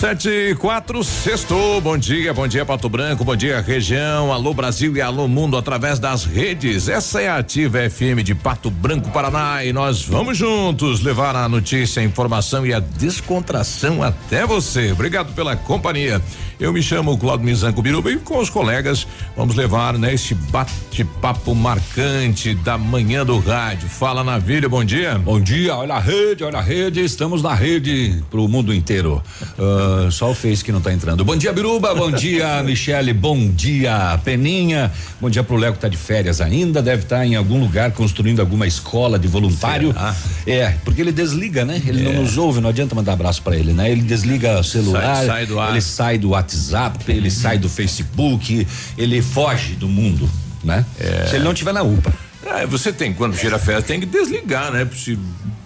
[0.00, 1.78] Sete e quatro, sexto.
[1.82, 5.98] Bom dia, bom dia Pato Branco, bom dia região, alô Brasil e alô mundo através
[5.98, 6.88] das redes.
[6.88, 11.46] Essa é a Ativa FM de Pato Branco, Paraná e nós vamos juntos levar a
[11.50, 14.90] notícia, a informação e a descontração até você.
[14.90, 16.18] Obrigado pela companhia.
[16.58, 21.54] Eu me chamo Claudio Mizanco Biruba e com os colegas vamos levar né, esse bate-papo
[21.54, 23.88] marcante da manhã do rádio.
[23.88, 25.18] Fala na vida, bom dia.
[25.18, 29.22] Bom dia, olha a rede, olha a rede, estamos na rede pro mundo inteiro.
[29.58, 31.24] Uh, só o Face que não tá entrando.
[31.24, 34.90] Bom dia, Biruba, bom dia, Michele, bom dia, Peninha,
[35.20, 37.92] bom dia pro Léo que tá de férias ainda, deve estar tá em algum lugar
[37.92, 39.92] construindo alguma escola de voluntário.
[39.92, 40.16] Será?
[40.46, 41.80] É, porque ele desliga, né?
[41.86, 42.12] Ele é.
[42.12, 43.90] não nos ouve, não adianta mandar abraço para ele, né?
[43.90, 45.70] Ele desliga o celular, sai, sai do ar.
[45.70, 48.66] ele sai do WhatsApp WhatsApp, ele sai do Facebook,
[48.96, 50.28] ele foge do mundo,
[50.64, 50.84] né?
[50.98, 51.26] É.
[51.26, 52.12] Se ele não tiver na UPA.
[52.44, 54.88] É, você tem, quando tira férias, tem que desligar, né?
[54.94, 55.18] Se,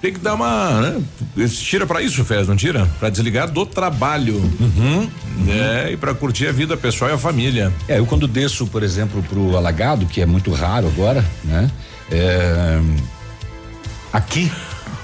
[0.02, 0.80] tem que dar uma.
[0.80, 1.02] Né?
[1.48, 2.86] Tira para isso férias, não tira?
[2.98, 4.36] Para desligar do trabalho.
[4.60, 5.08] Uhum,
[5.46, 5.92] né?
[5.92, 7.72] E para curtir a vida pessoal e a família.
[7.88, 11.70] É, eu quando desço, por exemplo, pro alagado, que é muito raro agora, né?
[12.10, 12.80] É,
[14.12, 14.50] aqui,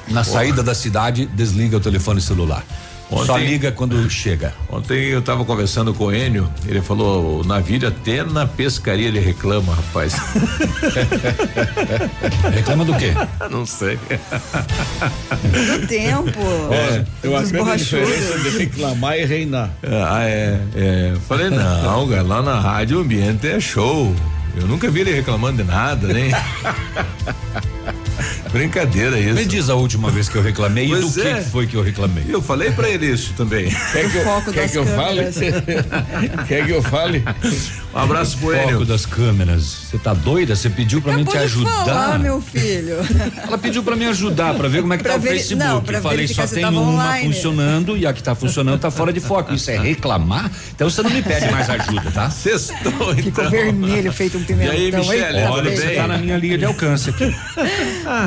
[0.08, 0.24] na Porra.
[0.24, 2.64] saída da cidade, desliga o telefone celular.
[3.10, 4.54] Ontem, Só liga quando chega.
[4.70, 9.18] Ontem eu estava conversando com o Enio, ele falou, na vida até na pescaria ele
[9.18, 10.14] reclama, rapaz.
[12.54, 13.12] reclama do quê?
[13.50, 13.96] Não sei.
[13.96, 16.38] Do tempo.
[16.70, 19.70] É, eu aprendo a diferença de reclamar e reinar.
[19.82, 21.14] Ah, é, é.
[21.28, 24.14] Falei, não, cara, lá na rádio o ambiente é show.
[24.56, 26.30] Eu nunca vi ele reclamando de nada, nem.
[28.52, 29.34] Brincadeira isso.
[29.34, 31.34] Me diz a última vez que eu reclamei pois e do é.
[31.34, 32.24] que foi que eu reclamei.
[32.28, 33.70] Eu falei para ele isso também.
[33.92, 35.20] Quer que eu, quer que eu fale?
[36.46, 37.24] quer que eu fale?
[37.94, 38.70] Um abraço pro Enio.
[38.70, 39.62] Foco das câmeras.
[39.62, 40.54] Você tá doida?
[40.54, 41.84] Você pediu para mim te ajudar?
[41.84, 42.96] Falar, meu filho.
[43.42, 45.64] Ela pediu para me ajudar, para ver como é que pra tá o Facebook.
[45.64, 47.32] Não, eu falei só tem uma online.
[47.32, 49.52] funcionando e a que tá funcionando tá fora de foco.
[49.52, 50.50] Isso é reclamar?
[50.74, 52.30] Então você não me pede mais ajuda, tá?
[52.30, 53.14] Sextou, então.
[53.14, 54.74] Ficou vermelho, feito um pimentão.
[54.74, 55.42] E aí, Michele?
[55.48, 57.34] Olha, você tá na minha linha de alcance aqui.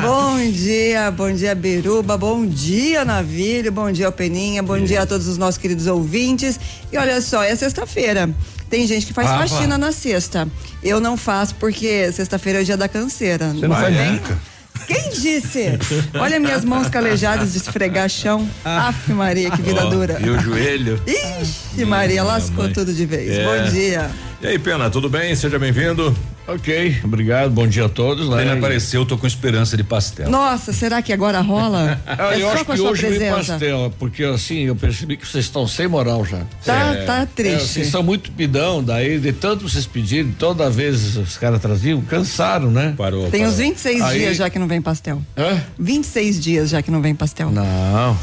[0.00, 5.28] Bom dia, bom dia, Beruba, bom dia, Navilho, bom dia, Peninha, bom dia a todos
[5.28, 6.58] os nossos queridos ouvintes.
[6.90, 8.30] E olha só, é sexta-feira.
[8.70, 10.48] Tem gente que faz ah, faxina na sexta.
[10.82, 13.50] Eu não faço porque sexta-feira é o dia da canseira.
[13.50, 14.38] Você não faz nunca?
[14.86, 15.78] Quem disse?
[16.14, 18.48] Olha minhas mãos calejadas de esfregar chão.
[18.64, 18.88] Ah.
[18.88, 20.18] Aff, Maria, que vida oh, dura.
[20.18, 20.98] E o joelho?
[21.06, 23.30] Ixi, Maria, lascou tudo de vez.
[23.30, 23.44] É.
[23.44, 24.10] Bom dia.
[24.40, 25.36] E aí, Pena, tudo bem?
[25.36, 26.16] Seja bem-vindo.
[26.46, 28.28] Ok, obrigado, bom dia a todos.
[28.38, 30.28] Ele apareceu, tô com esperança de pastel.
[30.28, 32.00] Nossa, será que agora rola?
[32.16, 35.66] Ah, é eu acho que hoje vem pastel, porque assim, eu percebi que vocês estão
[35.66, 36.42] sem moral já.
[36.64, 37.54] Tá, é, tá triste.
[37.54, 42.00] É, vocês são muito pidão, daí de tanto vocês pedirem, toda vez os caras traziam,
[42.02, 42.94] cansaram, né?
[42.96, 43.30] Parou.
[43.30, 43.52] Tem parou.
[43.52, 44.18] uns 26 Aí...
[44.18, 45.20] dias já que não vem pastel.
[45.36, 45.62] Hã?
[45.78, 47.50] 26 dias já que não vem pastel.
[47.50, 48.16] Não.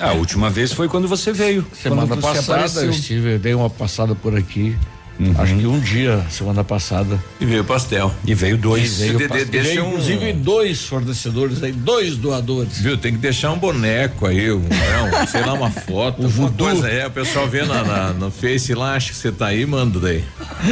[0.00, 1.66] A última vez foi quando você veio.
[1.82, 4.76] Semana passada eu estive, dei uma passada por aqui.
[5.18, 5.34] Uhum.
[5.36, 7.18] Acho que um dia, semana passada.
[7.40, 8.14] E veio pastel.
[8.24, 9.00] E veio dois.
[9.00, 9.88] E veio, de, de, veio um...
[9.88, 12.78] inclusive dois fornecedores aí, dois doadores.
[12.78, 12.96] Viu?
[12.96, 16.18] Tem que deixar um boneco aí, um, um sei lá, uma foto.
[16.28, 16.68] O voodoo.
[16.68, 19.64] coisa é, o pessoal vê na, na, no Face lá, acha que você tá aí,
[19.64, 20.24] manda daí.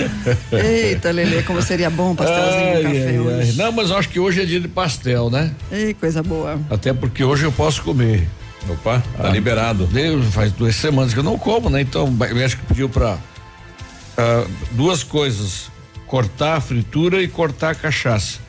[0.53, 3.51] Eita, Lele, como seria bom um pastelzinho ai, café ai, hoje.
[3.51, 3.65] Ai.
[3.65, 5.53] Não, mas acho que hoje é dia de pastel, né?
[5.71, 6.59] Ei, coisa boa.
[6.69, 8.29] Até porque hoje eu posso comer.
[8.69, 9.87] Opa, tá ah, liberado.
[9.87, 11.81] Deus, faz duas semanas que eu não como, né?
[11.81, 13.17] Então, o médico pediu pra
[14.17, 15.71] ah, duas coisas:
[16.07, 18.47] cortar a fritura e cortar a cachaça.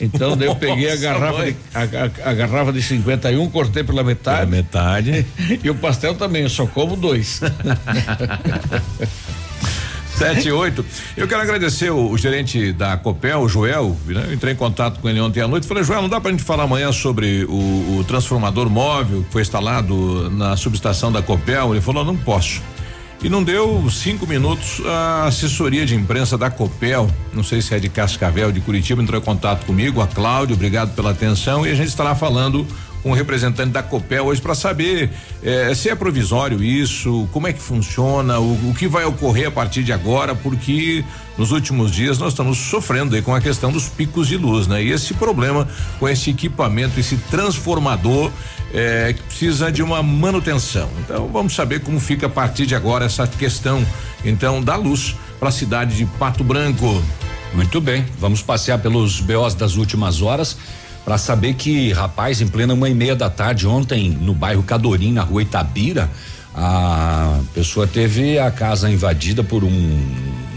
[0.00, 4.04] Então daí eu peguei a garrafa, de, a, a, a, garrafa de 51, cortei pela
[4.04, 4.38] metade.
[4.38, 5.26] Pela metade.
[5.62, 7.40] e o pastel também, eu só como dois.
[10.18, 10.84] Sete oito.
[11.16, 13.96] Eu quero agradecer o, o, gerente da Copel, o Joel.
[14.04, 14.24] Né?
[14.26, 15.64] Eu entrei em contato com ele ontem à noite.
[15.64, 19.42] Falei, Joel, não dá pra gente falar amanhã sobre o, o transformador móvel que foi
[19.42, 21.72] instalado na subestação da Copel?
[21.72, 22.60] Ele falou, não posso.
[23.20, 27.78] E não deu cinco minutos a assessoria de imprensa da Copel, não sei se é
[27.80, 31.74] de Cascavel, de Curitiba, entrou em contato comigo, a Cláudio, obrigado pela atenção e a
[31.74, 32.64] gente estará falando
[33.02, 35.10] com o representante da Copel hoje para saber
[35.42, 39.50] eh, se é provisório isso, como é que funciona, o, o, que vai ocorrer a
[39.50, 41.04] partir de agora, porque
[41.38, 44.82] nos últimos dias nós estamos sofrendo com a questão dos picos de luz, né?
[44.82, 45.68] E esse problema
[46.00, 48.30] com esse equipamento, esse transformador
[48.74, 50.90] eh, que precisa de uma manutenção.
[50.98, 53.86] Então vamos saber como fica a partir de agora essa questão
[54.24, 57.00] então da luz para a cidade de Pato Branco.
[57.54, 60.56] Muito bem, vamos passear pelos BOs das últimas horas
[61.04, 65.12] para saber que, rapaz, em plena uma e meia da tarde ontem no bairro Cadorim,
[65.12, 66.10] na rua Itabira,
[66.54, 70.47] a pessoa teve a casa invadida por um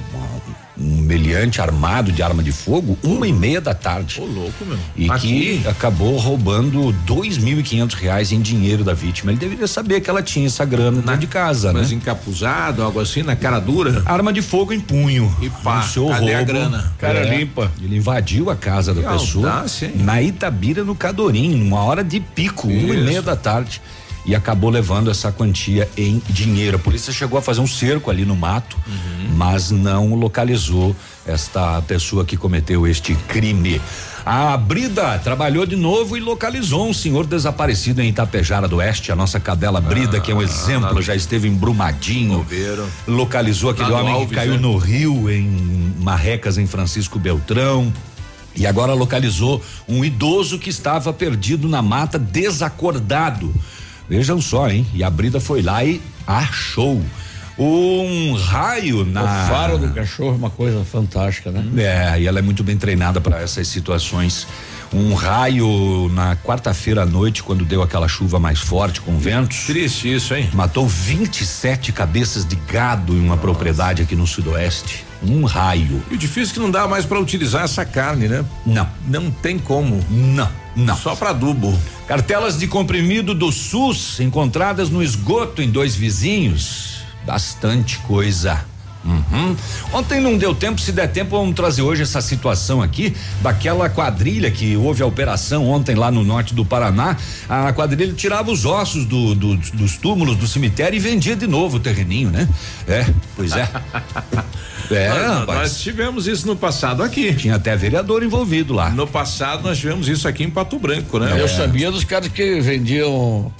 [0.81, 4.19] um meliante armado de arma de fogo, uma e meia da tarde.
[4.19, 4.77] Ô, louco, meu.
[4.95, 5.59] E Aqui?
[5.61, 9.31] que acabou roubando dois mil e quinhentos reais em dinheiro da vítima.
[9.31, 11.97] Ele deveria saber que ela tinha essa grana na, dentro de casa, mas né?
[11.97, 14.01] encapuzado, algo assim, na cara dura.
[14.05, 15.33] Arma de fogo em punho.
[15.41, 16.93] E pá, cadê roubo, a grana?
[16.97, 17.71] Cara é, limpa.
[17.81, 22.85] Ele invadiu a casa da pessoa na Itabira, no Cadorim, numa hora de pico, Isso.
[22.85, 23.81] uma e meia da tarde
[24.25, 26.77] e acabou levando essa quantia em dinheiro.
[26.77, 29.35] A polícia chegou a fazer um cerco ali no mato, uhum.
[29.35, 30.95] mas não localizou
[31.25, 33.81] esta pessoa que cometeu este crime.
[34.23, 39.15] A Brida trabalhou de novo e localizou um senhor desaparecido em Itapejara do Oeste, a
[39.15, 42.45] nossa cadela Brida, ah, que é um exemplo, já esteve em Brumadinho.
[43.07, 44.59] Localizou aquele homem Alves, que caiu né?
[44.59, 47.91] no rio em Marrecas, em Francisco Beltrão.
[48.55, 53.51] E agora localizou um idoso que estava perdido na mata, desacordado.
[54.09, 54.85] Vejam só, hein?
[54.93, 57.01] E a Brida foi lá e achou
[57.57, 59.21] um raio na.
[59.23, 61.63] O faro do cachorro é uma coisa fantástica, né?
[61.77, 64.47] É, e ela é muito bem treinada para essas situações.
[64.93, 69.65] Um raio na quarta-feira à noite, quando deu aquela chuva mais forte com ventos.
[69.65, 70.49] Triste isso, hein?
[70.53, 73.41] Matou 27 cabeças de gado em uma Nossa.
[73.41, 75.05] propriedade aqui no sudoeste.
[75.23, 76.03] Um raio.
[76.11, 78.43] E o difícil é que não dá mais para utilizar essa carne, né?
[78.65, 78.87] Não.
[79.07, 80.03] Não tem como.
[80.09, 80.95] Não, não.
[80.95, 81.77] Só para adubo.
[82.07, 87.03] Cartelas de comprimido do SUS encontradas no esgoto em dois vizinhos.
[87.25, 88.70] Bastante coisa.
[89.03, 89.55] Uhum.
[89.93, 94.51] Ontem não deu tempo, se der tempo, vamos trazer hoje essa situação aqui daquela quadrilha
[94.51, 97.17] que houve a operação ontem lá no norte do Paraná.
[97.49, 101.77] A quadrilha tirava os ossos do, do, dos túmulos do cemitério e vendia de novo
[101.77, 102.47] o terreninho, né?
[102.87, 103.05] É,
[103.35, 103.67] pois é.
[104.89, 107.33] É, nós, nós, tivemos isso no passado aqui.
[107.33, 108.89] Tinha até vereador envolvido lá.
[108.89, 111.39] No passado nós tivemos isso aqui em Pato Branco, né?
[111.39, 111.47] Eu é.
[111.47, 113.51] sabia dos caras que vendiam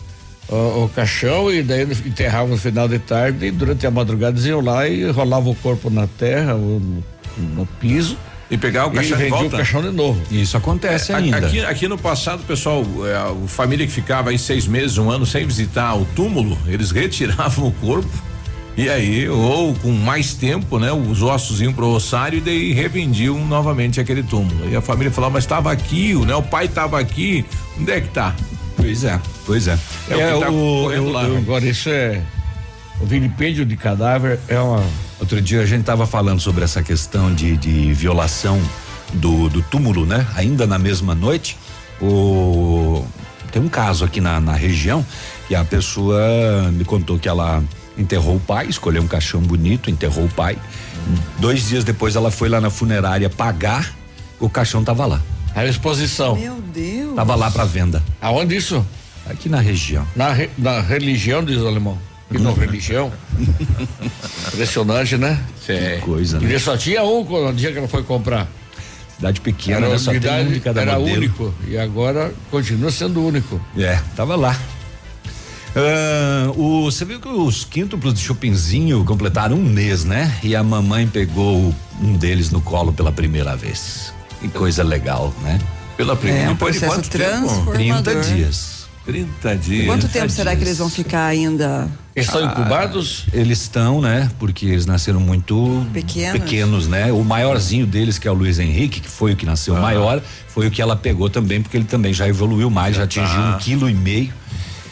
[0.50, 4.62] o, o, caixão e daí enterravam no final de tarde e durante a madrugada iam
[4.62, 7.04] lá e rolavam o corpo na terra, no,
[7.38, 8.18] no piso.
[8.50, 9.48] E pegar o caixão e de volta.
[9.48, 10.22] o caixão de novo.
[10.30, 11.38] Isso acontece é, ainda.
[11.38, 15.26] Aqui, aqui no passado, pessoal, é, a família que ficava aí seis meses, um ano
[15.26, 18.32] sem visitar o túmulo, eles retiravam o corpo
[18.78, 20.92] e aí, ou com mais tempo, né?
[20.92, 24.70] Os ossos iam pro ossário e daí revendiam novamente aquele túmulo.
[24.70, 26.34] E a família falava, mas estava aqui, né?
[26.36, 27.46] O pai estava aqui,
[27.80, 28.34] onde é que tá?
[28.76, 29.78] Pois é, pois é.
[30.10, 31.24] É, é o tá o, eu, lá.
[31.24, 32.22] Eu, agora isso é
[33.00, 34.84] o vilipêndio de cadáver é uma.
[35.20, 38.62] Outro dia a gente estava falando sobre essa questão de, de violação
[39.14, 40.26] do, do túmulo, né?
[40.36, 41.58] Ainda na mesma noite,
[42.02, 43.04] o
[43.52, 45.06] tem um caso aqui na, na região
[45.48, 47.62] que a pessoa me contou que ela
[47.98, 50.58] enterrou o pai, escolheu um caixão bonito, enterrou o pai.
[51.40, 53.94] Dois dias depois ela foi lá na funerária pagar,
[54.40, 55.22] o caixão tava lá.
[55.56, 56.36] Era exposição.
[56.36, 57.16] Meu Deus.
[57.16, 58.02] Tava lá para venda.
[58.22, 58.86] Aonde isso?
[59.30, 60.06] Aqui na região.
[60.16, 61.98] Na, re, na religião, diz o alemão.
[62.34, 63.12] E não religião.
[64.48, 65.40] Impressionante, né?
[65.66, 65.74] Sim.
[65.74, 66.48] Que coisa, né?
[66.48, 68.48] Ele só tinha um no dia que ela foi comprar.
[69.16, 69.98] Cidade pequena, era, né?
[69.98, 71.18] Só tem um de cada era modelo.
[71.18, 71.54] único.
[71.68, 73.60] E agora continua sendo único.
[73.78, 74.58] É, tava lá.
[75.76, 80.38] Uh, o, você viu que os quíntuplos de Chopinzinho completaram um mês, né?
[80.44, 84.14] E a mamãe pegou um deles no colo pela primeira vez.
[84.42, 85.60] Que coisa legal, né?
[85.96, 87.72] Pela primeira é, um Depois de quanto tempo?
[87.72, 88.82] 30 dias.
[89.06, 89.86] 30 dias.
[89.86, 91.88] Quanto tempo será que eles vão ficar ainda?
[92.16, 93.26] Eles estão ah, incubados?
[93.32, 94.30] Eles estão, né?
[94.38, 96.42] Porque eles nasceram muito pequenos.
[96.42, 97.12] pequenos, né?
[97.12, 99.80] O maiorzinho deles, que é o Luiz Henrique, que foi o que nasceu ah.
[99.80, 103.06] maior, foi o que ela pegou também, porque ele também já evoluiu mais, já, já
[103.06, 103.56] atingiu tá.
[103.56, 104.34] um quilo e meio.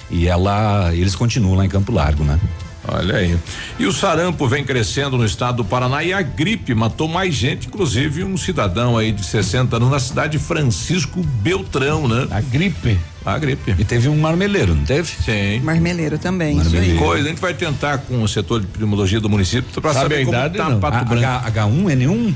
[0.09, 2.39] E ela, eles continuam lá em Campo Largo, né?
[2.88, 3.38] Olha aí.
[3.77, 7.67] E o sarampo vem crescendo no estado do Paraná e a gripe matou mais gente,
[7.67, 12.27] inclusive um cidadão aí de 60 anos na cidade de Francisco Beltrão, né?
[12.31, 12.98] A gripe.
[13.25, 13.75] A gripe.
[13.77, 15.07] E teve um marmeleiro, não teve?
[15.07, 15.59] Sim.
[15.62, 16.55] Marmeleiro também.
[16.55, 16.98] Marmeleiro.
[16.98, 20.25] Coisa, a gente vai tentar com o setor de pneumologia do município para saber a
[20.25, 20.79] como idade, tá não.
[20.79, 21.25] Pato Branco.
[21.25, 22.33] H, H1N1?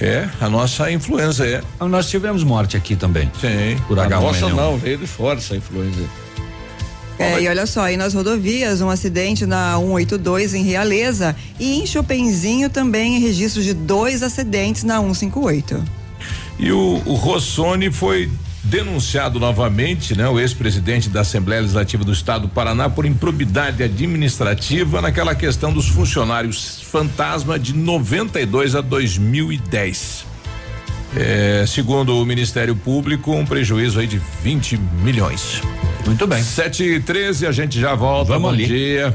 [0.00, 1.62] É, a nossa influenza é.
[1.80, 3.30] Ah, nós tivemos morte aqui também.
[3.40, 3.80] Sim.
[3.86, 4.20] Por H1N1.
[4.20, 6.04] Nossa não, veio de fora essa influenza.
[7.18, 11.86] É, e olha só, aí nas rodovias, um acidente na 182 em Realeza e em
[11.86, 15.82] Chopenzinho também registros de dois acidentes na 158.
[16.58, 18.30] E o, o Rossoni foi
[18.66, 25.00] denunciado novamente, né, o ex-presidente da Assembleia Legislativa do Estado do Paraná por improbidade administrativa
[25.00, 30.35] naquela questão dos funcionários fantasma de 92 a 2010.
[31.16, 35.62] É, segundo o Ministério Público, um prejuízo aí de 20 milhões.
[36.04, 36.42] Muito bem.
[36.42, 38.32] 7 e 13 a gente já volta.
[38.32, 38.66] Vamos Bom ali.
[38.66, 39.14] dia.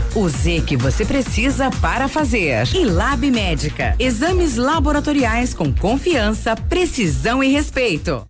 [0.15, 2.67] o Z que você precisa para fazer.
[2.73, 3.95] E Lab Médica.
[3.99, 8.25] Exames laboratoriais com confiança, precisão e respeito.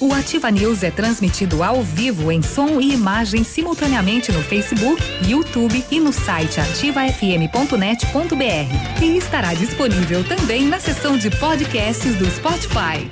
[0.00, 5.84] O Ativa News é transmitido ao vivo em som e imagem simultaneamente no Facebook, YouTube
[5.90, 9.02] e no site ativafm.net.br.
[9.02, 13.10] E estará disponível também na seção de podcasts do Spotify.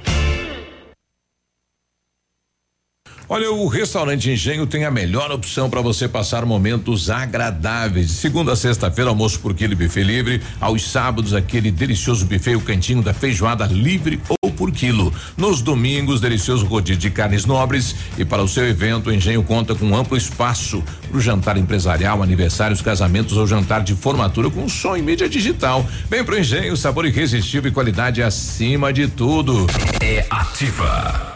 [3.28, 8.12] Olha, o restaurante Engenho tem a melhor opção para você passar momentos agradáveis.
[8.12, 10.40] Segunda a sexta-feira, almoço por quilo e buffet livre.
[10.60, 15.12] Aos sábados, aquele delicioso buffet, o cantinho da feijoada livre ou por quilo.
[15.36, 17.96] Nos domingos, delicioso rodízio de carnes nobres.
[18.16, 22.22] E para o seu evento, o Engenho conta com amplo espaço para o jantar empresarial,
[22.22, 25.84] aniversários, casamentos ou jantar de formatura com som e mídia digital.
[26.08, 29.66] Vem pro Engenho, sabor irresistível e qualidade acima de tudo.
[30.00, 31.35] É ativa.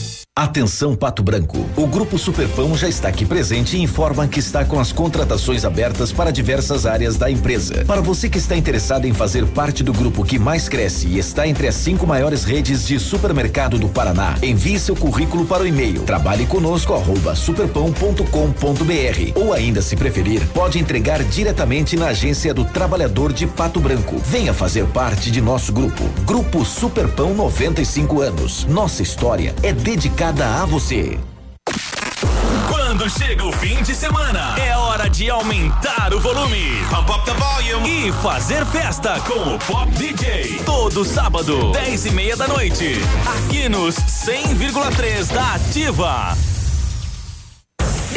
[0.33, 1.69] Atenção Pato Branco.
[1.75, 6.13] O Grupo Superpão já está aqui presente e informa que está com as contratações abertas
[6.13, 7.83] para diversas áreas da empresa.
[7.83, 11.45] Para você que está interessado em fazer parte do grupo que mais cresce e está
[11.45, 16.03] entre as cinco maiores redes de supermercado do Paraná, envie seu currículo para o e-mail
[16.03, 16.93] trabalhe conosco
[17.35, 18.25] superpão.com.br
[19.35, 24.17] ou ainda se preferir, pode entregar diretamente na agência do trabalhador de Pato Branco.
[24.19, 26.05] Venha fazer parte de nosso grupo.
[26.23, 28.63] Grupo Superpão 95 anos.
[28.69, 31.19] Nossa história é dedicada dedicada a você.
[32.69, 36.75] Quando chega o fim de semana, é hora de aumentar o volume.
[36.83, 38.07] Volume.
[38.07, 40.61] E fazer festa com o Pop DJ.
[40.63, 42.97] Todo sábado, 10 e meia da noite.
[43.35, 46.37] Aqui nos 100,3 da Ativa.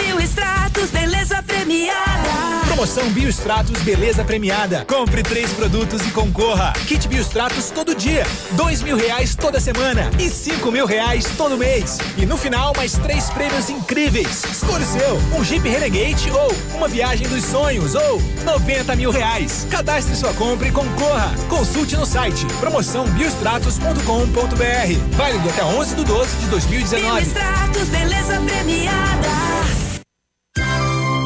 [0.06, 2.34] Biostratos, beleza premiada.
[2.66, 4.84] Promoção Biostratos Beleza Premiada.
[4.84, 6.72] Compre três produtos e concorra.
[6.86, 11.96] Kit Biostratos todo dia, dois mil reais toda semana e cinco mil reais todo mês.
[12.18, 14.44] E no final, mais três prêmios incríveis.
[14.44, 19.66] Escolha o seu, um Jeep Renegade ou uma viagem dos sonhos ou 90 mil reais.
[19.70, 21.32] Cadastre sua compra e concorra.
[21.48, 25.16] Consulte no site promoçãobiostratos.com.br.
[25.16, 27.20] Válido até 11 de 12 de 2019.
[27.20, 29.63] Biostratos Beleza Premiada.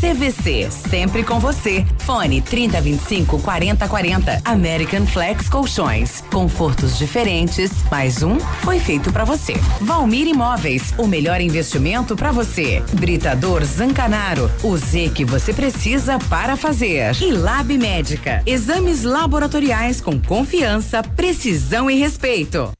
[0.00, 0.68] CVC.
[0.70, 1.84] Sempre com você.
[1.98, 4.42] Fone 3025 4040.
[4.44, 6.22] American Flex Colchões.
[6.32, 7.70] Confortos diferentes.
[7.90, 9.54] Mais um foi feito para você.
[9.80, 10.92] Valmir Imóveis.
[10.98, 12.82] O melhor investimento para você.
[12.94, 14.50] Britador Zancanaro.
[14.62, 17.14] O Z que você precisa para fazer.
[17.20, 18.42] E Lab Médica.
[18.46, 22.70] Exames laboratoriais com confiança, precisão e respeito.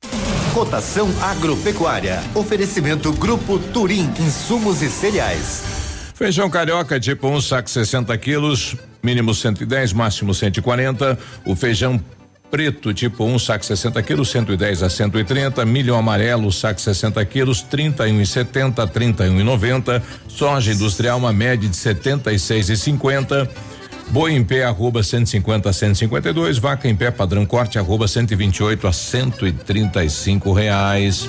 [0.52, 2.22] Cotação agropecuária.
[2.34, 5.81] Oferecimento Grupo Turim, insumos e cereais.
[6.22, 11.18] Feijão carioca tipo um saco 60 quilos, mínimo 110, máximo 140.
[11.44, 12.00] O feijão
[12.48, 17.62] preto tipo 1 um, saco 60 quilos 110 a 130 milho amarelo saco 60 quilos
[17.62, 23.50] 31 e 70 31 e 90 soja industrial uma média de 76 e 50
[24.10, 26.58] Boi em pé, arroba 150 a 152.
[26.58, 31.28] Vaca em pé, padrão corte, arroba 128 a 135 reais.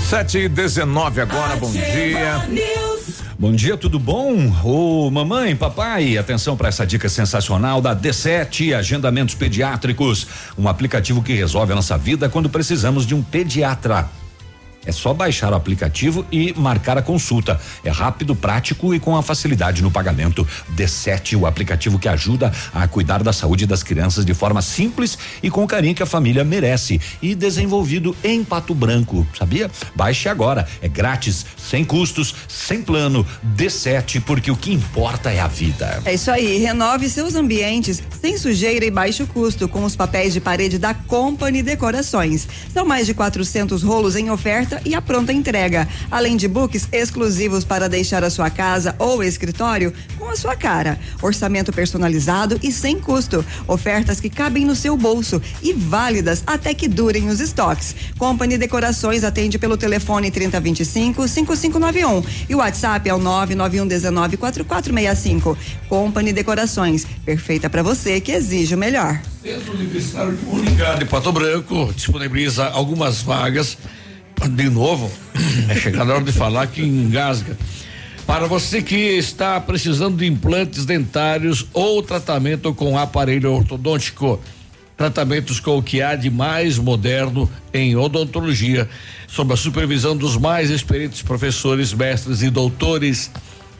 [0.00, 2.48] Sete e dezenove agora, bom dia.
[3.36, 4.52] Bom dia, tudo bom?
[4.62, 11.34] Ô mamãe, papai, atenção para essa dica sensacional da D7 Agendamentos Pediátricos, um aplicativo que
[11.34, 14.08] resolve a nossa vida quando precisamos de um pediatra.
[14.86, 17.60] É só baixar o aplicativo e marcar a consulta.
[17.82, 20.46] É rápido, prático e com a facilidade no pagamento.
[20.76, 25.50] D7, o aplicativo que ajuda a cuidar da saúde das crianças de forma simples e
[25.50, 27.00] com o carinho que a família merece.
[27.22, 29.70] E desenvolvido em Pato Branco, sabia?
[29.94, 30.66] Baixe agora.
[30.82, 33.26] É grátis, sem custos, sem plano.
[33.56, 36.02] D7, porque o que importa é a vida.
[36.04, 36.58] É isso aí.
[36.58, 41.62] Renove seus ambientes sem sujeira e baixo custo com os papéis de parede da Company
[41.62, 42.46] Decorações.
[42.72, 47.64] São mais de 400 rolos em oferta e a pronta entrega, além de books exclusivos
[47.64, 50.98] para deixar a sua casa ou escritório com a sua cara.
[51.22, 53.44] Orçamento personalizado e sem custo.
[53.66, 57.94] Ofertas que cabem no seu bolso e válidas até que durem os estoques.
[58.18, 65.58] Company Decorações atende pelo telefone 3025 5591 e o WhatsApp é o 991 19 4465.
[65.88, 69.20] Company Decorações, perfeita para você que exige o melhor.
[69.42, 73.76] Centro Universitário de Moringá de Pato Branco disponibiliza algumas vagas
[74.50, 75.10] de novo,
[75.68, 77.56] é chegada a hora de falar que engasga.
[78.26, 84.40] Para você que está precisando de implantes dentários ou tratamento com aparelho ortodôntico,
[84.96, 88.88] tratamentos com o que há de mais moderno em odontologia,
[89.26, 93.30] sob a supervisão dos mais experientes professores, mestres e doutores.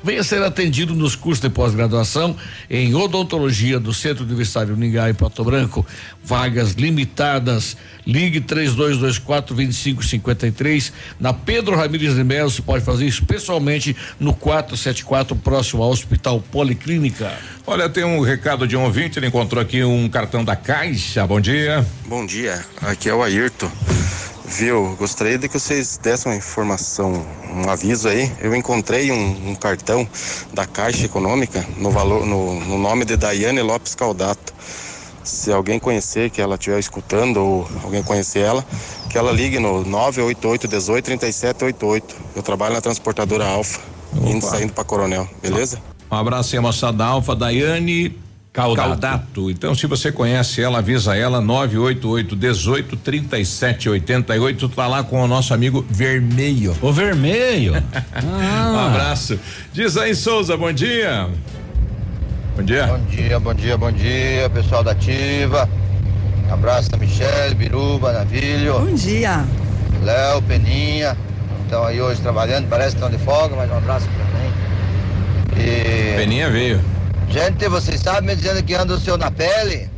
[0.04, 2.36] Venha ser atendido nos cursos de pós-graduação
[2.68, 5.84] em odontologia do Centro Universitário Uningá e Pato Branco.
[6.22, 7.74] Vagas limitadas.
[8.06, 10.92] Ligue 3224 2553.
[11.18, 16.38] Na Pedro Ramires de Melo, você pode fazer isso pessoalmente no 474, próximo ao Hospital
[16.52, 17.32] Policlínica.
[17.66, 21.26] Olha, tem um recado de um ouvinte, ele encontrou aqui um cartão da Caixa.
[21.26, 21.82] Bom dia.
[22.04, 23.72] Bom dia, aqui é o Ayrton.
[24.46, 28.30] Viu, gostaria de que vocês dessem uma informação, um aviso aí.
[28.40, 30.07] Eu encontrei um, um cartão
[30.52, 34.52] da Caixa Econômica no valor, no, no nome de Daiane Lopes Caldato.
[35.22, 38.64] Se alguém conhecer, que ela estiver escutando ou alguém conhecer ela,
[39.09, 42.16] que ela ligue no 988 18 3788.
[42.37, 43.80] Eu trabalho na transportadora Alfa,
[44.26, 45.80] indo saindo para Coronel, beleza?
[46.11, 48.23] Um abraço aí, moçada da Alfa, Daiane
[48.54, 48.88] Caldato.
[48.88, 49.50] Caldato.
[49.50, 54.68] Então, se você conhece ela, avisa ela 988 18 37 88.
[54.68, 56.72] Tá lá com o nosso amigo Vermelho.
[56.80, 57.74] O Vermelho.
[58.14, 58.70] ah.
[58.72, 59.40] Um abraço.
[59.72, 61.28] Diz aí, Souza, bom dia.
[62.56, 62.86] Bom dia.
[62.86, 65.68] Bom dia, bom dia, bom dia, pessoal da Ativa.
[66.48, 68.78] Um abraço a Michele, Biruba, Navilho.
[68.78, 69.44] Bom dia.
[70.00, 71.16] Léo, Peninha.
[71.64, 74.52] Estão aí hoje trabalhando, parece que estão de folga, mas um abraço pra mim.
[75.60, 76.14] E...
[76.16, 76.93] Peninha veio.
[77.28, 79.90] Gente, vocês sabem me dizendo que anda o seu na pele?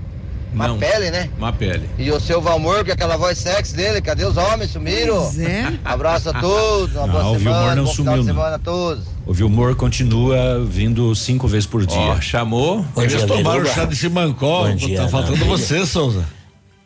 [0.52, 0.78] Uma Não.
[0.78, 1.28] pele, né?
[1.36, 1.88] Uma pele.
[1.98, 4.70] E o seu Valmor, que é aquela voz sexy dele, cadê os homens?
[4.70, 5.20] Sumiram?
[5.20, 5.74] Pois é.
[5.84, 8.56] Abraço a todos, uma Não, boa o Vilmor semana, não bom final de sumiu, semana
[8.56, 9.04] a todos.
[9.26, 11.98] O Vilmor continua vindo cinco vezes por dia.
[11.98, 12.86] Ó, chamou.
[12.96, 13.74] Eles dia, tomaram Biruba.
[13.74, 14.68] chá de Simancó.
[14.68, 15.50] Bom dia, Tá faltando Navilho.
[15.58, 16.24] você, Souza.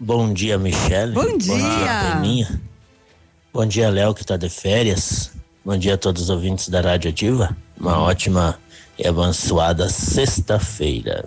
[0.01, 1.13] Bom dia, Michele.
[1.13, 2.15] Bom dia.
[2.15, 2.61] Peninha.
[3.53, 5.31] Bom dia, Léo, que tá de férias.
[5.65, 7.57] Bom dia a todos os ouvintes da Rádio Ativa.
[7.79, 8.59] Uma ótima
[9.03, 11.25] e abençoada sexta-feira.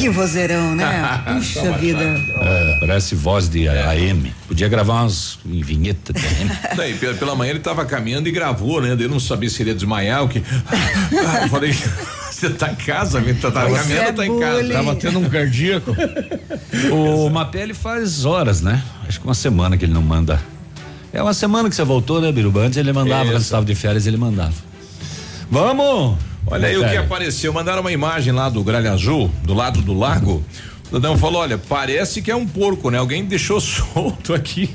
[0.00, 1.22] Que vozeirão, né?
[1.32, 2.02] Puxa vida.
[2.02, 4.32] É, parece voz de AM.
[4.46, 6.50] Podia gravar umas em vinheta também.
[6.76, 8.96] Daí, pela, pela manhã ele tava caminhando e gravou, né?
[8.98, 10.42] Eu não sabia se ele ia desmaiar o que.
[11.24, 11.72] Ah, eu falei,
[12.30, 13.22] você tá em casa?
[13.40, 14.72] Tá, tá caminhando é tá em casa?
[14.72, 15.94] Tava tendo um cardíaco.
[16.90, 18.82] o Mapelli faz horas, né?
[19.06, 20.40] Acho que uma semana que ele não manda.
[21.12, 22.60] É uma semana que você voltou, né, Biruba?
[22.60, 23.32] Antes ele mandava, Isso.
[23.32, 24.71] quando estava de férias, ele mandava.
[25.52, 26.16] Vamos!
[26.46, 27.52] Olha aí o que apareceu.
[27.52, 30.42] Mandaram uma imagem lá do Gralha Azul, do lado do lago.
[30.82, 32.96] cidadão falou: olha, parece que é um porco, né?
[32.96, 34.70] Alguém deixou solto aqui.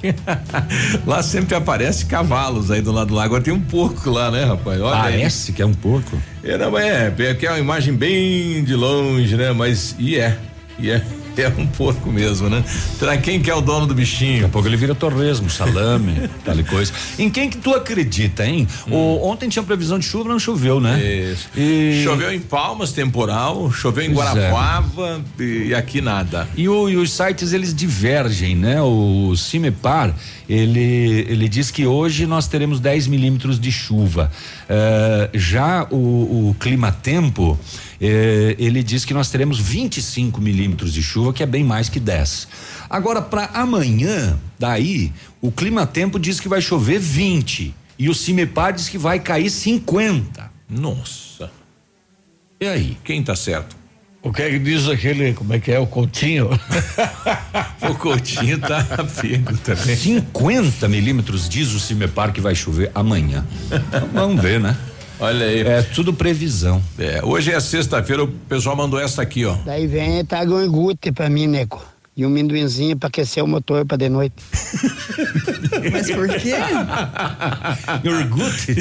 [1.04, 3.26] lá sempre aparece cavalos aí do lado do lago.
[3.26, 4.80] Agora tem um porco lá, né, rapaz?
[4.80, 5.56] Olha Parece aí.
[5.56, 6.16] que é um porco.
[6.44, 9.52] É, não, é, é é uma imagem bem de longe, né?
[9.54, 10.38] Mas e é,
[10.78, 11.02] e é.
[11.38, 12.64] É um porco mesmo, né?
[12.98, 14.34] Pra quem que é o dono do bichinho?
[14.36, 16.92] Daqui a pouco ele vira torresmo, salame, tal e coisa.
[17.20, 18.68] Em quem que tu acredita, hein?
[18.90, 21.00] O, ontem tinha previsão de chuva, não choveu, né?
[21.04, 21.48] Isso.
[21.56, 24.32] E- Choveu em Palmas, temporal, choveu em Pois é.
[24.52, 26.48] Guarapuava e, e aqui nada.
[26.58, 28.82] E, o- e os sites eles divergem, né?
[28.82, 30.16] O Cimepar
[30.50, 34.32] ele ele diz que hoje nós teremos 10 milímetros de chuva.
[34.70, 37.58] Eh, já o, o clima tempo
[38.00, 42.00] eh, ele diz que nós teremos 25 milímetros de chuva, que é bem mais que
[42.00, 42.48] 10.
[42.90, 48.74] Agora para amanhã, daí o clima tempo diz que vai chover 20 e o Cimepar
[48.74, 50.52] diz que vai cair 50.
[50.70, 51.52] Nossa.
[52.60, 52.98] E aí?
[53.04, 53.76] Quem tá certo?
[54.22, 56.50] O que é que diz aquele, como é que é, o Coutinho?
[57.82, 58.84] o Coutinho tá
[59.22, 59.96] pego também.
[59.96, 63.46] 50 milímetros diz o Cimepar que vai chover amanhã.
[63.72, 64.76] Então, vamos ver, né?
[65.20, 65.62] Olha aí.
[65.62, 66.82] É tudo previsão.
[66.98, 69.56] É, hoje é sexta-feira, o pessoal mandou essa aqui, ó.
[69.66, 71.82] Daí vem traga um iogurte pra mim, nego.
[72.16, 74.34] E um minduinzinho pra aquecer o motor pra de noite.
[75.92, 76.56] Mas por quê?
[78.04, 78.72] iogurte?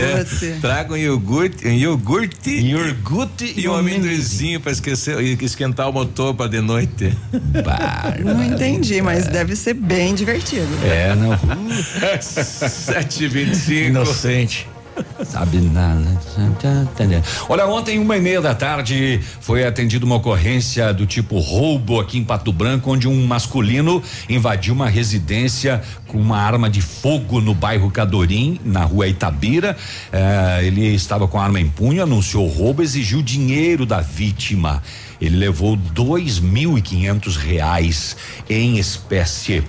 [0.00, 0.24] É,
[0.60, 6.34] traga um iogurte, um iogurte, iogurte e um amendoizinho para esquecer e esquentar o motor
[6.34, 7.16] para de noite.
[8.24, 10.66] Não entendi, mas deve ser bem divertido.
[10.84, 11.38] É, não.
[12.18, 13.86] 7h25.
[13.86, 14.66] Inocente.
[15.24, 16.06] Sabe nada.
[17.48, 22.18] Olha, ontem, uma e meia da tarde, foi atendida uma ocorrência do tipo roubo aqui
[22.18, 27.54] em Pato Branco, onde um masculino invadiu uma residência com uma arma de fogo no
[27.54, 29.76] bairro Cadorim, na rua Itabira.
[30.12, 34.82] Eh, ele estava com a arma em punho, anunciou roubo, exigiu dinheiro da vítima.
[35.20, 38.16] Ele levou dois mil e quinhentos reais
[38.48, 39.64] em espécie.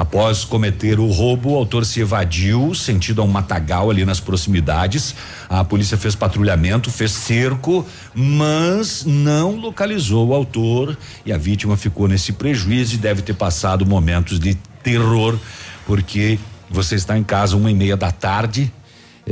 [0.00, 5.14] Após cometer o roubo, o autor se evadiu, sentido a um matagal ali nas proximidades.
[5.46, 12.08] A polícia fez patrulhamento, fez cerco, mas não localizou o autor e a vítima ficou
[12.08, 15.38] nesse prejuízo e deve ter passado momentos de terror,
[15.86, 16.38] porque
[16.70, 18.72] você está em casa uma e meia da tarde,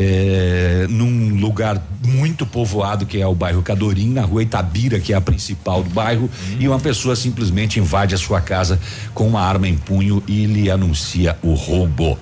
[0.01, 5.17] é, num lugar muito povoado que é o bairro Cadorim, na rua Itabira, que é
[5.17, 8.79] a principal do bairro, e uma pessoa simplesmente invade a sua casa
[9.13, 12.17] com uma arma em punho e lhe anuncia o roubo.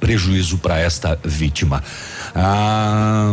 [0.00, 1.84] Prejuízo para esta vítima.
[2.34, 3.32] Ah,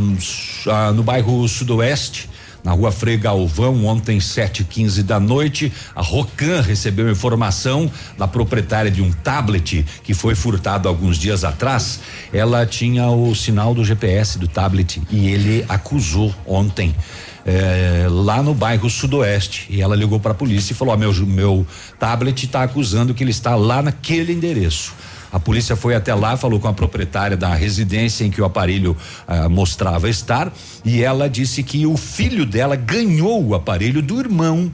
[0.67, 2.29] ah, no bairro Sudoeste,
[2.65, 8.27] na rua Frei Galvão, ontem, 7 h 15 da noite, a Rocan recebeu informação da
[8.27, 11.99] proprietária de um tablet que foi furtado alguns dias atrás.
[12.33, 16.93] Ela tinha o sinal do GPS do tablet e ele acusou ontem.
[17.45, 21.13] eh, lá no bairro Sudoeste e ela ligou para a polícia e falou: ó, meu
[21.13, 21.67] meu
[21.99, 24.93] tablet está acusando que ele está lá naquele endereço.
[25.31, 28.95] A polícia foi até lá, falou com a proprietária da residência em que o aparelho
[29.27, 30.51] ah, mostrava estar
[30.83, 34.71] e ela disse que o filho dela ganhou o aparelho do irmão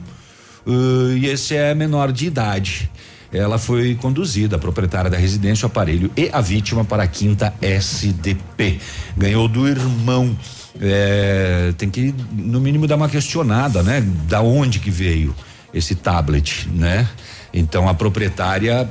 [0.66, 2.90] ah, e esse é menor de idade.
[3.32, 7.54] Ela foi conduzida, a proprietária da residência, o aparelho e a vítima para a quinta
[7.62, 8.78] SDP.
[9.16, 10.36] Ganhou do irmão.
[10.80, 14.02] É, tem que, no mínimo, dar uma questionada, né?
[14.28, 15.34] Da onde que veio
[15.72, 17.08] esse tablet, né?
[17.52, 18.88] Então a proprietária,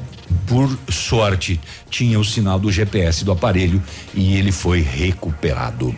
[0.47, 3.81] por sorte, tinha o sinal do GPS do aparelho
[4.13, 5.95] e ele foi recuperado.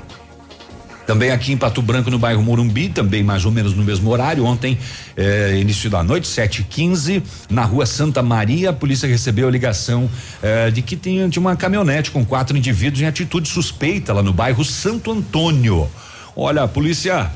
[1.06, 4.46] Também aqui em Pato Branco, no bairro Morumbi, também mais ou menos no mesmo horário.
[4.46, 4.78] Ontem,
[5.18, 9.52] eh, início da noite, 7 h 15 na rua Santa Maria, a polícia recebeu a
[9.52, 10.10] ligação
[10.42, 14.32] eh, de que tinha, tinha uma caminhonete com quatro indivíduos em atitude suspeita lá no
[14.32, 15.90] bairro Santo Antônio.
[16.36, 17.30] Olha, a polícia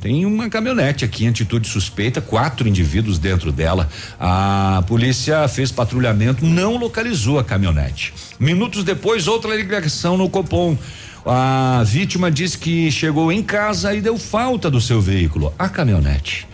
[0.00, 3.88] tem uma caminhonete aqui em atitude suspeita, quatro indivíduos dentro dela.
[4.18, 8.14] A polícia fez patrulhamento, não localizou a caminhonete.
[8.38, 10.76] Minutos depois, outra ligação no Copom.
[11.24, 16.48] A vítima disse que chegou em casa e deu falta do seu veículo, a caminhonete,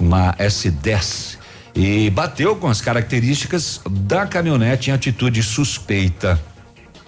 [0.00, 1.36] uma S10,
[1.74, 6.40] e bateu com as características da caminhonete em atitude suspeita.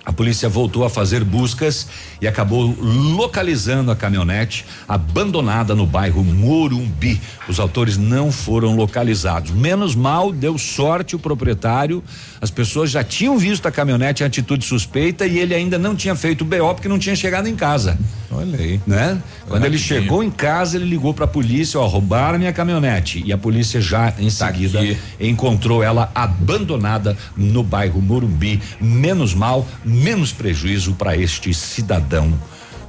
[0.05, 1.89] A polícia voltou a fazer buscas
[2.21, 7.21] e acabou localizando a caminhonete abandonada no bairro Morumbi.
[7.49, 9.51] Os autores não foram localizados.
[9.51, 12.03] Menos mal, deu sorte o proprietário.
[12.41, 16.15] As pessoas já tinham visto a caminhonete em atitude suspeita e ele ainda não tinha
[16.15, 17.99] feito o BO porque não tinha chegado em casa.
[18.31, 18.81] Olha aí.
[18.87, 19.21] Né?
[19.47, 23.23] Quando ele chegou em casa, ele ligou para a polícia, ó, roubaram minha caminhonete.
[23.25, 24.81] E a polícia já em seguida
[25.19, 28.61] encontrou ela abandonada no bairro Morumbi.
[28.81, 32.08] Menos mal, menos prejuízo para este cidadão.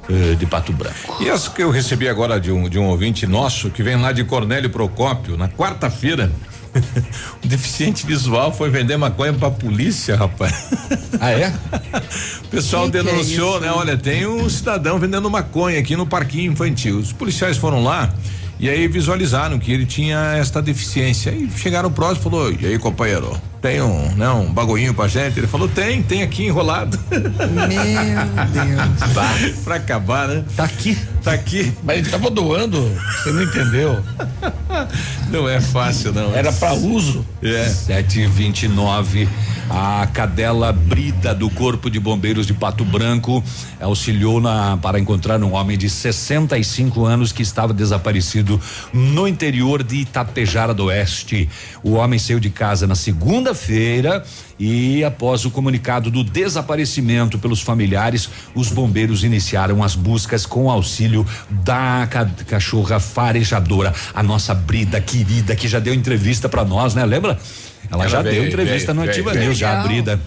[0.08, 1.22] Eh, de Pato Branco.
[1.22, 4.12] E essa que eu recebi agora de um, de um ouvinte nosso que vem lá
[4.12, 6.30] de Cornélio Procópio, na quarta-feira.
[7.42, 10.68] o deficiente visual foi vender maconha pra polícia, rapaz.
[11.20, 11.52] Ah, é?
[12.44, 13.70] o pessoal Que que é denunciou, né?
[13.70, 16.98] Olha, tem um cidadão vendendo maconha aqui no parquinho infantil.
[16.98, 18.12] Os policiais foram lá
[18.58, 21.30] e aí visualizaram que ele tinha esta deficiência.
[21.30, 25.38] E chegaram próximo e falou: E aí, companheiro, tem um, né, um bagulhinho pra gente?
[25.38, 26.98] Ele falou: Tem, tem aqui enrolado.
[27.10, 29.58] Meu Deus.
[29.64, 30.44] pra acabar, né?
[30.56, 30.98] Tá aqui.
[31.22, 31.72] Tá aqui.
[31.82, 32.80] Mas ele tava doando,
[33.22, 34.02] você não entendeu?
[35.30, 36.34] Não é fácil, não.
[36.34, 37.24] Era pra uso.
[37.42, 37.68] É.
[37.68, 39.28] 729.
[39.72, 43.42] A cadela Brida do Corpo de Bombeiros de Pato Branco
[43.80, 48.60] auxiliou na, para encontrar um homem de 65 anos que estava desaparecido
[48.92, 51.48] no interior de Itapejara do Oeste.
[51.84, 52.96] O homem saiu de casa na
[53.50, 54.24] segunda-feira
[54.58, 61.26] e após o comunicado do desaparecimento pelos familiares, os bombeiros iniciaram as buscas com auxílio
[61.50, 67.04] da ca cachorra farejadora, a nossa Brida querida que já deu entrevista para nós, né?
[67.04, 67.38] Lembra?
[67.90, 69.44] Ela, Ela já veio, deu entrevista veio, no veio, Ativa veio.
[69.46, 69.82] News, já a.
[69.82, 70.20] Brida.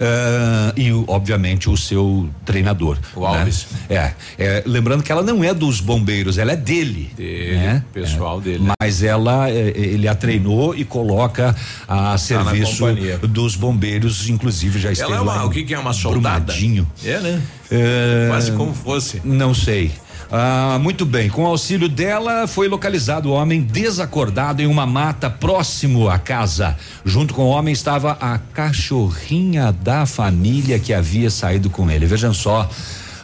[0.00, 2.98] Ah, e obviamente o seu treinador.
[3.14, 3.66] O Alves.
[3.88, 4.14] né?
[4.38, 7.10] É, é, lembrando que ela não é dos bombeiros, ela é dele.
[7.16, 7.84] Dele, né?
[7.92, 8.64] pessoal É, dele.
[8.80, 11.54] Mas ela, é, ele a treinou e coloca
[11.86, 13.18] a serviço companhia.
[13.18, 15.92] dos bombeiros, inclusive já esteve Ela é lá uma, em o que que é uma
[15.92, 16.40] soldada?
[16.52, 16.86] Brumadinho.
[17.04, 17.42] É, né?
[17.70, 19.20] É, Quase como fosse.
[19.24, 19.90] Não sei.
[20.36, 26.08] Ah, muito bem, com auxílio dela foi localizado o homem desacordado em uma mata próximo
[26.08, 26.76] à casa.
[27.04, 32.04] Junto com o homem estava a cachorrinha da família que havia saído com ele.
[32.04, 32.68] Vejam só,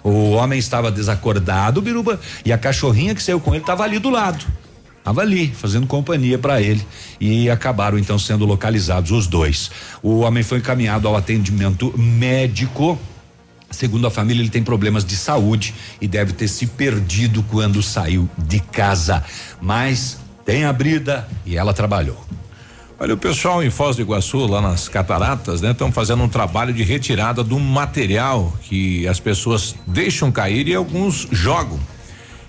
[0.04, 4.08] o homem estava desacordado, Biruba, e a cachorrinha que saiu com ele estava ali do
[4.08, 4.46] lado.
[4.98, 6.86] Estava ali, fazendo companhia para ele.
[7.20, 9.68] E acabaram então sendo localizados os dois.
[10.00, 12.96] O homem foi encaminhado ao atendimento médico.
[13.70, 18.28] Segundo a família, ele tem problemas de saúde e deve ter se perdido quando saiu
[18.36, 19.24] de casa.
[19.60, 22.20] Mas tem a brida e ela trabalhou.
[22.98, 26.74] Olha, o pessoal em Foz do Iguaçu, lá nas cataratas, né, estão fazendo um trabalho
[26.74, 31.80] de retirada do material que as pessoas deixam cair e alguns jogam.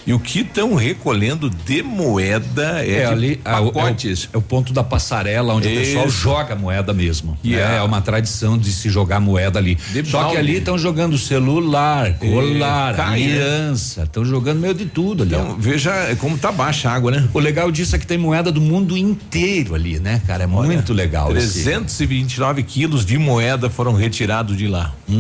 [0.05, 4.29] E o que estão recolhendo de moeda é, de ali o- é o- pacotes.
[4.33, 6.17] É o, ponto da passarela onde o pessoal Isso.
[6.17, 7.37] joga moeda mesmo.
[7.43, 9.75] E é, é- é uma tradição de se jogar moeda ali.
[9.91, 10.33] De Só balde.
[10.33, 13.73] que ali estão jogando celular, colar, cai, né?
[13.73, 15.33] estão jogando meio de tudo ali.
[15.33, 17.27] Então, veja como tá baixa a água, né?
[17.33, 20.43] O legal disso é que tem moeda do mundo inteiro ali, né, cara?
[20.43, 21.35] É muito legal.
[21.37, 24.93] esse- 329 quilos de moeda foram retirados de lá.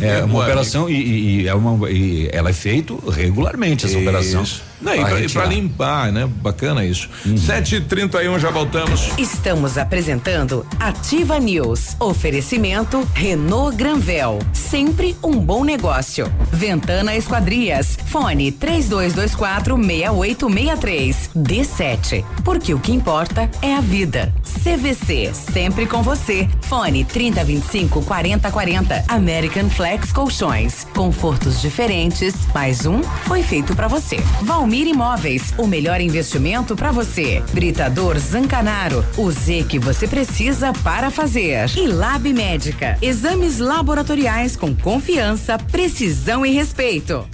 [0.00, 3.96] É Meu uma operação e, e- e é uma e ela é feito regularmente essa
[3.98, 4.17] operação.
[4.20, 4.67] Isso.
[4.80, 6.28] Não, e Pra e pra limpar, né?
[6.40, 7.08] Bacana isso.
[7.26, 9.10] 7h31, já voltamos.
[9.18, 11.96] Estamos apresentando Ativa News.
[11.98, 14.38] Oferecimento Renault Granvel.
[14.52, 16.32] Sempre um bom negócio.
[16.52, 17.98] Ventana Esquadrias.
[18.06, 21.30] Fone 3224 6863.
[21.36, 22.24] D7.
[22.44, 24.32] Porque o que importa é a vida.
[24.62, 25.32] CVC.
[25.34, 26.48] Sempre com você.
[26.62, 29.04] Fone 3025 4040.
[29.08, 30.86] American Flex Colchões.
[30.94, 32.34] Confortos diferentes.
[32.54, 34.16] Mais um foi feito pra você.
[34.42, 35.54] Valmir Imóveis.
[35.56, 37.42] O melhor investimento pra você.
[37.52, 39.04] Britador Zancanaro.
[39.16, 41.70] O Z que você precisa para fazer.
[41.76, 42.98] E Lab Médica.
[43.00, 47.26] Exames laboratoriais com confiança, precisão e respeito.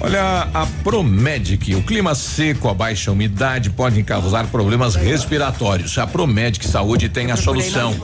[0.00, 5.96] Olha, a Promedic, o clima seco, a baixa umidade podem causar problemas respiratórios.
[5.96, 7.94] A Promedic Saúde tem a solução.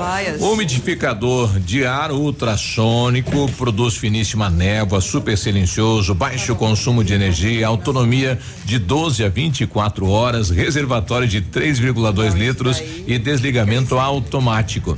[0.40, 8.78] Umidificador de ar ultrassônico, produz finíssima névoa, super silencioso, baixo consumo de energia, autonomia de
[8.78, 14.96] 12 a 24 horas, reservatório de 3,2 litros e desligamento automático.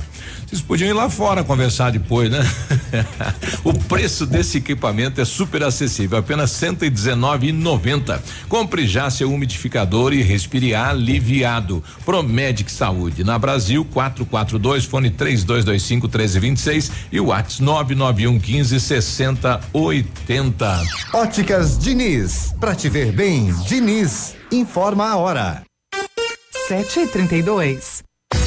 [0.53, 2.39] Vocês podiam ir lá fora conversar depois, né?
[3.65, 7.51] o preço desse equipamento é super acessível, apenas cento e dezenove
[8.47, 11.83] Compre já seu umidificador e respire aliviado.
[12.05, 20.83] Promedic Saúde, na Brasil 442, fone 3225 1326 e o WhatsApp 991 15 60 80.
[21.13, 25.63] Óticas Diniz, pra te ver bem, Diniz, informa a hora.
[26.67, 28.03] 7 e 32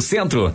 [0.00, 0.54] Centro.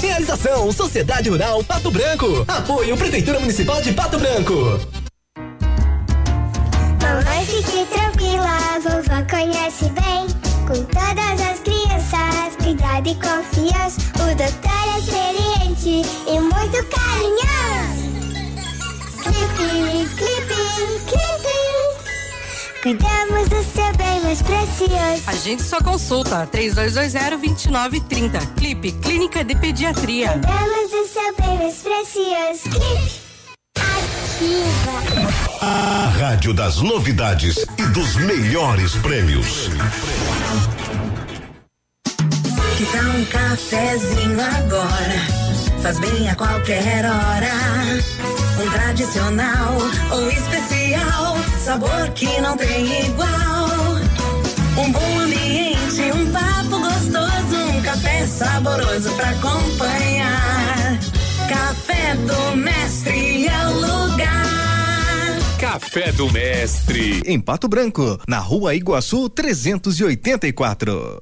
[0.00, 2.44] Realização Sociedade Rural Pato Branco.
[2.48, 4.80] Apoio Prefeitura Municipal de Pato Branco.
[7.00, 10.26] Mamãe, fique tranquila, vovó conhece bem.
[10.66, 14.00] Com todas as crianças, cuidado e confiança.
[14.16, 18.10] O doutor é experiente e muito carinhoso.
[19.22, 20.54] Clipe, clipe,
[21.06, 21.29] clipe.
[22.82, 25.22] Cuidamos do seu bem mais precioso.
[25.26, 28.54] Agende sua consulta 3220-2930.
[28.56, 30.30] Clipe Clínica de Pediatria.
[30.30, 32.70] Cuidamos do seu bem mais precioso.
[32.70, 33.20] Clipe.
[33.76, 34.92] Ativa.
[35.60, 39.68] A rádio das novidades e dos melhores prêmios.
[42.78, 45.20] Que tal um cafezinho agora?
[45.82, 47.52] Faz bem a qualquer hora.
[48.58, 49.76] Um tradicional
[50.12, 50.79] ou especial,
[51.70, 53.68] sabor que não tem igual.
[54.76, 60.98] Um bom ambiente, um papo gostoso, um café saboroso pra acompanhar.
[61.48, 65.38] Café do Mestre é o lugar.
[65.60, 67.22] Café do Mestre.
[67.24, 71.20] Em Pato Branco, na rua Iguaçu 384.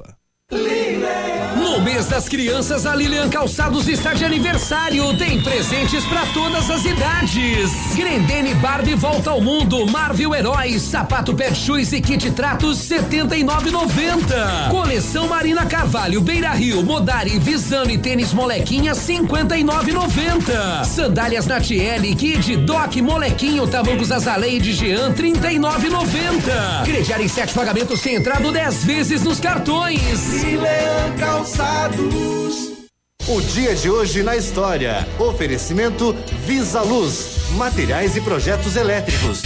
[1.80, 5.16] Mês das crianças, a Lilian Calçados está de aniversário.
[5.16, 7.70] Tem presentes para todas as idades.
[7.94, 9.86] Grendene Barbie volta ao mundo.
[9.86, 14.70] Marvel Heróis, sapato pet shoes e kit tratos 79,90.
[14.70, 20.84] Coleção Marina Carvalho, Beira Rio, Modari, Visano e tênis molequinha 59,90.
[20.84, 26.84] Sandálias Natiele, Kid, Doc, Molequinho, Tavancos Azalei de Jean 39,90.
[26.84, 30.42] Crediar em sete pagamentos sem entrada 10 vezes nos cartões.
[30.42, 31.67] Milan Calçados.
[33.28, 35.06] O dia de hoje na história.
[35.18, 36.14] Oferecimento
[36.46, 39.42] Visa Luz, materiais e projetos elétricos.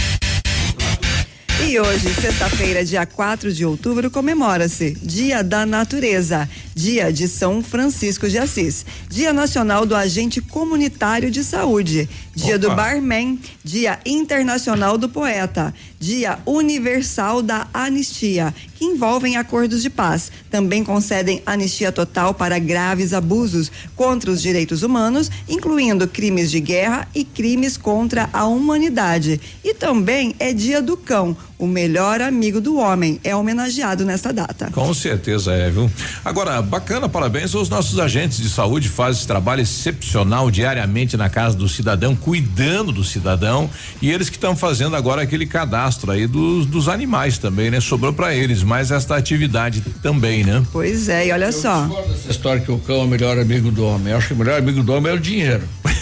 [1.65, 8.27] E hoje, sexta-feira, dia 4 de outubro, comemora-se Dia da Natureza, Dia de São Francisco
[8.27, 15.07] de Assis, Dia Nacional do Agente Comunitário de Saúde, Dia do Barman, Dia Internacional do
[15.07, 20.29] Poeta, Dia Universal da Anistia, que envolvem acordos de paz.
[20.51, 27.07] Também concedem anistia total para graves abusos contra os direitos humanos, incluindo crimes de guerra
[27.15, 29.39] e crimes contra a humanidade.
[29.63, 33.17] E também é Dia do Cão, o melhor amigo do homem.
[33.23, 34.69] É homenageado nesta data.
[34.73, 35.89] Com certeza é, viu?
[36.25, 41.55] Agora, bacana, parabéns aos nossos agentes de saúde, fazem esse trabalho excepcional diariamente na casa
[41.55, 43.69] do cidadão, cuidando do cidadão.
[44.01, 47.79] E eles que estão fazendo agora aquele cadastro aí dos, dos animais também, né?
[47.79, 50.63] Sobrou para eles mais esta atividade também, né?
[50.71, 51.87] Pois é, e olha só.
[52.13, 54.11] Essa história que o cão é o melhor amigo do homem.
[54.11, 55.63] Eu acho que o melhor amigo do homem é o dinheiro.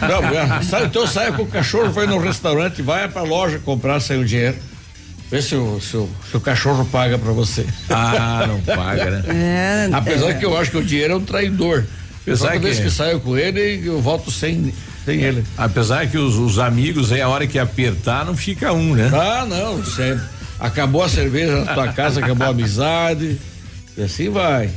[0.00, 3.98] Não, é, sabe, então sai com o cachorro, vai no restaurante, vai pra loja comprar,
[4.00, 4.56] sai o dinheiro.
[5.28, 7.66] Vê se o, se o, se o cachorro paga pra você.
[7.90, 9.24] Ah, não paga, né?
[9.28, 10.34] É, Apesar é.
[10.34, 11.84] que eu acho que o dinheiro é um traidor.
[12.22, 14.72] Apesar Toda vez que- que saio com ele, eu volto sem,
[15.06, 15.42] sem ele.
[15.56, 19.10] Apesar que os, os amigos aí, a hora que apertar, não fica um, né?
[19.14, 20.24] Ah, não, sempre.
[20.60, 23.38] Acabou a cerveja na tua casa, acabou a amizade.
[23.98, 24.68] E assim vai.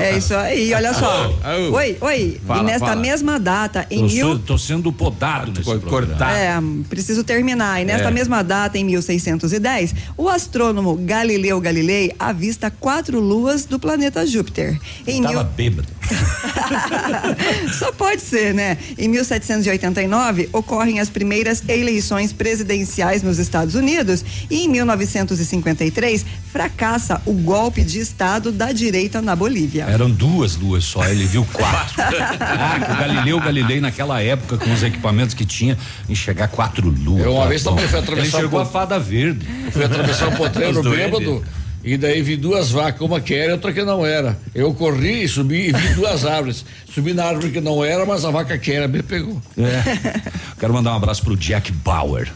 [0.00, 1.32] É isso aí, olha só.
[1.72, 2.40] Oi, oi.
[2.44, 3.00] Fala, e nesta fala.
[3.00, 4.38] mesma data, em Eu mil.
[4.40, 6.32] tô sendo podado nesse programa.
[6.32, 6.56] É,
[6.88, 7.80] preciso terminar.
[7.80, 8.10] E nesta É.
[8.10, 14.76] mesma data, em 1610, o astrônomo Galileu Galilei avista quatro luas do planeta Júpiter.
[15.06, 15.88] Em Tava mil- bêbado.
[17.78, 18.78] Só pode ser, né?
[18.98, 27.32] Em 1789, ocorrem as primeiras eleições presidenciais nos Estados Unidos e em 1953 fracassa o
[27.32, 29.84] golpe de Estado da direita na Bolívia.
[29.84, 31.94] Eram duas luas só, ele viu quatro.
[32.00, 35.76] ah, que o Galileu Galilei naquela época com os equipamentos que tinha,
[36.08, 37.24] enxergar quatro luas.
[37.24, 37.70] Eu uma tá vez bom.
[37.70, 39.46] também fui Ele atravessar enxergou um a fada verde.
[39.66, 41.44] Eu fui atravessar um potreiro bêbado.
[41.84, 44.38] E daí vi duas vacas, uma que era e outra que não era.
[44.54, 46.64] Eu corri, subi e vi duas árvores.
[46.94, 49.40] Subi na árvore que não era, mas a vaca que era me pegou.
[49.58, 50.20] É.
[50.58, 52.32] Quero mandar um abraço pro Jack Bauer.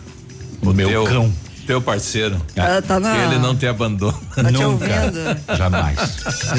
[0.63, 1.33] O meu teu, cão.
[1.67, 2.41] Teu parceiro.
[2.57, 4.13] Ela tá na- Ele não te abandona.
[4.35, 4.67] Tá te Nunca.
[4.67, 5.57] ouvindo?
[5.57, 5.99] Jamais.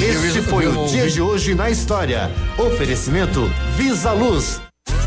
[0.01, 2.31] Este foi o dia de hoje na história.
[2.57, 4.61] Oferecimento Visa Luz.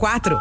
[0.00, 0.40] quatro.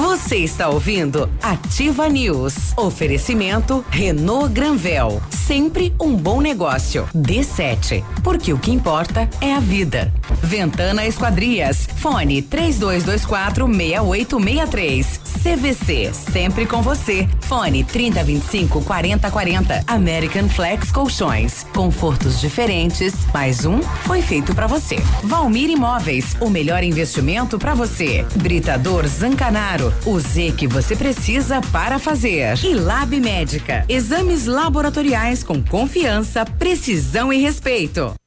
[0.00, 2.72] Você está ouvindo Ativa News.
[2.74, 5.20] Oferecimento Renault Granvel.
[5.28, 7.06] Sempre um bom negócio.
[7.14, 8.02] D7.
[8.22, 10.10] Porque o que importa é a vida.
[10.42, 11.86] Ventana Esquadrias.
[11.96, 15.20] Fone 3224 6863.
[15.42, 16.12] CVC.
[16.14, 17.28] Sempre com você.
[17.40, 19.84] Fone 3025 4040.
[19.86, 21.66] American Flex Colchões.
[21.74, 23.12] Confortos diferentes.
[23.34, 24.96] Mais um foi feito para você.
[25.24, 26.36] Valmir Imóveis.
[26.40, 28.24] O melhor investimento para você.
[28.36, 29.89] Britador Zancanaro.
[30.04, 32.58] O Z que você precisa para fazer.
[32.64, 33.84] E Lab Médica.
[33.88, 38.19] Exames laboratoriais com confiança, precisão e respeito.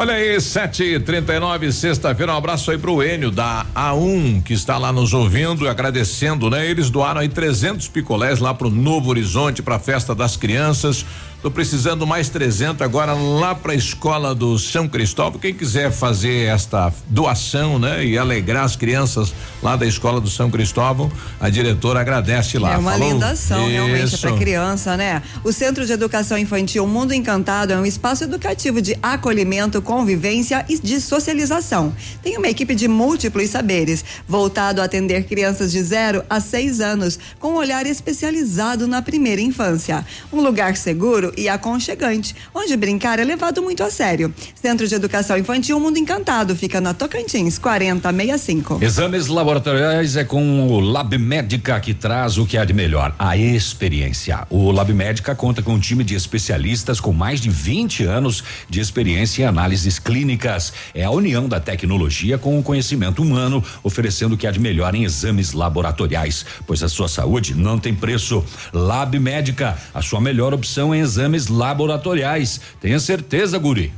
[0.00, 2.32] Olha aí, 7h39, sexta-feira.
[2.32, 6.64] Um abraço aí pro Enio da A1, que está lá nos ouvindo e agradecendo, né?
[6.64, 11.04] Eles doaram aí 300 picolés lá pro Novo Horizonte, pra festa das crianças.
[11.40, 15.38] Tô precisando mais 300 agora lá para a escola do São Cristóvão.
[15.38, 19.32] Quem quiser fazer esta doação, né, e alegrar as crianças
[19.62, 21.08] lá da escola do São Cristóvão,
[21.38, 22.74] a diretora agradece lá.
[22.74, 23.12] É uma Falou?
[23.12, 24.18] linda ação, realmente, Isso.
[24.18, 25.22] para criança, né?
[25.44, 30.76] O Centro de Educação Infantil Mundo Encantado é um espaço educativo de acolhimento, convivência e
[30.76, 31.94] de socialização.
[32.20, 37.16] Tem uma equipe de múltiplos saberes, voltado a atender crianças de 0 a 6 anos,
[37.38, 40.04] com um olhar especializado na primeira infância.
[40.32, 44.32] Um lugar seguro e aconchegante, onde brincar é levado muito a sério.
[44.54, 48.78] Centro de Educação Infantil Mundo Encantado fica na Tocantins, 4065.
[48.82, 53.36] Exames laboratoriais é com o Lab Médica que traz o que há de melhor, a
[53.36, 54.46] experiência.
[54.50, 58.80] O Lab Médica conta com um time de especialistas com mais de 20 anos de
[58.80, 60.72] experiência em análises clínicas.
[60.94, 64.94] É a união da tecnologia com o conhecimento humano, oferecendo o que há de melhor
[64.94, 68.44] em exames laboratoriais, pois a sua saúde não tem preço.
[68.72, 71.17] Lab Médica, a sua melhor opção em exames
[71.48, 72.60] laboratoriais.
[72.80, 73.92] Tenha certeza, Guri.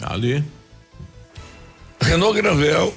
[0.00, 0.44] Ali.
[2.00, 2.94] Renault Granvel.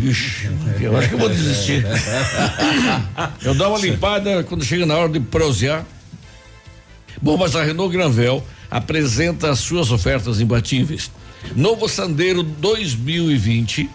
[0.00, 0.48] Ixi,
[0.80, 1.84] eu acho que eu vou desistir.
[3.42, 5.84] Eu dou uma limpada quando chega na hora de prosear.
[7.20, 11.10] Bom, mas a Renault Granvel apresenta as suas ofertas imbatíveis.
[11.56, 13.90] Novo Sandero 2020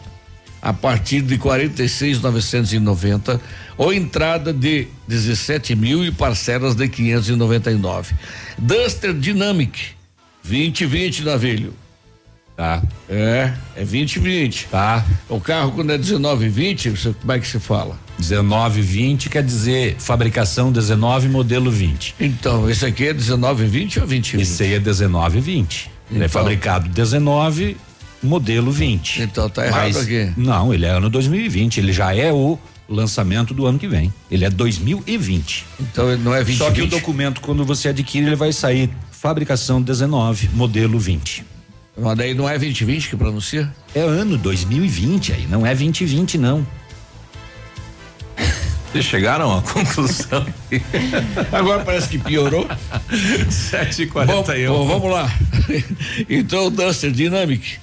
[0.63, 3.37] a partir de 46.990
[3.77, 8.15] ou entrada de 17 mil e parcelas de 599.
[8.57, 9.77] Duster Dynamic
[10.41, 11.73] 2020 navilho.
[12.55, 12.81] Tá.
[13.09, 14.67] É, é 2020.
[14.71, 15.03] Tá.
[15.27, 17.99] O carro quando é 1920, você, como é que se fala?
[18.19, 22.15] 1920 quer dizer fabricação 19 modelo 20.
[22.21, 24.39] Então, esse aqui é 1920 ou 20?
[24.39, 25.91] Esse aí é 1920.
[26.09, 26.41] Ele é Então.
[26.41, 27.75] fabricado 19
[28.23, 29.21] modelo 20.
[29.21, 30.31] Então tá errado Mas, aqui.
[30.37, 32.57] Não, ele é ano 2020, ele já é o
[32.87, 34.13] lançamento do ano que vem.
[34.29, 35.65] Ele é 2020.
[35.79, 36.57] Então ele não é 20.
[36.57, 41.45] Só que o documento quando você adquire ele vai sair fabricação 19 modelo 20.
[41.97, 43.71] Mas daí não é 2020 que pronuncia?
[43.93, 46.65] É ano 2020 aí, não é 2020 não.
[48.91, 50.45] Vocês chegaram à conclusão.
[51.51, 52.67] Agora parece que piorou.
[53.49, 54.67] 7h41.
[54.67, 55.31] Bom, bom, vamos lá.
[56.29, 57.79] Então o Duster Dynamic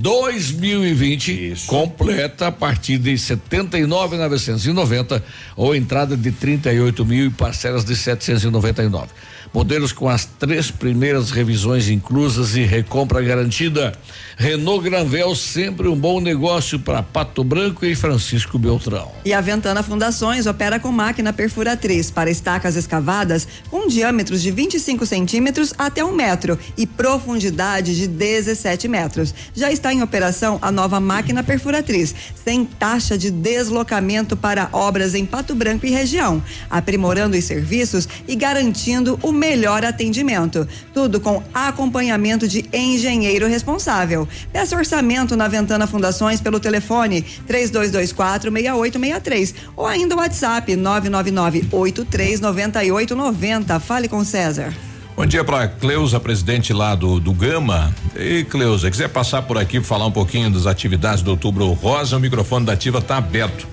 [0.00, 5.20] 2020 completa a partir de 79.990
[5.56, 9.08] ou entrada de 38 mil e parcelas de 799.
[9.52, 13.92] Modelos com as três primeiras revisões inclusas e recompra garantida.
[14.36, 19.10] Renault Granvel sempre um bom negócio para Pato Branco e Francisco Beltrão.
[19.24, 25.04] E a Ventana Fundações opera com máquina perfuratriz para estacas escavadas com diâmetros de 25
[25.06, 29.34] centímetros até um metro e profundidade de 17 metros.
[29.54, 35.26] Já está em operação a nova máquina perfuratriz, sem taxa de deslocamento para obras em
[35.26, 40.66] Pato Branco e região, aprimorando os serviços e garantindo o melhor atendimento.
[40.92, 44.28] Tudo com acompanhamento de engenheiro responsável.
[44.52, 52.40] Peça orçamento na Ventana Fundações pelo telefone 3224 6863 ou ainda o WhatsApp 999 83
[52.40, 53.80] 9890.
[53.80, 54.74] Fale com César.
[55.18, 57.92] Bom dia para Cleusa, presidente lá do, do Gama.
[58.14, 62.20] E Cleusa, quiser passar por aqui falar um pouquinho das atividades do Outubro Rosa, o
[62.20, 63.66] microfone da Ativa está aberto.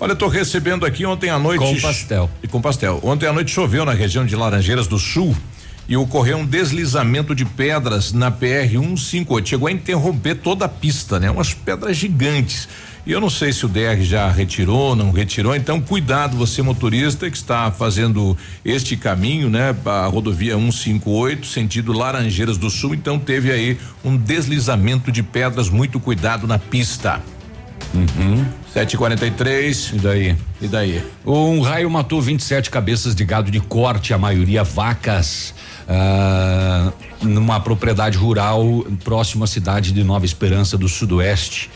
[0.00, 1.60] Olha, eu tô recebendo aqui ontem à noite.
[1.60, 2.30] Com pastel.
[2.40, 3.00] E com pastel.
[3.02, 5.36] Ontem à noite choveu na região de Laranjeiras do Sul
[5.88, 9.48] e ocorreu um deslizamento de pedras na PR 158.
[9.48, 11.28] Chegou a interromper toda a pista, né?
[11.28, 12.68] Umas pedras gigantes.
[13.04, 17.28] E eu não sei se o DR já retirou, não retirou, então cuidado você motorista
[17.30, 19.74] que está fazendo este caminho, né?
[19.84, 25.98] A rodovia 158, sentido Laranjeiras do Sul, então teve aí um deslizamento de pedras, muito
[25.98, 27.20] cuidado na pista.
[27.94, 28.44] Uhum.
[28.72, 29.92] 743.
[29.94, 30.36] E daí?
[30.60, 31.02] E daí?
[31.24, 35.54] Um raio matou 27 cabeças de gado de corte, a maioria vacas,
[35.88, 41.70] ah, numa propriedade rural próximo à cidade de Nova Esperança do Sudoeste.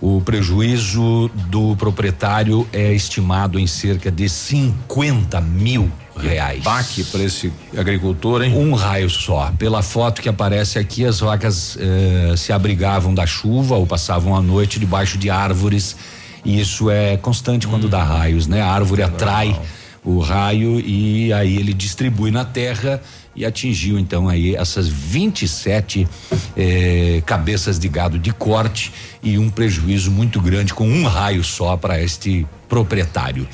[0.00, 6.62] O prejuízo do proprietário é estimado em cerca de 50 mil reais.
[6.62, 8.56] Baque para esse agricultor, hein?
[8.56, 9.52] Um raio só.
[9.58, 14.40] Pela foto que aparece aqui, as vacas eh, se abrigavam da chuva ou passavam a
[14.40, 15.96] noite debaixo de árvores.
[16.44, 18.62] E isso é constante quando dá raios, né?
[18.62, 19.58] A árvore atrai
[20.04, 23.02] o raio e aí ele distribui na terra
[23.34, 26.08] e atingiu então aí essas 27
[26.56, 28.92] eh, cabeças de gado de corte
[29.22, 33.46] e um prejuízo muito grande com um raio só para este proprietário.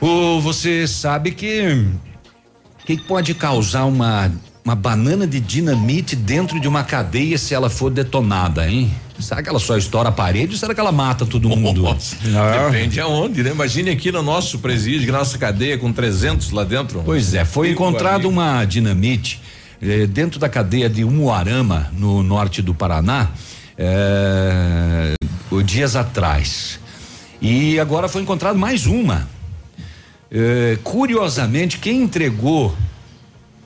[0.00, 1.86] O, você sabe que
[2.86, 4.30] que pode causar uma
[4.64, 8.92] uma banana de dinamite dentro de uma cadeia se ela for detonada, hein?
[9.18, 11.84] Será que ela só estoura a parede ou será que ela mata todo mundo?
[12.70, 13.50] Depende aonde, né?
[13.50, 17.02] Imagine aqui no nosso presídio, nossa cadeia com 300 lá dentro.
[17.02, 17.70] Pois é, foi
[18.18, 18.26] ali.
[18.26, 19.40] uma dinamite
[19.80, 23.28] eh, dentro da cadeia de Umuarama, no norte do Paraná,
[23.78, 25.14] eh,
[25.50, 26.78] o- dias atrás.
[27.40, 29.26] E agora foi encontrado mais uma.
[30.30, 32.76] Eh, curiosamente, quem entregou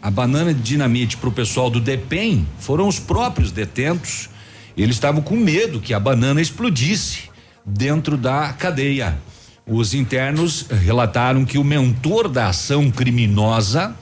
[0.01, 4.29] a banana de dinamite para o pessoal do DEPEN foram os próprios detentos.
[4.77, 7.31] Eles estavam com medo que a banana explodisse
[7.65, 9.19] dentro da cadeia.
[9.67, 13.95] Os internos relataram que o mentor da ação criminosa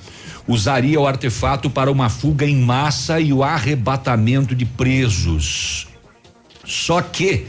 [0.48, 5.86] usaria o artefato para uma fuga em massa e o arrebatamento de presos.
[6.64, 7.46] Só que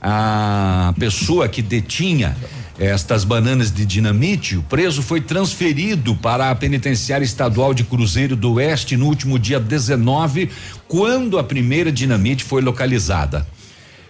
[0.00, 2.36] a pessoa que detinha
[2.80, 8.54] estas bananas de dinamite, o preso foi transferido para a penitenciária estadual de Cruzeiro do
[8.54, 10.48] Oeste no último dia 19,
[10.88, 13.46] quando a primeira dinamite foi localizada.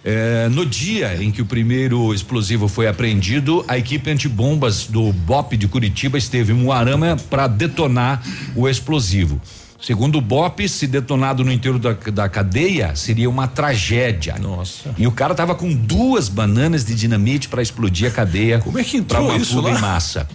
[0.05, 5.57] Eh, no dia em que o primeiro explosivo foi apreendido, a equipe antibombas do BOP
[5.57, 8.23] de Curitiba esteve em Moarama para detonar
[8.55, 9.39] o explosivo.
[9.81, 14.37] Segundo o BOP, se detonado no interior da, da cadeia, seria uma tragédia.
[14.37, 14.93] Nossa.
[14.95, 18.59] E o cara tava com duas bananas de dinamite para explodir a cadeia.
[18.59, 19.71] Como é que entrou uma isso lá?
[19.71, 20.27] em massa.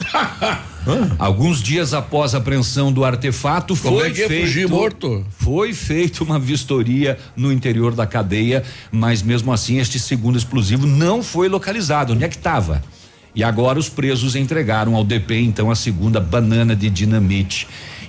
[1.18, 5.24] Alguns dias após a apreensão do artefato, Como foi é feito morto?
[5.38, 11.22] foi feita uma vistoria no interior da cadeia, mas mesmo assim este segundo explosivo não
[11.22, 12.12] foi localizado.
[12.12, 12.82] Onde é que estava?
[13.34, 17.66] E agora os presos entregaram ao DP então a segunda banana de dinamite.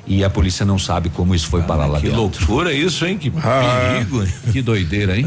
[0.08, 2.22] E a polícia não sabe como isso foi parar lá que dentro.
[2.22, 3.18] loucura isso, hein?
[3.18, 4.24] Que Ah, perigo.
[4.51, 5.26] Que doideira, hein?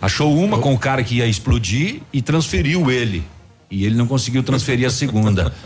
[0.00, 3.22] Achou uma com o cara que ia explodir e transferiu ele.
[3.70, 5.52] E ele não conseguiu transferir a segunda.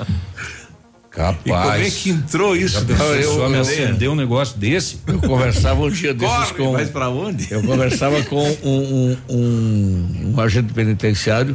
[1.10, 1.44] Capaz.
[1.44, 2.74] E como é que entrou isso?
[2.80, 4.98] Já pensou Eu- só me eu- acendeu um negócio desse?
[5.06, 6.72] Eu conversava um dia desses Corre, com.
[6.72, 7.48] mas pra onde?
[7.52, 11.54] Eu conversava com um, um, um, um agente penitenciário.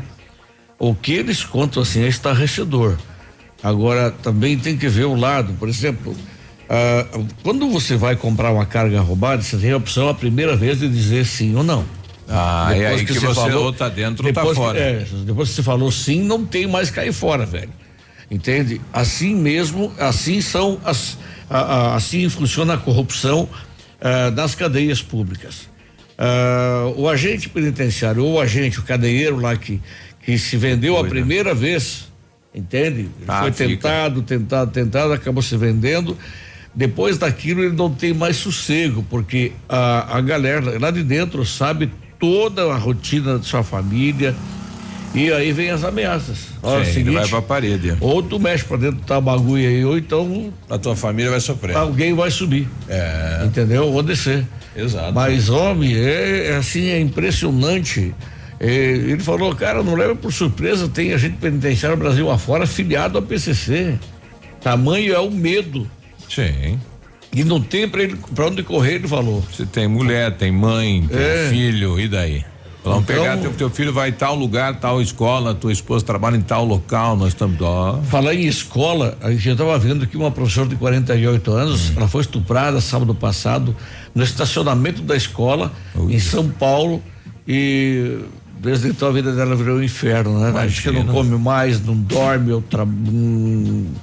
[0.77, 2.97] O que eles contam assim é estarrecedor.
[3.63, 6.15] Agora, também tem que ver o lado, por exemplo,
[6.69, 7.05] ah,
[7.43, 10.87] quando você vai comprar uma carga roubada, você tem a opção a primeira vez de
[10.89, 11.85] dizer sim ou não.
[12.29, 14.79] Ah, é aí que você ou tá dentro ou tá depois que- fora.
[14.79, 17.69] é, depois que você falou sim, não tem mais cair fora, velho.
[18.29, 18.81] Entende?
[18.91, 21.17] Assim mesmo, assim são as,
[21.49, 23.47] a- a- assim funciona a corrupção
[24.01, 25.69] ah, das cadeias públicas.
[26.17, 29.79] Ah, o agente penitenciário ou o agente, o cadeieiro lá que,
[30.21, 32.09] que se vendeu a primeira vez,
[32.53, 33.09] entende?
[33.25, 33.69] Ah, foi fica.
[33.69, 36.17] tentado, tentado, tentado, acabou se vendendo.
[36.77, 41.89] Depois daquilo ele não tem mais sossego, porque a, a galera lá de dentro sabe
[42.19, 44.35] toda a rotina de sua família.
[45.15, 46.49] E aí vem as ameaças.
[46.61, 47.97] Olha, Sim, o ele seguinte, vai pra parede.
[47.99, 51.39] ou tu mexe pra dentro do tal bagulho aí, ou então A tua família vai
[51.39, 51.75] sofrer.
[51.75, 52.67] alguém vai subir.
[52.87, 53.41] É.
[53.43, 53.87] Entendeu?
[53.91, 54.45] Ou descer.
[54.75, 55.13] Exato.
[55.13, 58.13] Mas, homem, é, é assim, é impressionante.
[58.59, 63.23] É, ele falou, cara, não leva por surpresa, tem agente penitenciário Brasil afora filiado ao
[63.23, 63.95] PCC.
[64.61, 65.89] Tamanho é o medo.
[66.29, 66.79] Sim.
[67.33, 69.43] E não tem pra, ele, pra onde correr, ele falou.
[69.51, 71.47] Você tem mulher, tem mãe, tem É.
[71.49, 72.43] filho, e daí?
[72.83, 76.37] Vamos Então- pegar teu, teu filho vai em tal lugar, tal escola, tua esposa trabalha
[76.37, 77.59] em tal local, nós estamos.
[77.61, 77.99] Ó.
[78.03, 82.21] Falar em escola, a gente estava vendo que uma professora de 48 anos, ela foi
[82.21, 83.75] estuprada sábado passado
[84.15, 85.73] no estacionamento da escola
[86.09, 87.03] em São Paulo
[87.45, 88.19] e
[88.59, 90.59] Desde então a vida dela virou um inferno, né?
[90.61, 92.83] Acho que não come mais, não dorme, eu tra...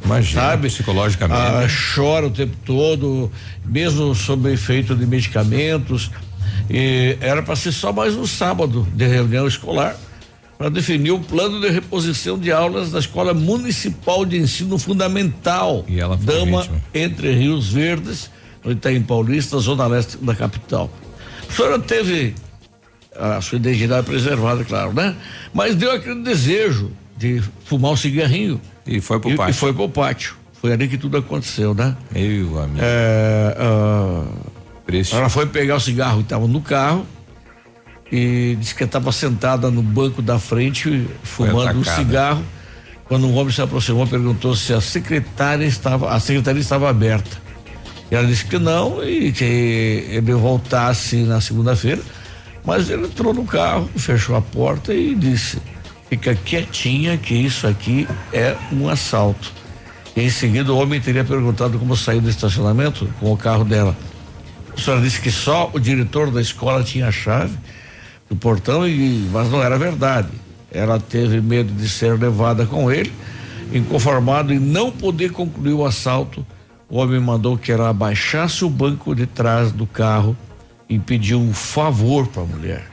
[0.05, 0.69] Imagina, sabe?
[0.69, 1.41] psicologicamente.
[1.41, 3.31] Ah, chora o tempo todo,
[3.65, 6.11] mesmo sob efeito de medicamentos.
[6.71, 9.97] E era para ser só mais um sábado de reunião escolar
[10.57, 15.85] para definir o plano de reposição de aulas da Escola Municipal de Ensino Fundamental.
[15.89, 16.83] E ela Dama vítima.
[16.95, 18.31] entre Rios Verdes,
[18.65, 20.91] no Itaim Paulista, zona leste da capital.
[21.49, 22.35] A senhora teve
[23.19, 25.15] a sua identidade preservada, claro, né?
[25.53, 28.61] Mas deu aquele desejo de fumar um cigarrinho.
[28.87, 29.51] E foi pro e, pátio.
[29.51, 30.35] E foi pro pátio.
[30.61, 31.97] Foi ali que tudo aconteceu, né?
[32.13, 32.81] Meu amigo.
[32.81, 34.25] É, ah,
[35.13, 37.07] ela foi pegar o cigarro que estava no carro
[38.11, 42.45] e disse que estava sentada no banco da frente fumando um cigarro.
[43.07, 47.37] Quando um homem se aproximou, perguntou se a secretária estava, a secretaria estava aberta.
[48.11, 52.01] E ela disse que não e que ele voltasse na segunda-feira.
[52.65, 55.59] Mas ele entrou no carro, fechou a porta e disse:
[56.09, 59.53] fica quietinha que isso aqui é um assalto.
[60.17, 63.97] E em seguida o homem teria perguntado como saiu do estacionamento com o carro dela.
[64.77, 67.57] A senhora disse que só o diretor da escola tinha a chave
[68.29, 70.29] do portão, e, mas não era verdade.
[70.71, 73.13] Ela teve medo de ser levada com ele,
[73.73, 76.45] inconformado em não poder concluir o assalto.
[76.89, 80.37] O homem mandou que ela abaixasse o banco de trás do carro
[80.89, 82.87] e pediu um favor para a mulher.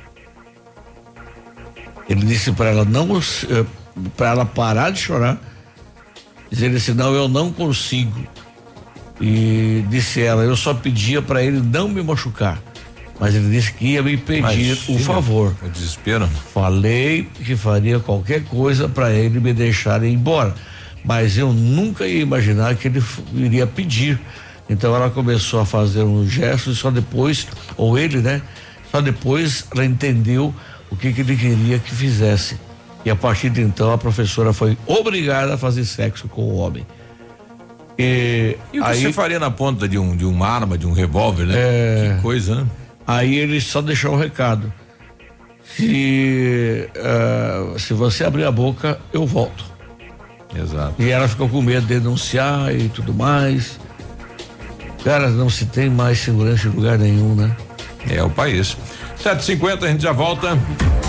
[2.09, 3.07] Ele disse para ela não,
[4.17, 5.39] para ela parar de chorar,
[6.49, 8.27] dizendo assim, não, eu não consigo.
[9.19, 12.61] E disse ela, eu só pedia para ele não me machucar.
[13.19, 15.55] Mas ele disse que ia me pedir o favor.
[15.61, 16.27] O desespero.
[16.51, 20.55] Falei que faria qualquer coisa para ele me deixar ir embora.
[21.05, 23.03] Mas eu nunca ia imaginar que ele
[23.35, 24.19] iria pedir.
[24.71, 27.45] Então ela começou a fazer um gesto e só depois,
[27.75, 28.41] ou ele, né?
[28.89, 30.55] Só depois ela entendeu
[30.89, 32.57] o que, que ele queria que fizesse.
[33.03, 36.87] E a partir de então a professora foi obrigada a fazer sexo com o homem.
[37.99, 40.87] E, E o que aí, você faria na ponta de um de uma arma, de
[40.87, 41.55] um revólver, né?
[41.57, 42.15] É.
[42.15, 42.67] Que coisa, né?
[43.05, 44.71] Aí ele só deixou um recado.
[45.75, 49.65] Se, eh, se você abrir a boca, eu volto.
[50.55, 50.95] Exato.
[50.97, 53.80] E ela ficou com medo de denunciar e tudo mais.
[55.03, 57.55] Cara, não se tem mais segurança em lugar nenhum, né?
[58.09, 58.77] É o país.
[59.21, 60.57] 7h50, a gente já volta.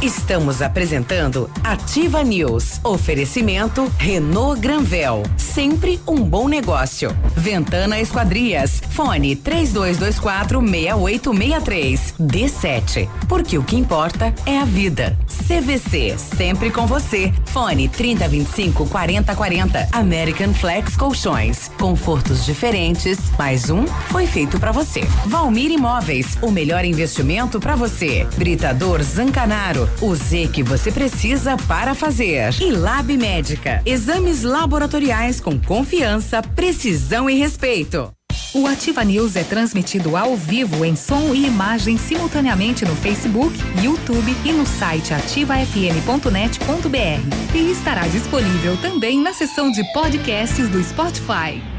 [0.02, 2.80] Estamos apresentando Ativa News.
[2.82, 5.22] Oferecimento Renault Granvel.
[5.36, 7.16] Sempre um bom negócio.
[7.36, 8.82] Ventana Esquadrias.
[8.90, 12.14] Fone 3224 6863.
[12.20, 13.08] D7.
[13.28, 15.16] Porque o que importa é a vida.
[15.46, 16.16] CVC.
[16.18, 17.32] Sempre com você.
[17.46, 19.88] Fone 3025 4040.
[19.92, 21.70] American Flex Colchões.
[21.78, 23.20] Confortos diferentes.
[23.38, 25.02] Mais um foi feito para você.
[25.26, 26.36] Valmir Imóveis.
[26.42, 28.01] O melhor investimento para você.
[28.36, 29.88] Britador Zancanaro.
[30.00, 32.54] O Z que você precisa para fazer.
[32.60, 33.80] E Lab Médica.
[33.86, 38.12] Exames laboratoriais com confiança, precisão e respeito.
[38.54, 44.36] O Ativa News é transmitido ao vivo em som e imagem simultaneamente no Facebook, YouTube
[44.44, 47.54] e no site ativafm.net.br.
[47.54, 51.71] E estará disponível também na seção de podcasts do Spotify.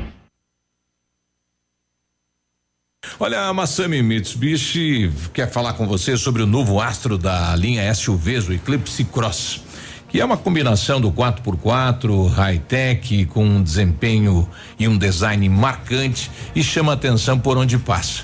[3.19, 8.47] Olha, a Massami Mitsubishi quer falar com você sobre o novo astro da linha SUVs,
[8.47, 9.61] o Eclipse Cross,
[10.09, 14.49] que é uma combinação do 4x4 high-tech com um desempenho
[14.79, 18.23] e um design marcante e chama atenção por onde passa.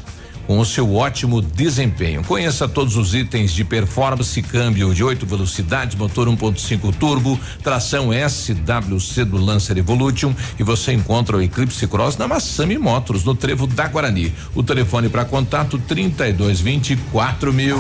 [0.50, 2.24] Com o seu ótimo desempenho.
[2.24, 9.26] Conheça todos os itens de performance, câmbio de 8 velocidades, motor 1.5 turbo, tração SWC
[9.26, 13.88] do Lancer Evolution e você encontra o Eclipse Cross na Massami Motors, no Trevo da
[13.88, 14.34] Guarani.
[14.56, 17.78] O telefone para contato 3224 mil.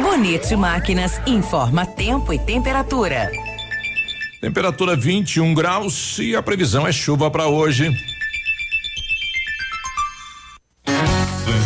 [0.00, 3.30] Bonito Máquinas informa tempo e temperatura.
[4.40, 7.94] Temperatura 21 graus e a previsão é chuva para hoje.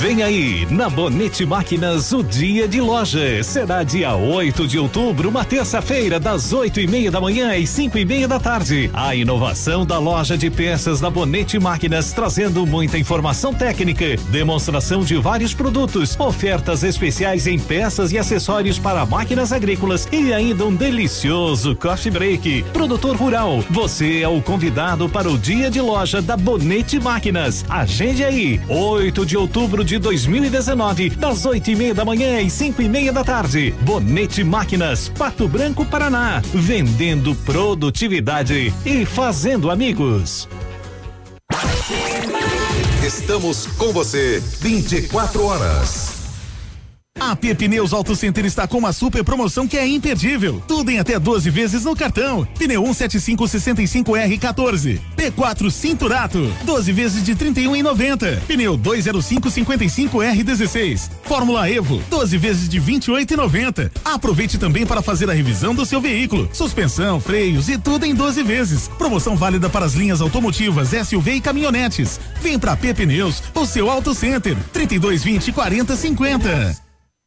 [0.00, 3.44] Vem aí, na Bonete Máquinas, o dia de loja.
[3.44, 7.98] Será dia 8 de outubro, uma terça-feira, das oito e meia da manhã às cinco
[7.98, 8.88] e meia da tarde.
[8.94, 15.16] A inovação da loja de peças da Bonete Máquinas, trazendo muita informação técnica, demonstração de
[15.16, 21.76] vários produtos, ofertas especiais em peças e acessórios para máquinas agrícolas e ainda um delicioso
[21.76, 22.62] coffee break.
[22.72, 27.66] Produtor rural, você é o convidado para o dia de loja da Bonete Máquinas.
[27.68, 32.82] Agende aí, 8 de outubro de 2019, das oito e meia da manhã às cinco
[32.82, 33.74] e meia da tarde.
[33.82, 36.42] Bonete Máquinas, Pato Branco, Paraná.
[36.52, 40.48] Vendendo produtividade e fazendo amigos.
[43.04, 46.19] Estamos com você 24 horas.
[47.30, 50.60] A P Pneus Auto Center está com uma super promoção que é imperdível.
[50.66, 52.44] Tudo em até 12 vezes no cartão.
[52.58, 54.98] Pneu 17565R14.
[55.16, 56.52] P4 Cinturato.
[56.64, 58.40] 12 vezes de 31,90.
[58.48, 61.08] Pneu 20555R16.
[61.22, 62.02] Fórmula Evo.
[62.10, 63.92] 12 vezes de 28,90.
[64.04, 66.50] Aproveite também para fazer a revisão do seu veículo.
[66.52, 68.88] Suspensão, freios e tudo em 12 vezes.
[68.88, 72.18] Promoção válida para as linhas automotivas, SUV e caminhonetes.
[72.40, 74.56] Vem pra P Pneus, o seu Auto Center.
[74.72, 76.89] 3220 4050.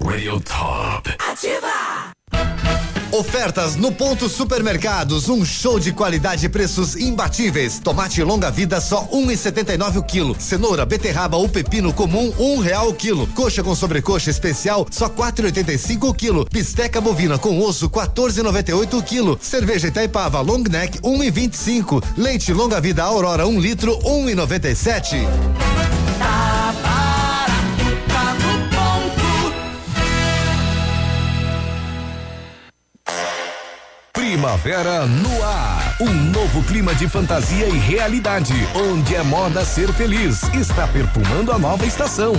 [0.00, 1.10] Radio Top.
[1.30, 2.12] Ativa!
[3.10, 7.78] Ofertas no ponto supermercados, um show de qualidade e preços imbatíveis.
[7.78, 10.36] Tomate longa vida só um e setenta e nove o quilo.
[10.38, 13.26] Cenoura, beterraba ou pepino comum um real o quilo.
[13.28, 16.46] Coxa com sobrecoxa especial só quatro e oitenta e cinco o quilo.
[16.50, 19.38] Bisteca bovina com osso 14,98 o quilo.
[19.40, 22.02] Cerveja Itaipava long neck um e vinte e cinco.
[22.16, 25.16] Leite longa vida Aurora um litro um e noventa e sete.
[34.28, 35.96] Primavera no ar.
[35.98, 40.42] Um novo clima de fantasia e realidade, onde é moda ser feliz.
[40.52, 42.34] Está perfumando a nova estação.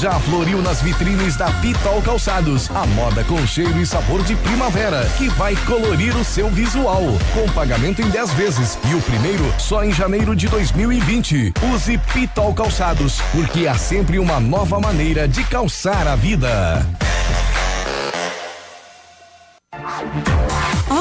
[0.00, 5.04] Já floriu nas vitrines da Pitol Calçados, a moda com cheiro e sabor de primavera,
[5.18, 7.02] que vai colorir o seu visual,
[7.34, 11.52] com pagamento em 10 vezes e o primeiro só em janeiro de 2020.
[11.74, 16.86] Use Pitol Calçados, porque há sempre uma nova maneira de calçar a vida.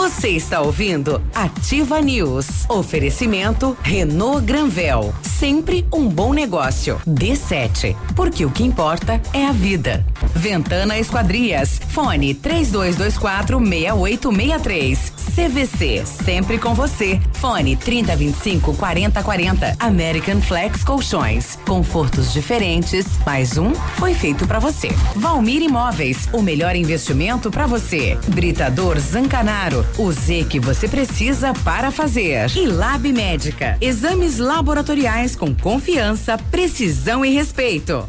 [0.06, 2.70] Você está ouvindo Ativa News.
[2.70, 5.12] Oferecimento Renault Granvel.
[5.24, 7.02] Sempre um bom negócio.
[7.08, 7.96] D7.
[8.16, 10.06] Porque o que importa é a vida.
[10.36, 11.82] Ventana Esquadrias.
[11.90, 15.14] Fone 3224 6863.
[15.36, 16.06] CVC.
[16.06, 17.20] Sempre com você.
[17.34, 19.76] Fone 3025 4040.
[19.80, 21.58] American Flex Colchões.
[21.66, 23.06] Confortos diferentes.
[23.26, 24.90] Mais um foi feito para você.
[25.16, 26.30] Valmir Imóveis.
[26.32, 28.18] O melhor investimento para você.
[28.28, 29.86] Britador Zancanaro.
[29.98, 32.52] O Z que você precisa para fazer.
[32.54, 33.78] E Lab Médica.
[33.80, 38.06] Exames laboratoriais com confiança, precisão e respeito.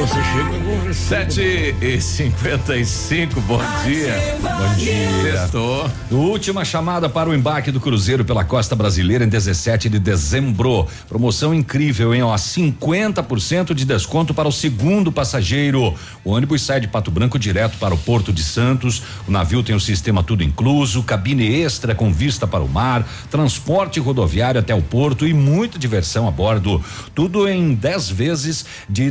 [0.00, 4.38] Você chega com Sete e cinquenta e cinco, bom dia.
[4.40, 5.38] Bom dia.
[5.38, 5.90] Sextou.
[6.10, 10.88] Última chamada para o embarque do Cruzeiro pela Costa Brasileira em 17 de dezembro.
[11.08, 12.22] Promoção incrível, hein?
[12.22, 15.94] Ó, 50% de desconto para o segundo passageiro.
[16.24, 19.02] O ônibus sai de Pato Branco direto para o Porto de Santos.
[19.28, 24.00] O navio tem o sistema tudo incluso, cabine extra com vista para o mar, transporte
[24.00, 26.82] rodoviário até o porto e muita diversão a bordo.
[27.14, 29.10] Tudo em 10 vezes de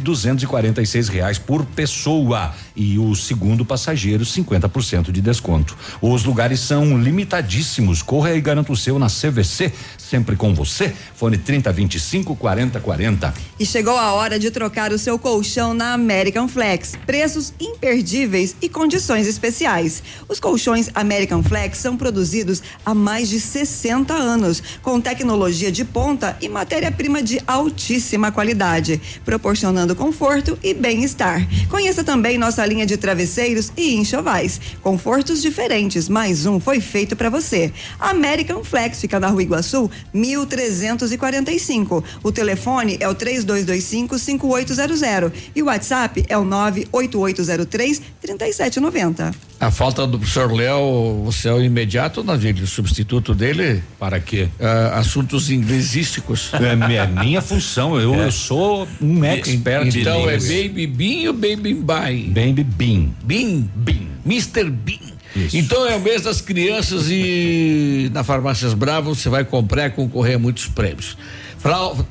[0.79, 5.77] 246 reais por pessoa e o segundo passageiro 50% de desconto.
[6.01, 8.01] Os lugares são limitadíssimos.
[8.01, 10.93] Corra e garanta o seu na CVC, sempre com você.
[11.15, 13.33] Fone 3025 4040.
[13.59, 16.93] E chegou a hora de trocar o seu colchão na American Flex.
[17.05, 20.01] Preços imperdíveis e condições especiais.
[20.27, 26.37] Os colchões American Flex são produzidos há mais de 60 anos, com tecnologia de ponta
[26.41, 31.47] e matéria-prima de altíssima qualidade, proporcionando conforto e bem-estar.
[31.69, 34.59] Conheça também nossa linha de travesseiros e enxovais.
[34.81, 37.71] Confortos diferentes, mais um foi feito para você.
[37.99, 42.03] American Flex fica na Rua Iguaçu, 1345.
[42.23, 49.33] O telefone é o 3225-5800 e o WhatsApp é o 98803-3790.
[49.59, 53.83] A falta do professor Léo, você é o imediato, Navilho, substituto dele?
[53.99, 54.47] Para quê?
[54.57, 56.51] Ah, assuntos inglesísticos.
[56.53, 58.27] É minha, minha função, eu, É.
[58.27, 60.47] eu sou um expert de Então é línguas.
[60.59, 62.23] Baby Bean ou Baby Bye?
[62.33, 63.15] Baby Bean.
[63.23, 63.69] Bean?
[63.75, 64.07] Bean.
[64.25, 64.69] Mr.
[64.69, 65.13] Bean.
[65.53, 70.35] Então é o mês das crianças e na Farmácias Bravo você vai comprar e concorrer
[70.35, 71.15] a muitos prêmios.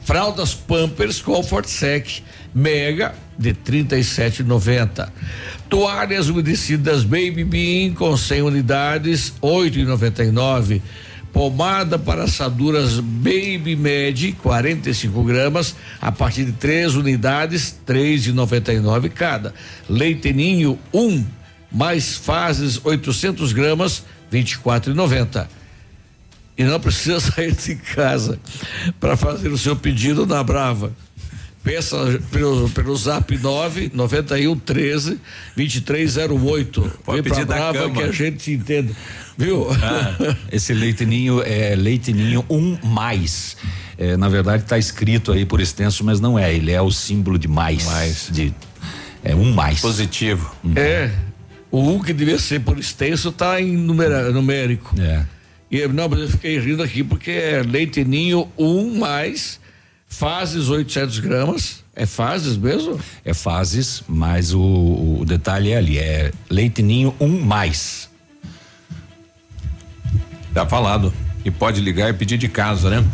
[0.05, 2.23] Fraldas Pampers Comfort Sec
[2.55, 5.09] Mega de 37,90.
[5.69, 10.81] Toalhas umedecidas Baby Bean com 100 unidades, 8,99.
[11.39, 19.55] Pomada para assaduras Baby Med, 45 gramas, a partir de três unidades, 3,99 cada.
[19.89, 21.25] Leite Ninho 1,
[21.71, 25.47] mais fases 800 gramas, 24,90.
[26.59, 28.41] E não precisa sair de casa
[28.99, 30.93] para fazer o seu pedido na Brava.
[31.63, 35.21] Peça pelo, pelo zap 9 91 13
[35.55, 36.81] 2308.
[37.05, 37.95] Pode Vem pra pedir da Brava cama.
[37.95, 38.97] que a gente entende.
[39.39, 39.69] Viu?
[39.71, 43.57] Ah, esse leite ninho é leite ninho um mais.
[43.97, 46.53] É, na verdade está escrito aí por extenso, mas não é.
[46.53, 47.85] Ele é o símbolo de mais.
[47.85, 48.29] Mais.
[48.33, 48.53] De,
[49.23, 49.81] é um mais.
[49.81, 50.53] Positivo.
[50.75, 51.11] É.
[51.71, 54.93] O um que devia ser por extenso tá em numera- numérico.
[55.01, 55.25] É.
[55.71, 59.61] E, não, mas eu fiquei rindo aqui porque é leite ninho um mais
[60.09, 61.85] fases 800 gramas.
[61.95, 62.99] É fases mesmo?
[63.25, 64.61] É fases, mas o,
[65.21, 68.09] o detalhe é ali, é leite ninho um mais.
[70.59, 71.13] Tá falado.
[71.45, 73.05] E pode ligar e pedir de casa, né?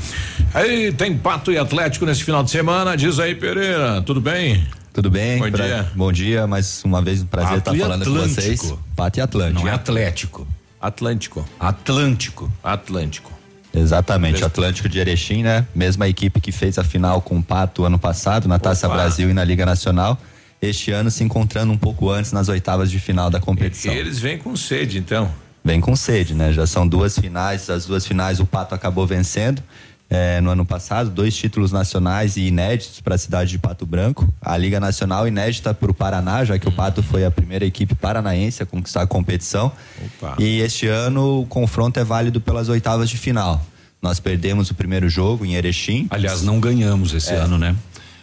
[0.55, 2.97] Aí tem Pato e Atlético nesse final de semana.
[2.97, 4.67] Diz aí, Pereira, tudo bem?
[4.95, 5.39] Tudo bem?
[5.41, 5.87] Bom Pra- dia.
[5.95, 8.41] Bom dia, mais uma vez um prazer Pato estar e falando com Atlântico.
[8.41, 8.75] vocês.
[8.97, 9.61] Pato e Atlântico.
[9.61, 10.49] Não é Atlético.
[10.81, 11.45] Atlântico.
[11.61, 12.51] Atlântico.
[12.63, 13.31] Atlântico.
[13.75, 14.47] Exatamente, Mesmo.
[14.47, 15.67] Atlântico de Erechim, né?
[15.75, 18.97] Mesma equipe que fez a final com o Pato ano passado, na Taça Opa.
[18.97, 20.19] Brasil e na Liga Nacional.
[20.63, 23.93] Este ano se encontrando um pouco antes nas oitavas de final da competição.
[23.93, 25.31] Eles vêm com sede, então.
[25.65, 26.53] Vem com sede, né?
[26.53, 29.63] Já são duas finais, as duas finais o Pato acabou vencendo.
[30.11, 34.29] eh, no ano passado, dois títulos nacionais e inéditos para a cidade de Pato Branco.
[34.41, 37.95] A Liga Nacional inédita para o Paraná, já que o Pato foi a primeira equipe
[37.95, 39.73] paranaense a conquistar a competição.
[40.21, 40.37] Opa.
[40.39, 43.65] E este ano o confronto é válido pelas oitavas de final.
[44.03, 46.07] Nós perdemos o primeiro jogo em Erechim.
[46.11, 47.37] Aliás, não ganhamos esse É.
[47.37, 47.75] ano, né?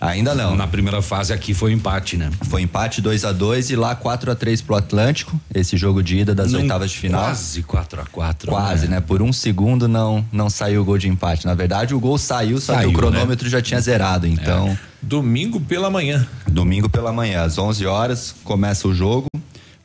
[0.02, 0.56] Ainda não.
[0.56, 2.32] Na primeira fase aqui foi empate, né?
[2.50, 6.18] Foi empate 2 a 2 e lá 4 a 3 pro Atlântico, esse jogo de
[6.18, 7.22] ida das Não, oitavas de final.
[7.26, 9.00] Quase 4 a 4 Quase, né?
[9.00, 11.46] Por um segundo não não saiu o gol de empate.
[11.46, 14.26] Na verdade, o gol saiu, só Saiu, que o cronômetro já tinha zerado.
[14.26, 16.28] Então, Domingo pela manhã.
[16.48, 19.28] domingo pela manhã, às 11 horas, começa o jogo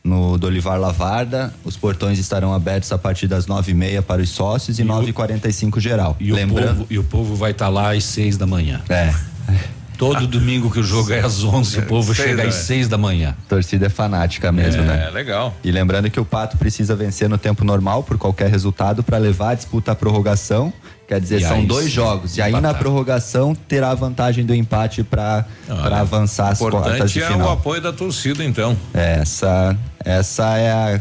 [0.03, 1.53] no Dolivar Lavarda.
[1.63, 6.17] Os portões estarão abertos a partir das 9h30 para os sócios e, 9h45 geral.
[6.19, 6.79] E o, Lembrando.
[6.79, 8.81] povo, e o povo vai estar lá às 6 da manhã.
[8.89, 9.13] É.
[9.99, 12.63] Todo domingo que o jogo é às 11, o povo Seis chega às manhã.
[12.65, 13.37] 6 da manhã.
[13.49, 15.11] Torcida é fanática mesmo, É, né?
[15.11, 15.55] legal.
[15.65, 19.51] E lembrando que o Pato precisa vencer no tempo normal por qualquer resultado para levar
[19.51, 20.73] a disputa à prorrogação.
[21.09, 22.37] Quer dizer, E são aí, dois jogos.
[22.37, 22.79] E aí na empatar.
[22.81, 25.45] prorrogação terá a vantagem do empate para
[26.01, 27.53] avançar as quartas de é o final.
[27.53, 28.77] apoio da torcida, então.
[28.93, 31.01] É, Essa, essa é a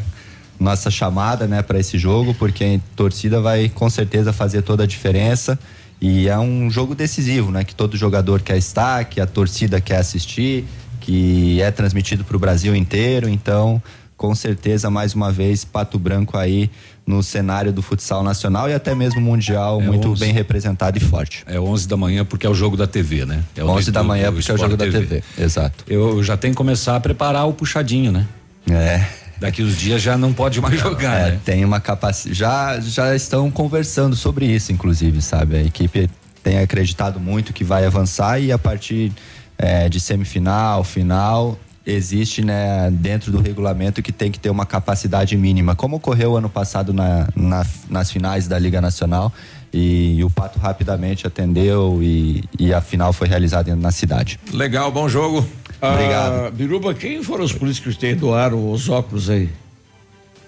[0.59, 4.87] nossa chamada, né, para esse jogo, porque a torcida vai com certeza fazer toda a
[4.87, 5.57] diferença.
[6.01, 9.97] E é um jogo decisivo, né, que todo jogador quer estar, que a torcida quer
[9.97, 10.65] assistir,
[11.01, 13.29] que é transmitido para o Brasil inteiro.
[13.29, 13.81] Então,
[14.17, 16.69] com certeza, mais uma vez, Pato Branco aí
[17.05, 20.19] no cenário do futsal nacional e até mesmo mundial, É muito 11.
[20.19, 21.43] bem representado e forte.
[21.45, 23.43] É 11 da manhã porque é o jogo da TV, né?
[23.55, 25.23] É o 11 da manhã porque é o jogo da TV.
[25.37, 25.83] Exato.
[25.87, 28.25] Eu já tenho que começar a preparar o puxadinho, né?
[28.69, 29.05] É.
[29.39, 31.39] Daqui uns dias já não pode mais jogar, É, né?
[31.43, 32.38] tem uma capacidade.
[32.38, 35.57] Já, já estão conversando sobre isso, inclusive, sabe?
[35.57, 36.09] A equipe
[36.43, 39.11] tem acreditado muito que vai avançar e a partir
[39.57, 45.36] é, de semifinal, final, existe né, dentro do regulamento que tem que ter uma capacidade
[45.38, 49.31] mínima, como ocorreu ano passado na, na- nas finais da Liga Nacional.
[49.73, 54.39] E, o Pato rapidamente atendeu e, e a final foi realizada na cidade.
[54.53, 55.45] Legal, bom jogo.
[55.93, 56.45] Obrigado.
[56.47, 59.49] Ah, Biruba, quem foram os políticos que te doaram os óculos aí?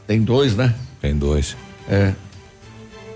[0.05, 0.73] Tem dois, né?
[1.01, 1.55] Tem dois.
[1.89, 2.13] É.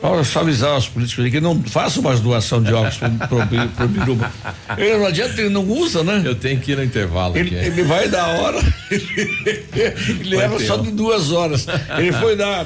[0.04, 3.10] Olha, só avisar os políticos aí que não façam mais doação de óculos pro,
[3.48, 4.32] pro, pro Biruba.
[4.76, 6.24] Ele não adianta, ele não usa, né?
[6.26, 7.68] Eu tenho que ir no intervalo Ele, aqui.
[7.68, 8.58] ele vai da hora,
[8.90, 9.64] ele,
[10.10, 11.68] ele leva só de duas horas.
[12.00, 12.66] Ele foi dar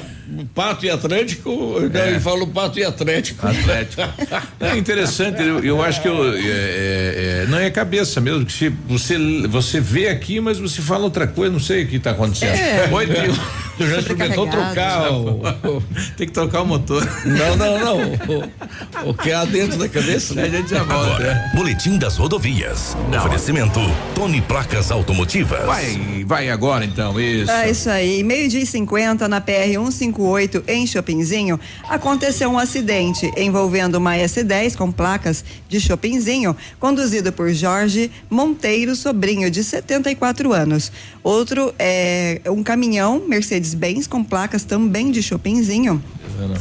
[0.54, 2.08] Pato e Atlético, É.
[2.08, 3.46] ele falou Pato e Atlético.
[3.46, 4.02] Atlético.
[4.60, 8.52] É interessante, eu, eu acho que eu, é, é, é, não é cabeça mesmo, que
[8.52, 9.16] se você,
[9.48, 12.56] você vê aqui, mas você fala outra coisa, não sei o que está acontecendo.
[12.56, 12.88] É.
[12.90, 13.34] Oi, Tio.
[13.76, 15.82] Tu já experimentou trocar o,
[16.16, 17.06] Tem que trocar o motor.
[17.26, 17.98] Não, não, não.
[19.04, 20.44] O, o que há dentro da cabeça, né?
[20.44, 21.14] A gente já volta.
[21.14, 22.96] Agora, Boletim das Rodovias.
[23.14, 23.78] Oferecimento
[24.14, 25.66] Tony Placas Automotivas.
[25.66, 27.50] Vai, vai agora então, isso.
[27.50, 28.24] É isso aí.
[28.24, 29.78] Meio-dia e 50 na PR
[30.16, 37.52] 158 em Chopinzinho, aconteceu um acidente envolvendo uma S10 com placas de Chopinzinho, conduzido por
[37.52, 40.90] Jorge Monteiro Sobrinho, de 74 anos.
[41.22, 46.02] Outro é um caminhão Mercedes-Benz com placas também de Chopinzinho.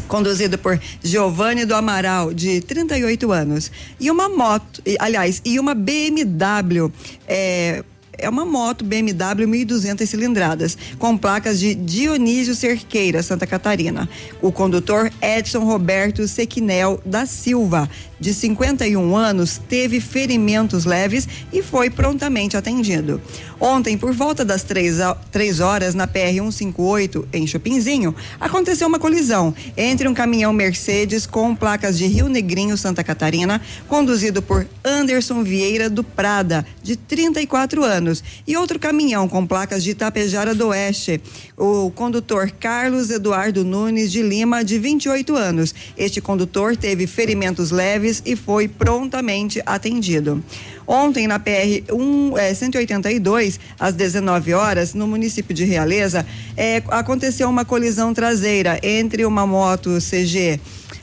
[0.08, 3.72] Conduzido por Giovanni do Amaral, de 38 anos.
[4.00, 6.92] E uma moto, aliás, e uma BMW.
[7.28, 7.84] É,
[8.18, 14.10] é uma moto BMW 1.200 cilindradas, com placas de Dionísio Cerqueira, Santa Catarina.
[14.42, 17.90] O condutor Edson Roberto Sequinel da Silva,
[18.20, 23.22] de 51 anos, teve ferimentos leves e foi prontamente atendido.
[23.60, 29.54] Ontem, por volta das três, a- três horas, na PR-158, em Chopinzinho, aconteceu uma colisão
[29.78, 35.90] entre um caminhão Mercedes com placas de Rio Negrinho, Santa Catarina, conduzido por Anderson Vieira
[35.90, 41.22] do Prada, de 34 anos, e outro caminhão com placas de Itapejara do Oeste,
[41.58, 45.74] o condutor Carlos Eduardo Nunes de Lima, de 28 anos.
[45.98, 50.44] Este condutor teve ferimentos leves e foi prontamente atendido.
[50.88, 56.26] Ontem, na PR 1, eh, 182, às 19 horas, no município de Realeza,
[56.56, 60.60] eh, aconteceu uma colisão traseira entre uma moto CG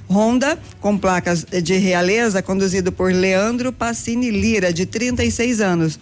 [0.09, 5.98] Honda, com placas de Realeza, conduzido por Leandro Passini Lira, de 36 anos.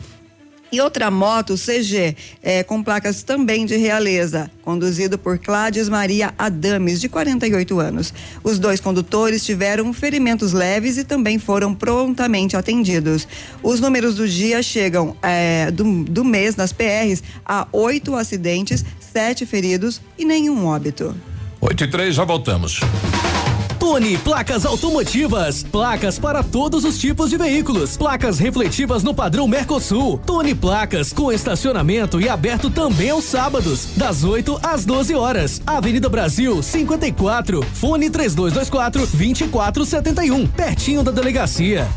[0.73, 7.01] E outra moto CG, eh, com placas também de Realeza, conduzido por Cláudios Maria Adames,
[7.01, 8.14] de 48 anos.
[8.45, 13.27] Os dois condutores tiveram ferimentos leves e também foram prontamente atendidos.
[13.62, 19.45] Os números do dia chegam eh, do, do mês nas PRs a oito acidentes, sete
[19.45, 21.14] feridos e nenhum óbito.
[21.61, 22.81] 8 e 3, já voltamos.
[23.81, 25.62] Tony Placas Automotivas.
[25.64, 27.97] Placas para todos os tipos de veículos.
[27.97, 30.18] Placas refletivas no padrão Mercosul.
[30.18, 35.62] Tony Placas com estacionamento e aberto também aos sábados, das 8 às 12 horas.
[35.66, 37.62] Avenida Brasil 54.
[37.72, 40.47] Fone 3224 2471.
[40.49, 41.89] Pertinho da delegacia.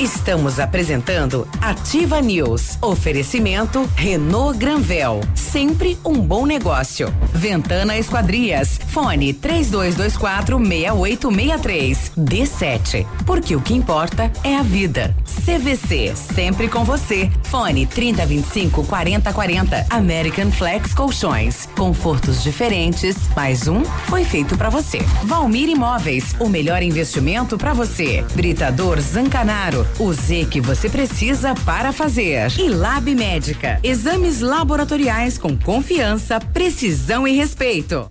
[0.00, 2.78] Estamos apresentando Ativa News.
[2.82, 5.20] Oferecimento Renault Granvel.
[5.36, 7.14] Sempre um bom negócio.
[7.32, 8.80] Ventana Esquadrias.
[8.94, 12.12] Fone 3224 6863.
[12.16, 13.04] D7.
[13.26, 15.12] Porque o que importa é a vida.
[15.44, 16.14] CVC.
[16.14, 17.28] Sempre com você.
[17.42, 19.86] Fone 3025 4040.
[19.90, 21.68] American Flex Colchões.
[21.76, 23.16] Confortos diferentes.
[23.34, 25.00] Mais um foi feito para você.
[25.24, 26.32] Valmir Imóveis.
[26.38, 28.24] O melhor investimento para você.
[28.32, 29.84] Britador Zancanaro.
[29.98, 32.52] O Z que você precisa para fazer.
[32.56, 33.80] E Lab Médica.
[33.82, 38.08] Exames laboratoriais com confiança, precisão e respeito.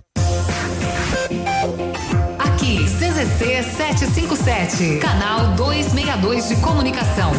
[3.24, 7.32] CZC 757, canal 262 de comunicação.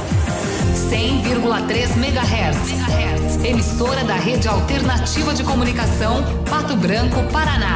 [0.89, 3.45] 100,3 MHz.
[3.45, 7.75] Emissora da Rede Alternativa de Comunicação, Pato Branco, Paraná.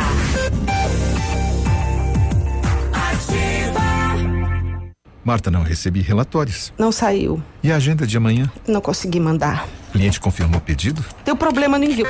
[5.23, 6.73] Marta, não recebi relatórios.
[6.79, 7.43] Não saiu.
[7.61, 8.51] E a agenda de amanhã?
[8.67, 9.67] Não consegui mandar.
[9.89, 11.05] O cliente confirmou o pedido?
[11.23, 12.07] Deu problema no envio.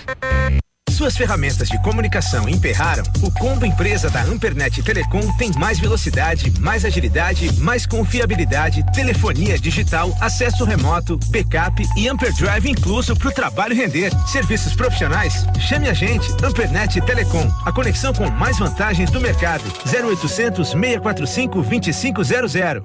[1.00, 3.06] Suas ferramentas de comunicação emperraram?
[3.22, 10.14] O combo empresa da Ampernet Telecom tem mais velocidade, mais agilidade, mais confiabilidade, telefonia digital,
[10.20, 14.12] acesso remoto, backup e Amperdrive incluso para o trabalho render.
[14.28, 15.46] Serviços profissionais?
[15.58, 19.64] Chame a gente, Ampernet Telecom, a conexão com mais vantagens do mercado.
[19.86, 22.84] 0800 645 2500.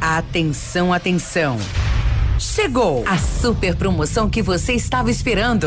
[0.00, 1.58] Atenção, atenção.
[2.38, 5.66] Chegou a super promoção que você estava esperando.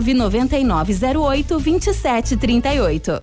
[0.00, 3.22] 99908 2738.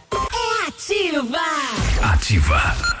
[0.91, 1.39] ativa.
[2.03, 3.00] Ativa.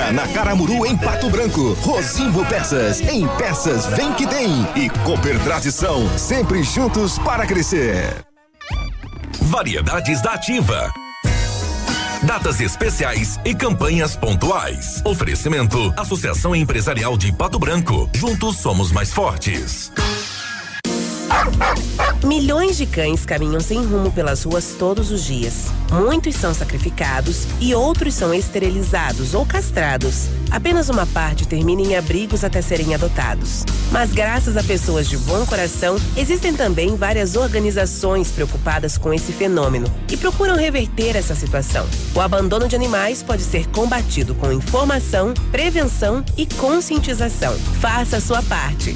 [0.11, 1.73] na Caramuru, em Pato Branco.
[1.81, 4.65] Rosimbo Peças, em Peças Vem Que Tem.
[4.75, 8.25] E Cooper Tradição, sempre juntos para crescer.
[9.41, 10.91] Variedades da Ativa.
[12.23, 15.01] Datas especiais e campanhas pontuais.
[15.03, 18.09] Oferecimento: Associação Empresarial de Pato Branco.
[18.15, 19.91] Juntos somos mais fortes.
[22.23, 25.65] Milhões de cães caminham sem rumo pelas ruas todos os dias.
[25.91, 30.27] Muitos são sacrificados e outros são esterilizados ou castrados.
[30.51, 33.65] Apenas uma parte termina em abrigos até serem adotados.
[33.91, 39.87] Mas graças a pessoas de bom coração, existem também várias organizações preocupadas com esse fenômeno
[40.09, 41.87] e procuram reverter essa situação.
[42.15, 47.57] O abandono de animais pode ser combatido com informação, prevenção e conscientização.
[47.81, 48.95] Faça a sua parte.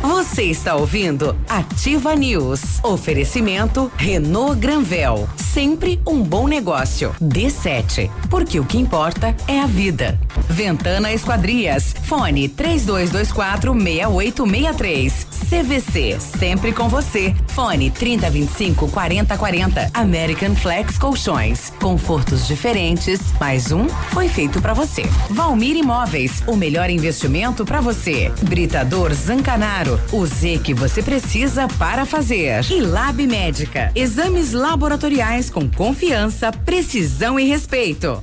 [0.00, 2.82] Você está ouvindo Ativa News.
[2.82, 5.28] Oferecimento Renault Granvel.
[5.36, 7.14] Sempre um bom negócio.
[7.20, 8.10] D7.
[8.30, 10.18] Porque o que importa é a vida.
[10.48, 11.94] Ventana Esquadrias.
[12.04, 15.26] Fone 3224 6863.
[15.50, 16.20] CVC.
[16.20, 17.34] Sempre com você.
[17.48, 19.90] Fone 3025 4040.
[19.92, 21.72] American Flex Colchões.
[21.80, 23.20] Confortos diferentes.
[23.40, 25.02] Mais um foi feito para você.
[25.30, 26.42] Valmir Imóveis.
[26.46, 28.32] O melhor investimento para você.
[29.14, 30.00] Zancanaro.
[30.12, 32.64] O Z que você precisa para fazer.
[32.70, 33.92] E Lab Médica.
[33.94, 38.20] Exames laboratoriais com confiança, precisão e respeito.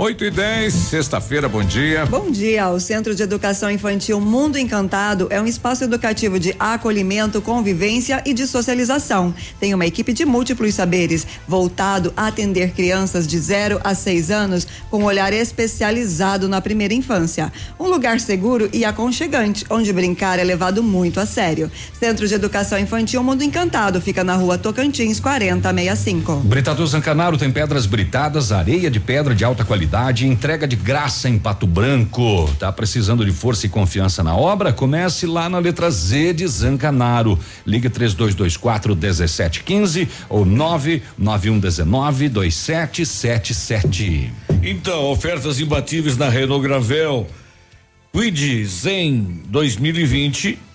[0.00, 2.06] 8 e 10, sexta-feira, bom dia.
[2.06, 2.68] Bom dia.
[2.68, 8.32] O Centro de Educação Infantil Mundo Encantado é um espaço educativo de acolhimento, convivência e
[8.32, 9.34] de socialização.
[9.58, 14.68] Tem uma equipe de múltiplos saberes, voltado a atender crianças de 0 a 6 anos
[14.88, 17.52] com um olhar especializado na primeira infância.
[17.76, 21.68] Um lugar seguro e aconchegante, onde brincar é levado muito a sério.
[21.98, 26.36] Centro de Educação Infantil Mundo Encantado fica na rua Tocantins, 4065.
[26.44, 29.87] Britador Zancanaro tem pedras britadas, areia de pedra de alta qualidade,
[30.26, 32.50] entrega de graça em Pato Branco.
[32.58, 34.72] Tá precisando de força e confiança na obra?
[34.72, 37.36] Comece lá na letra Z de Zancanaro.
[37.66, 44.32] Ligue 3224 1715 ou 99119 2777.
[44.62, 47.26] Então, ofertas imbatíveis na Renault Granvel.
[48.12, 50.67] Quid Zen 2020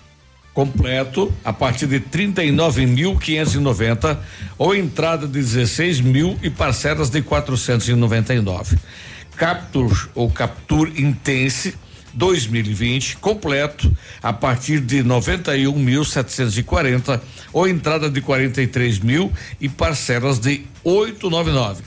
[0.54, 4.16] completo a partir de 39.590
[4.56, 8.78] ou entrada de 16 mil e parcelas de 499.
[9.36, 11.74] Captur ou Captur Intense
[12.14, 13.90] 2020 completo
[14.22, 17.20] a partir de 91.740
[17.52, 21.82] ou entrada de 43 mil e parcelas de 899.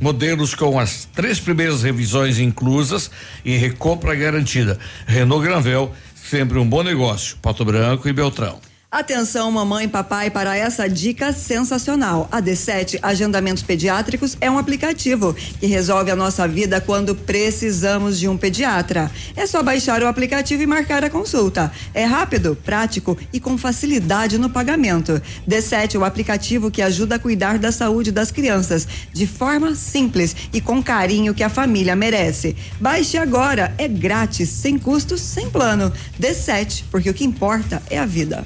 [0.00, 3.10] Modelos com as três primeiras revisões inclusas
[3.44, 4.78] e recompra garantida.
[5.04, 5.92] Renault Granvel,
[6.30, 7.36] sempre um bom negócio.
[7.42, 8.69] Pato Branco e Beltrão.
[8.92, 12.28] Atenção, mamãe e papai, para essa dica sensacional.
[12.28, 18.28] A D7 Agendamentos Pediátricos é um aplicativo que resolve a nossa vida quando precisamos de
[18.28, 19.08] um pediatra.
[19.36, 21.70] É só baixar o aplicativo e marcar a consulta.
[21.94, 25.22] É rápido, prático e com facilidade no pagamento.
[25.48, 30.34] D7 é o aplicativo que ajuda a cuidar da saúde das crianças de forma simples
[30.52, 32.56] e com carinho que a família merece.
[32.80, 35.92] Baixe agora, é grátis, sem custos, sem plano.
[36.20, 38.44] D7, porque o que importa é a vida.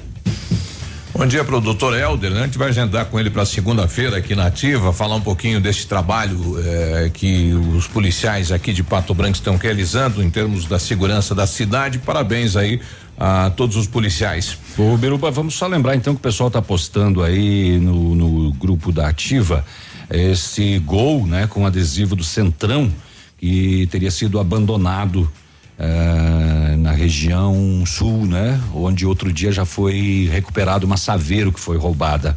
[1.17, 2.41] Bom dia doutor Helder, né?
[2.41, 5.87] A gente vai agendar com ele para segunda-feira aqui na Ativa, falar um pouquinho desse
[5.87, 11.33] trabalho eh, que os policiais aqui de Pato Branco estão realizando em termos da segurança
[11.33, 11.99] da cidade.
[11.99, 12.81] Parabéns aí
[13.17, 14.57] a todos os policiais.
[14.77, 18.91] Ô, Biruba, vamos só lembrar então que o pessoal está postando aí no, no grupo
[18.91, 19.65] da Ativa
[20.11, 22.91] esse gol, né, com adesivo do Centrão
[23.37, 25.31] que teria sido abandonado
[25.77, 28.61] eh, na região sul, né?
[28.73, 32.35] Onde outro dia já foi recuperado uma saveiro que foi roubada.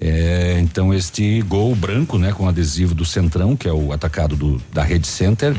[0.00, 4.62] Eh, então este gol branco, né, com adesivo do Centrão, que é o atacado do,
[4.72, 5.54] da Rede Center.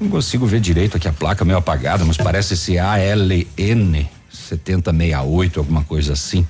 [0.00, 5.84] Não consigo ver direito aqui a placa meio apagada, mas parece esse ALN 7068, alguma
[5.84, 6.46] coisa assim.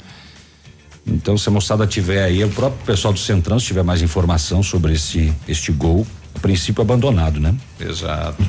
[1.06, 4.62] Então, se a moçada tiver aí, o próprio pessoal do Centrão, se tiver mais informação
[4.62, 7.54] sobre esse este gol, a princípio abandonado, né?
[7.80, 8.42] Exato.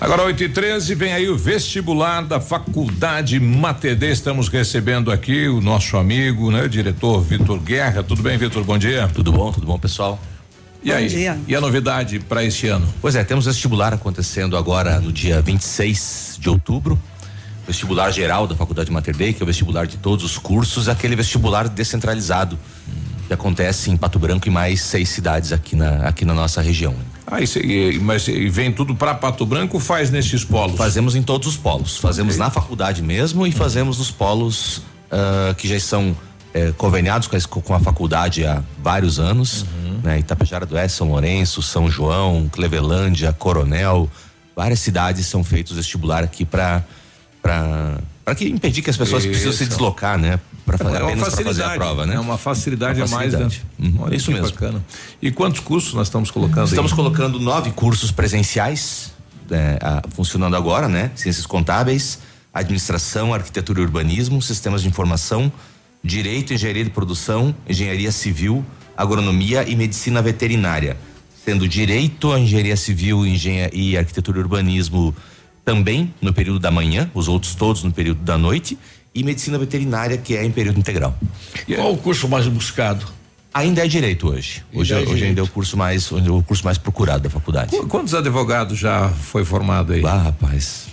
[0.00, 4.10] Agora 8 e 13 vem aí o vestibular da Faculdade Mater Dei.
[4.10, 8.02] Estamos recebendo aqui o nosso amigo, né, o diretor Vitor Guerra.
[8.02, 8.64] Tudo bem, Vitor?
[8.64, 9.08] Bom dia.
[9.12, 10.18] Tudo bom, tudo bom, pessoal.
[10.82, 11.08] E Bom aí?
[11.08, 11.38] dia.
[11.46, 12.88] E a novidade para esse ano?
[13.02, 16.98] Pois é, temos vestibular acontecendo agora no dia 26 de outubro.
[17.66, 21.14] Vestibular geral da Faculdade Mater Dei, que é o vestibular de todos os cursos, aquele
[21.14, 22.58] vestibular descentralizado
[23.26, 26.94] que acontece em Pato Branco e mais seis cidades aqui na, aqui na nossa região.
[27.30, 30.76] Ah, isso aí, mas e vem tudo para Pato Branco ou faz nesses polos?
[30.76, 31.96] Fazemos em todos os polos.
[31.96, 36.16] Fazemos na faculdade mesmo e fazemos nos polos ah, que já são
[36.52, 39.64] eh, conveniados com a, com a faculdade há vários anos.
[40.02, 40.18] Né?
[40.18, 44.10] Itapejara do Oeste, São Lourenço, São João, Clevelândia, Coronel.
[44.56, 46.82] Várias cidades são feitos vestibular aqui para
[48.24, 49.70] para que impedir que as pessoas precisam se Isso.
[49.70, 50.38] deslocar, né?
[50.66, 52.14] Para fazer É uma fazer a facilidade, prova, né?
[52.14, 53.38] É uma facilidade Uma a mais, né?
[53.44, 53.66] facilidade.
[53.78, 54.50] Uhum, Olha isso que mesmo.
[54.50, 54.84] Bacana.
[55.20, 56.96] E quantos cursos nós estamos colocando Estamos aí?
[56.96, 59.12] colocando nove cursos presenciais
[59.50, 61.10] é, a- funcionando agora, né?
[61.16, 62.20] Ciências contábeis,
[62.54, 65.50] administração, arquitetura e urbanismo, sistemas de informação,
[66.04, 68.64] direito, engenharia de produção, engenharia civil,
[68.96, 70.96] agronomia e medicina veterinária.
[71.44, 75.14] Sendo direito, engenharia civil engenha- e arquitetura e urbanismo
[75.64, 78.78] também no período da manhã, os outros todos no período da noite,
[79.14, 81.16] e medicina veterinária, que é em período integral.
[81.74, 83.04] Qual o curso mais buscado?
[83.52, 84.62] Ainda é direito hoje.
[84.72, 87.70] Hoje, Ainda é hoje ainda é o curso mais o curso mais procurado da faculdade.
[87.76, 90.06] Qu- Quantos advogados já foi formado aí?
[90.06, 90.86] Ah, rapaz.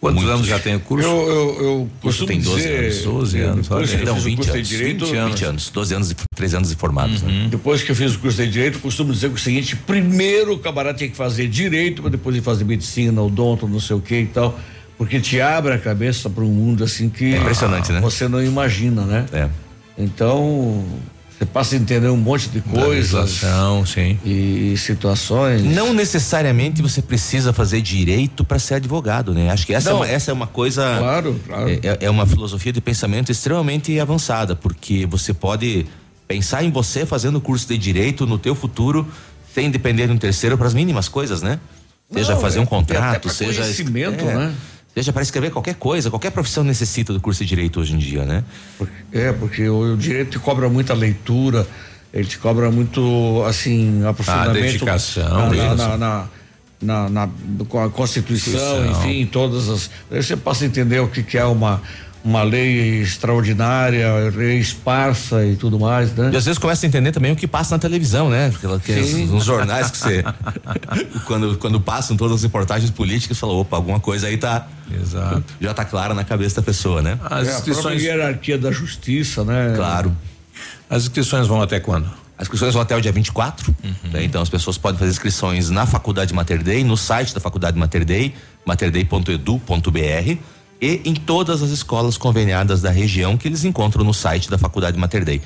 [0.00, 0.34] Quantos Muitos.
[0.34, 1.06] anos já tem o curso?
[1.06, 3.02] Eu, eu, eu curso costumo tem 12 dizer, anos.
[3.02, 3.68] 12 eu, anos.
[3.68, 4.02] Depois que olha.
[4.02, 4.68] eu Não, fiz o 20 curso de anos.
[4.68, 5.30] direito, 20 anos.
[5.40, 5.70] 20 anos.
[5.70, 7.22] 12 anos e 13 anos de formados.
[7.22, 7.48] né?
[7.50, 10.54] Depois que eu fiz o curso de direito, eu costumo dizer que o seguinte: primeiro
[10.54, 14.00] o camarada tinha que fazer direito, para depois ir fazer medicina, odonto, não sei o
[14.00, 14.58] que e tal.
[14.96, 17.34] Porque te abre a cabeça para um mundo assim que.
[17.34, 18.00] É impressionante, né?
[18.00, 19.26] Você não imagina, né?
[19.32, 19.48] É.
[19.98, 20.82] Então,
[21.40, 23.40] você passa a entender um monte de coisas.
[23.86, 24.18] sim.
[24.22, 25.62] E situações.
[25.64, 29.50] Não necessariamente você precisa fazer direito para ser advogado, né?
[29.50, 30.82] Acho que essa, é uma, essa é uma coisa.
[30.98, 31.70] Claro, claro.
[31.70, 35.86] É, é- é uma filosofia de pensamento extremamente avançada, porque você pode
[36.28, 39.08] pensar em você fazendo curso de direito no teu futuro
[39.54, 41.58] sem depender de um terceiro para as mínimas coisas, né?
[42.12, 44.54] Seja Não, fazer é- um até contrato, seja conhecimento, é, né?
[44.94, 48.24] Seja para escrever qualquer coisa, qualquer profissão necessita do curso de direito hoje em dia,
[48.24, 48.42] né?
[49.12, 51.66] É, porque o, o direito te cobra muita leitura,
[52.12, 54.54] ele te cobra muito, assim, aprofundamento.
[54.62, 55.76] dedicação, na, isso.
[55.76, 56.28] na, na,
[56.82, 57.28] na, na-
[57.68, 59.00] com a Constituição, Constituição.
[59.02, 59.90] enfim, todas as.
[60.10, 61.80] Aí você passa a entender o que, que é uma,
[62.24, 66.30] uma lei extraordinária, lei esparsa e tudo mais, né?
[66.32, 68.52] E às vezes começa a entender também o que passa na televisão, né?
[69.26, 70.24] Nos jornais que você.
[71.26, 74.66] quando, quando passam todas as reportagens políticas, fala, opa, alguma coisa aí tá.
[75.00, 75.44] Exato.
[75.60, 77.18] Já tá clara na cabeça da pessoa, né?
[77.24, 79.74] As É, a inscrições, hierarquia da justiça, né?
[79.76, 80.16] Claro.
[80.88, 82.06] as inscrições vão até quando?
[82.36, 83.74] As inscrições vão até o dia 24,
[84.12, 84.24] né?
[84.24, 88.04] Então as pessoas podem fazer inscrições na Faculdade Mater Dei, no site da Faculdade Mater
[88.04, 88.34] Dei,
[88.64, 90.38] materdei.edu.br
[90.80, 94.98] e em todas as escolas conveniadas da região que eles encontram no site da Faculdade
[94.98, 95.42] Mater Dei.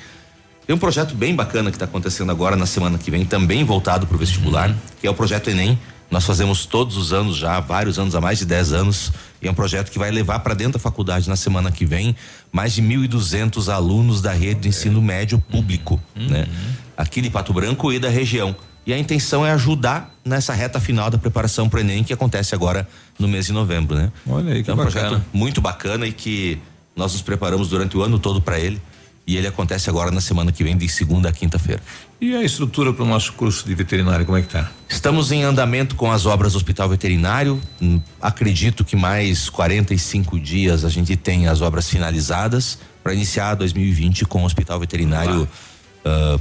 [0.65, 4.07] Tem um projeto bem bacana que está acontecendo agora na semana que vem, também voltado
[4.07, 5.77] para o vestibular, que é o projeto Enem.
[6.09, 9.11] Nós fazemos todos os anos já, há vários anos, há mais de 10 anos,
[9.41, 12.15] e é um projeto que vai levar para dentro da faculdade na semana que vem
[12.51, 16.47] mais de 1.200 alunos da rede de ensino médio público, né?
[16.95, 18.55] Aqui de Pato Branco e da região.
[18.85, 22.53] E a intenção é ajudar nessa reta final da preparação para o Enem que acontece
[22.53, 22.87] agora
[23.17, 24.11] no mês de novembro, né?
[24.27, 25.09] Olha aí, que é um bacana.
[25.09, 26.59] projeto muito bacana e que
[26.95, 28.79] nós nos preparamos durante o ano todo para ele.
[29.27, 31.81] E ele acontece agora na semana que vem, de segunda a quinta-feira.
[32.21, 34.71] E a estrutura para o nosso curso de veterinário, como é que tá?
[34.87, 37.59] Estamos em andamento com as obras do Hospital Veterinário.
[37.81, 44.25] Hum, Acredito que mais 45 dias a gente tem as obras finalizadas para iniciar 2020
[44.25, 45.47] com o Hospital Veterinário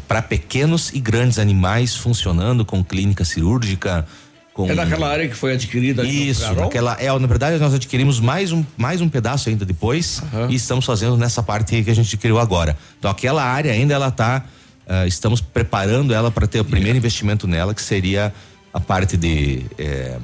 [0.07, 4.07] para pequenos e grandes animais funcionando com clínica cirúrgica,
[4.55, 8.53] com É naquela área que foi adquirida Isso, naquela, é, na verdade nós adquirimos mais
[8.53, 12.39] um, mais um pedaço ainda depois e estamos fazendo nessa parte que a gente criou
[12.39, 12.77] agora.
[12.99, 14.45] Então aquela área ainda ela tá,
[14.87, 18.33] ah, estamos preparando ela para ter o primeiro investimento nela, que seria
[18.73, 20.19] a parte de eh,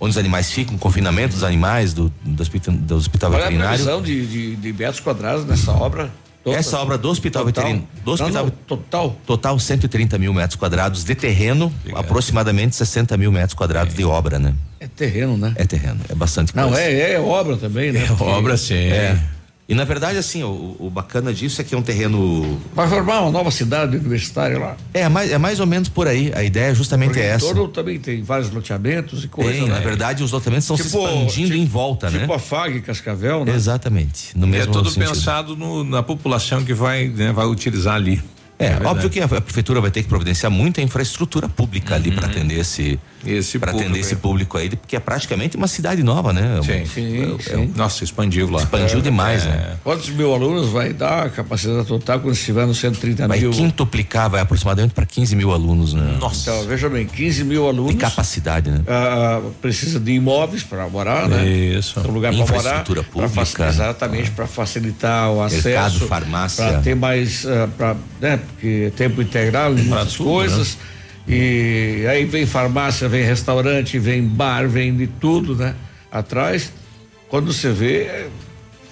[0.00, 3.74] onde os animais ficam, confinamento dos animais, do, do hospital, do hospital é a veterinário.
[3.74, 6.10] previsão de, de, de metros quadrados nessa obra?
[6.46, 7.64] Essa obra do hospital Total?
[7.64, 7.88] veterinário.
[8.04, 9.16] Do Não, hospital, não, total.
[9.26, 14.54] Total 130 mil metros quadrados de terreno, aproximadamente 60 mil metros quadrados de obra, né?
[14.78, 15.52] É terreno, né?
[15.56, 16.82] É terreno, é bastante Não, coisa.
[16.82, 18.04] é, é obra também, né?
[18.06, 19.18] Porque É.
[19.66, 22.60] E na verdade, assim, o, o bacana disso é que é um terreno.
[22.74, 24.76] Vai formar uma nova cidade universitária lá.
[24.92, 26.30] É mais, é mais ou menos por aí.
[26.34, 27.46] A ideia justamente Porque é essa.
[27.46, 29.72] torno também tem vários loteamentos e coisas, Tem, né?
[29.74, 32.34] na verdade, os lotamentos estão se expandindo em volta, tipo né?
[32.34, 33.54] a FAG Cascavel, né?
[33.54, 34.36] Exatamente.
[34.36, 35.08] No mesmo é tudo sentido.
[35.08, 38.22] pensado no- na população que vai, né, vai utilizar ali.
[38.58, 38.86] É, verdade.
[38.86, 42.60] óbvio que a, a prefeitura vai ter que providenciar muita infraestrutura pública ali para atender
[42.60, 43.00] esse
[43.58, 46.60] para atender esse público aí, porque é praticamente uma cidade nova, né?
[46.62, 48.60] Sim, sim, é um- Nossa, expandiu lá.
[48.60, 49.76] Expandiu demais, né?
[49.82, 53.50] Quantos mil alunos vai dar a capacidade total quando estiver no 130 Vai mil?
[53.50, 56.14] quintuplicar, vai aproximadamente para 15 mil alunos, né?
[56.16, 57.92] Então, veja bem, 15 mil alunos.
[57.92, 58.80] De capacidade, né?
[58.88, 61.46] ah, precisa de imóveis para morar, né?
[61.48, 61.98] Isso.
[62.00, 62.58] Um lugar para morar.
[62.58, 63.34] Infraestrutura pra pública.
[63.34, 65.68] faci- exatamente, para facilitar o acesso.
[65.68, 66.64] Mercado, farmácia.
[66.64, 68.36] Para ter mais, ah, pra, né?
[68.38, 70.76] Porque tempo integral muitas tudo, coisas.
[71.26, 75.74] E aí vem farmácia, vem restaurante, vem bar, vem de tudo, né?
[76.12, 76.72] Atrás,
[77.28, 78.28] quando você vê, é,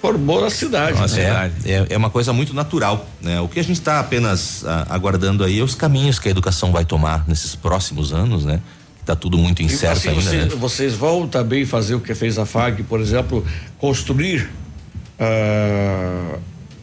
[0.01, 0.99] formou a cidade.
[1.17, 1.53] né?
[1.65, 3.41] É, é, é uma coisa muito natural, né?
[3.41, 6.73] O que a gente está apenas ah, aguardando aí é os caminhos que a educação
[6.73, 8.61] vai tomar nesses próximos anos, né?
[9.05, 10.57] Tá tudo muito incerto assim, ainda, vocês, né?
[10.57, 13.45] vocês vão também fazer o que fez a FAG, por exemplo,
[13.79, 14.49] construir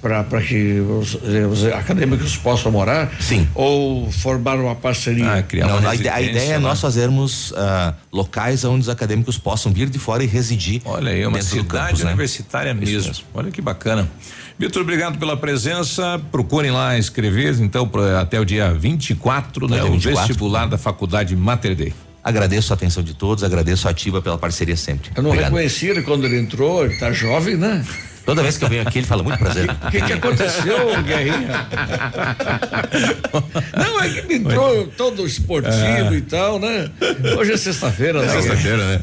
[0.02, 1.16] para que os,
[1.52, 3.12] os acadêmicos possam morar?
[3.20, 3.48] Sim.
[3.54, 5.46] Ou formar uma parceria?
[5.66, 9.90] Não, a, ide- a ideia é nós fazermos ah, locais onde os acadêmicos possam vir
[9.90, 10.82] de fora e residir.
[10.86, 12.08] Olha aí, é uma cidade campus, né?
[12.10, 13.14] universitária mesmo.
[13.34, 14.10] Olha que bacana.
[14.58, 16.20] Vitor, obrigado pela presença.
[16.32, 19.80] Procurem lá escrever, então, pra- até o dia 24, né?
[19.80, 20.28] Até O 24.
[20.28, 21.94] vestibular da Faculdade Mater Dei.
[22.22, 25.10] Agradeço a atenção de todos, agradeço a Ativa pela parceria sempre.
[25.16, 25.52] Eu não Obrigado.
[25.52, 27.84] reconheci ele quando ele entrou, ele tá jovem, né?
[28.30, 29.68] Toda vez que eu venho aqui, ele fala muito prazer.
[29.90, 31.66] O que, que aconteceu, Guerrinha?
[33.76, 36.18] Não, é que ele entrou todo esportivo É.
[36.18, 36.92] e tal, né?
[37.40, 38.28] Hoje é sexta-feira, né?
[38.30, 39.02] Sexta-feira, né?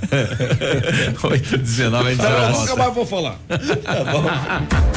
[1.22, 3.36] 8 19 a gente Não, vai nunca mais vou falar.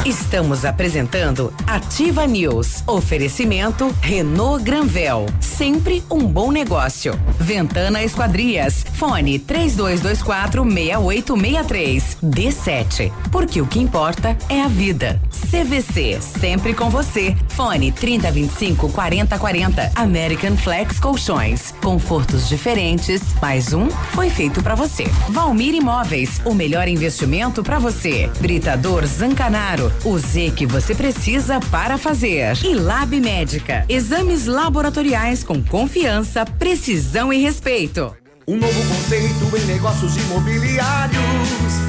[0.06, 2.84] Estamos apresentando Ativa News.
[2.85, 5.26] Oferecimento Renault Granvel.
[5.39, 7.19] Sempre um bom negócio.
[7.39, 8.85] Ventana Esquadrias.
[8.93, 12.18] Fone 3224 6863.
[12.23, 13.11] D7.
[13.31, 14.19] Porque o que importa
[14.50, 15.22] é a vida.
[15.50, 16.20] CVC.
[16.22, 17.36] Sempre com você.
[17.50, 19.91] Fone 3025 4040.
[19.96, 21.74] American Flex Colchões.
[21.82, 23.22] Confortos diferentes.
[23.41, 25.06] Mais um foi feito pra você.
[25.30, 26.41] Valmir Imóveis.
[26.46, 28.30] O melhor investimento pra você.
[28.40, 29.91] Britador Zancanaro.
[30.04, 32.58] O Z que você precisa para fazer.
[32.64, 33.86] E Lab Médica.
[33.88, 38.16] Exames laboratoriais com confiança, precisão e respeito.
[38.48, 41.89] Um novo conceito em negócios imobiliários.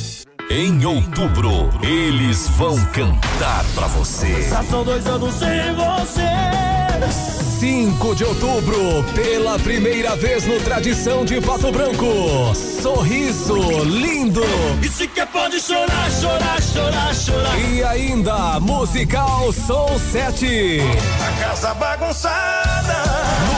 [0.53, 4.49] Em outubro, eles vão cantar pra você.
[4.49, 6.70] Já são dois anos sem você.
[7.09, 12.53] 5 de outubro, pela primeira vez no Tradição de Pato Branco.
[12.55, 14.41] Sorriso lindo.
[14.81, 17.59] E se quer pode chorar, chorar, chorar, chorar.
[17.71, 20.81] E ainda, musical Soul 7.
[21.25, 23.03] A casa bagunçada.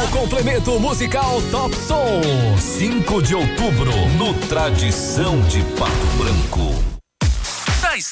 [0.01, 2.21] No complemento musical Top Som.
[2.59, 6.92] 5 de outubro, no Tradição de Pato Branco.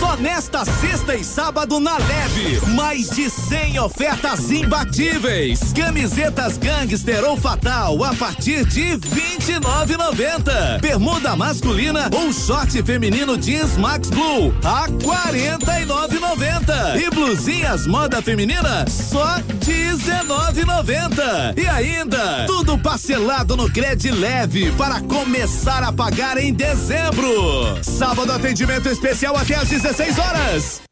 [0.00, 5.74] Só nesta sexta e sábado na Leve, mais de 100 ofertas imbatíveis.
[5.74, 10.80] Camisetas Gangster ou Fatal a partir de 29,90.
[10.80, 16.98] Bermuda masculina ou short feminino jeans Max Blue a 49,90.
[16.98, 21.58] E blusinhas moda feminina só 19,90.
[21.58, 27.78] E ainda, tudo parcelado no Cred Leve para começar a pagar em dezembro.
[27.82, 30.82] Sábado atendimento especial até às 16 horas.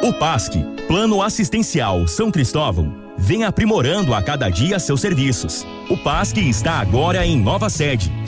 [0.00, 0.52] O PASC,
[0.86, 5.66] Plano Assistencial São Cristóvão, vem aprimorando a cada dia seus serviços.
[5.90, 8.12] O PASC está agora em nova sede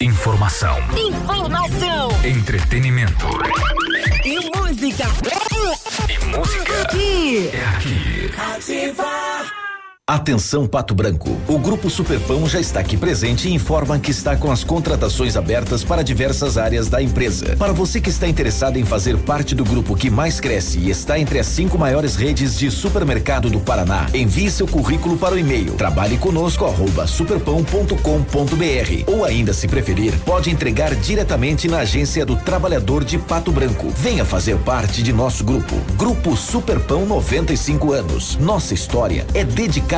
[0.00, 0.78] Informação.
[0.96, 2.08] Informação.
[2.24, 3.26] Entretenimento.
[4.24, 5.04] E música.
[6.08, 6.82] E música.
[6.82, 7.50] Aqui.
[7.52, 8.30] É aqui.
[8.54, 9.57] Ativa.
[10.10, 11.36] Atenção Pato Branco.
[11.46, 15.84] O Grupo Superpão já está aqui presente e informa que está com as contratações abertas
[15.84, 17.54] para diversas áreas da empresa.
[17.58, 21.18] Para você que está interessado em fazer parte do grupo que mais cresce e está
[21.18, 25.74] entre as cinco maiores redes de supermercado do Paraná, envie seu currículo para o e-mail
[25.74, 33.04] trabalhe conosco arroba superpão.com.br ou ainda se preferir, pode entregar diretamente na agência do Trabalhador
[33.04, 33.90] de Pato Branco.
[33.90, 35.74] Venha fazer parte de nosso grupo.
[35.98, 38.38] Grupo Superpão 95 anos.
[38.38, 39.97] Nossa história é dedicada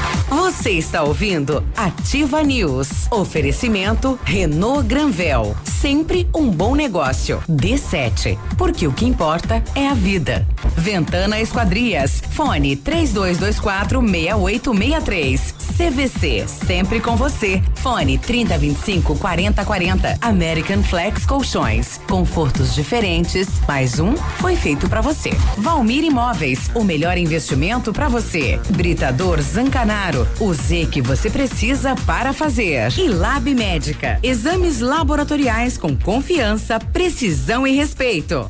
[0.31, 2.87] Você está ouvindo Ativa News.
[3.11, 5.53] Oferecimento Renault Granvel.
[5.65, 7.43] Sempre um bom negócio.
[7.49, 8.37] D7.
[8.57, 10.47] Porque o que importa é a vida.
[10.77, 12.21] Ventana Esquadrias.
[12.31, 15.55] Fone 3224 6863.
[15.75, 16.45] CVC.
[16.47, 17.61] Sempre com você.
[17.75, 20.17] Fone 3025 4040.
[20.21, 21.99] American Flex Colchões.
[22.07, 23.49] Confortos diferentes.
[23.67, 25.31] Mais um foi feito para você.
[25.57, 26.69] Valmir Imóveis.
[26.73, 28.59] O melhor investimento para você.
[28.69, 30.20] Britador Zancanaro.
[30.39, 32.91] O Z que você precisa para fazer.
[32.97, 34.19] E Lab Médica.
[34.23, 38.49] Exames laboratoriais com confiança, precisão e respeito.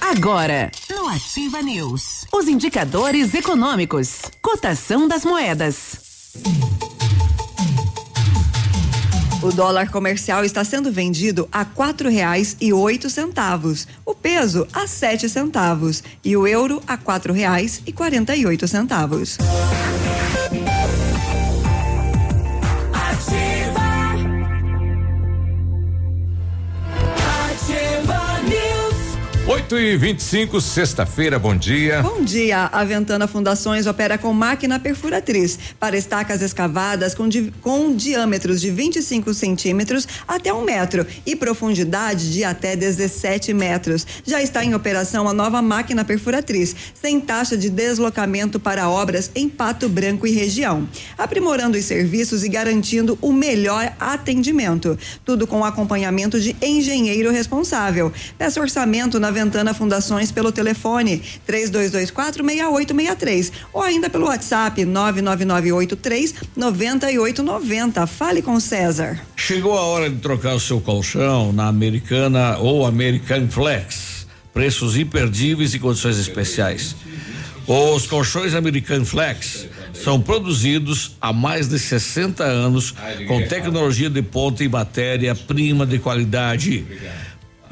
[0.00, 5.98] Agora, no Ativa News, os indicadores econômicos, cotação das moedas.
[9.44, 14.86] O dólar comercial está sendo vendido a quatro reais e oito centavos, o peso a
[14.86, 19.36] sete centavos e o euro a quatro reais e quarenta e oito centavos.
[29.46, 32.00] 8 e 25 sexta-feira, bom dia.
[32.00, 32.64] Bom dia.
[32.72, 38.70] A Ventana Fundações opera com máquina perfuratriz para estacas escavadas com, di com diâmetros de
[38.70, 44.06] 25 centímetros até um metro e profundidade de até 17 metros.
[44.24, 49.46] Já está em operação a nova máquina perfuratriz, sem taxa de deslocamento para obras em
[49.46, 50.88] Pato Branco e região,
[51.18, 54.98] aprimorando os serviços e garantindo o melhor atendimento.
[55.22, 58.10] Tudo com acompanhamento de engenheiro responsável.
[58.38, 68.06] Peça orçamento na Ventana Fundações pelo telefone 3224 6863 ou ainda pelo WhatsApp 99983 9890.
[68.06, 69.20] Fale com César.
[69.36, 74.26] Chegou a hora de trocar o seu colchão na Americana ou American Flex.
[74.52, 76.94] Preços imperdíveis e condições especiais.
[77.66, 82.94] Os colchões American Flex são produzidos há mais de 60 anos
[83.26, 86.84] com tecnologia de ponta e matéria-prima de qualidade.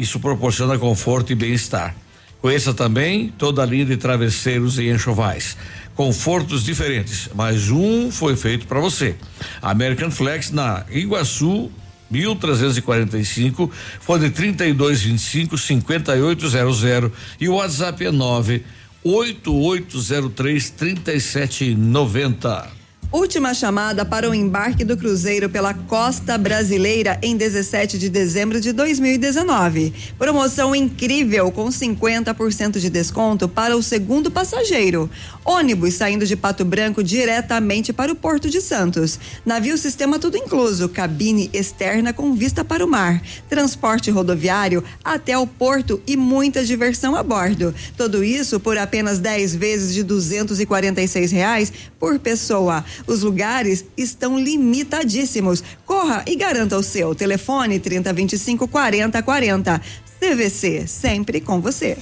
[0.02, 1.94] Isso proporciona conforto e bem-estar.
[2.40, 5.56] Conheça também toda a linha de travesseiros e enxovais.
[5.94, 9.14] Confortos diferentes, mas um foi feito para você.
[9.62, 11.70] American Flex na Iguaçu
[12.10, 13.70] 1345,
[14.00, 18.64] fone 3225 5800 e o WhatsApp é 9
[19.04, 22.81] 8803 3790.
[23.12, 28.72] Última chamada para o embarque do cruzeiro pela costa brasileira em 17 de dezembro de
[28.72, 29.92] 2019.
[30.18, 35.10] Promoção incrível com 50% de desconto para o segundo passageiro.
[35.44, 39.20] Ônibus saindo de Pato Branco diretamente para o Porto de Santos.
[39.44, 45.46] Navio sistema tudo incluso, cabine externa com vista para o mar, transporte rodoviário até o
[45.46, 47.74] porto e muita diversão a bordo.
[47.94, 51.72] Tudo isso por apenas 10 vezes de 246 reais
[52.02, 52.84] por pessoa.
[53.06, 55.62] Os lugares estão limitadíssimos.
[55.86, 57.14] Corra e garanta o seu.
[57.14, 59.80] Telefone 3025 4040.
[60.18, 61.96] CVC, sempre com você.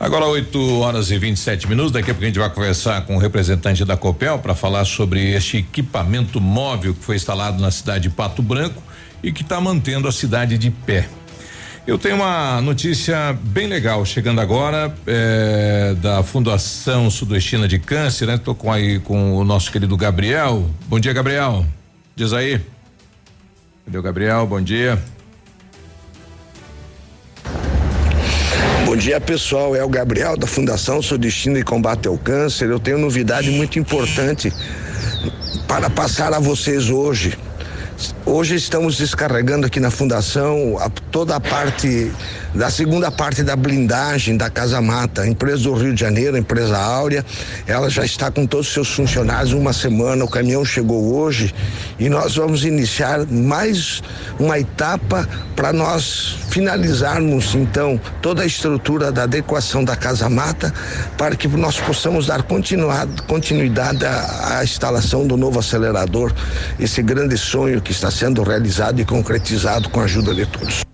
[0.00, 1.92] Agora 8 horas e 27 minutos.
[1.92, 5.34] Daqui a pouco a gente vai conversar com o representante da Copel para falar sobre
[5.34, 8.82] este equipamento móvel que foi instalado na cidade de Pato Branco
[9.22, 11.06] e que está mantendo a cidade de pé.
[11.84, 18.38] Eu tenho uma notícia bem legal chegando agora eh, da Fundação Sudoestina de Câncer, né?
[18.38, 20.70] Tô com aí com o nosso querido Gabriel.
[20.86, 21.66] Bom dia, Gabriel.
[22.14, 22.60] Diz aí.
[23.84, 24.46] Cadê o Gabriel?
[24.46, 24.96] Bom dia.
[28.86, 32.70] Bom dia pessoal, é o Gabriel da Fundação Sudestino e Combate ao Câncer.
[32.70, 34.52] Eu tenho novidade muito importante
[35.66, 37.36] para passar a vocês hoje.
[38.26, 42.10] Hoje estamos descarregando aqui na fundação a- toda a parte
[42.54, 47.24] da segunda parte da blindagem da Casa Mata, empresa do Rio de Janeiro, empresa Áurea.
[47.66, 50.24] Ela já está com todos os seus funcionários uma semana.
[50.24, 51.54] O caminhão chegou hoje
[51.98, 54.02] e nós vamos iniciar mais
[54.38, 60.72] uma etapa para nós finalizarmos então toda a estrutura da adequação da Casa Mata
[61.16, 62.42] para que nós possamos dar
[63.26, 66.32] continuidade à instalação do novo acelerador,
[66.78, 70.84] esse grande sonho que está sendo realizado e concretizado com a ajuda de todos.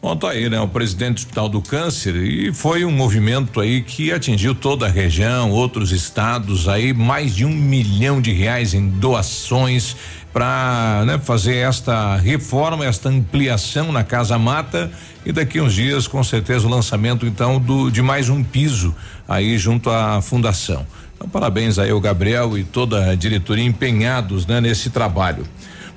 [0.00, 0.60] Bom, tá aí, né?
[0.60, 4.88] O presidente do Hospital do Câncer e foi um movimento aí que atingiu toda a
[4.88, 9.96] região, outros estados aí, mais de um milhão de reais em doações
[10.32, 14.92] para né, fazer esta reforma, esta ampliação na Casa Mata
[15.24, 18.94] e daqui uns dias com certeza o lançamento então do de mais um piso
[19.26, 20.86] aí junto à fundação.
[21.16, 25.44] Então, parabéns aí ao Gabriel e toda a diretoria empenhados né, nesse trabalho.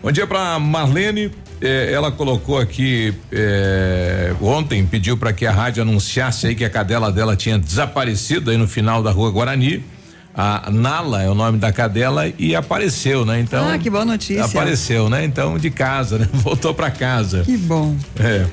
[0.01, 1.30] Bom dia para Marlene.
[1.61, 6.69] eh, ela colocou aqui eh, ontem, pediu para que a rádio anunciasse aí que a
[6.69, 9.84] cadela dela tinha desaparecido aí no final da rua Guarani.
[10.34, 13.41] A Nala é o nome da cadela e apareceu, né?
[13.41, 13.67] Então.
[13.67, 14.45] Ah, que boa notícia.
[14.45, 15.26] Apareceu, né?
[15.26, 16.30] Então, de casa, né?
[16.31, 17.43] Voltou para casa.
[17.43, 17.93] Que bom.
[18.17, 18.45] É.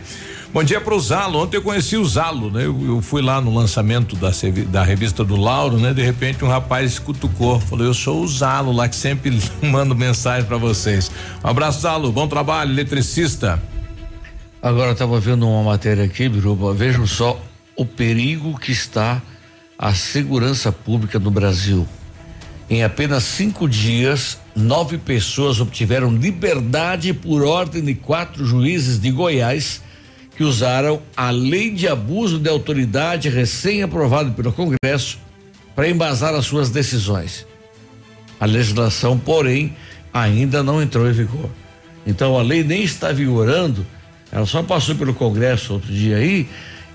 [0.56, 1.42] Bom dia para o Zalo.
[1.42, 2.64] Ontem eu conheci o Zalo, né?
[2.64, 4.30] Eu, eu fui lá no lançamento da,
[4.70, 5.92] da revista do Lauro, né?
[5.92, 10.48] De repente um rapaz cutucou, falou: Eu sou o Zalo lá que sempre mando mensagem
[10.48, 11.10] para vocês.
[11.44, 12.10] Um abraço, Zalo.
[12.10, 13.62] Bom trabalho, eletricista.
[14.62, 17.38] Agora eu estava vendo uma matéria aqui, Biruba, vejam só
[17.76, 19.20] o perigo que está
[19.78, 21.86] a segurança pública no Brasil.
[22.70, 29.84] Em apenas cinco dias, nove pessoas obtiveram liberdade por ordem de quatro juízes de Goiás
[30.36, 35.18] que usaram a lei de abuso de autoridade recém-aprovada pelo Congresso
[35.74, 37.46] para embasar as suas decisões.
[38.38, 39.74] A legislação, porém,
[40.12, 41.48] ainda não entrou em vigor.
[42.06, 43.86] Então a lei nem está vigorando,
[44.30, 46.46] ela só passou pelo Congresso outro dia aí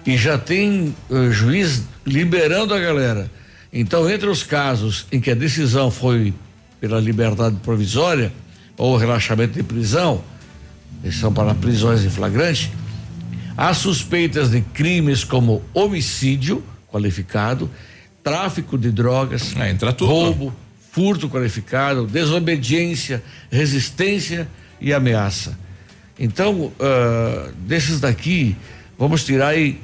[0.06, 3.30] e já tem eh, juiz liberando a galera.
[3.74, 6.34] Então, entre os casos em que a decisão foi
[6.80, 8.32] pela liberdade provisória
[8.78, 10.22] ou relaxamento de prisão,
[11.12, 12.72] são para prisões em flagrante,
[13.56, 17.70] há suspeitas de crimes como homicídio qualificado,
[18.24, 19.54] tráfico de drogas,
[20.00, 20.54] roubo,
[20.92, 24.48] furto qualificado, desobediência, resistência
[24.80, 25.58] e ameaça.
[26.20, 28.56] Então, ah, desses daqui,
[28.98, 29.80] vamos tirar aí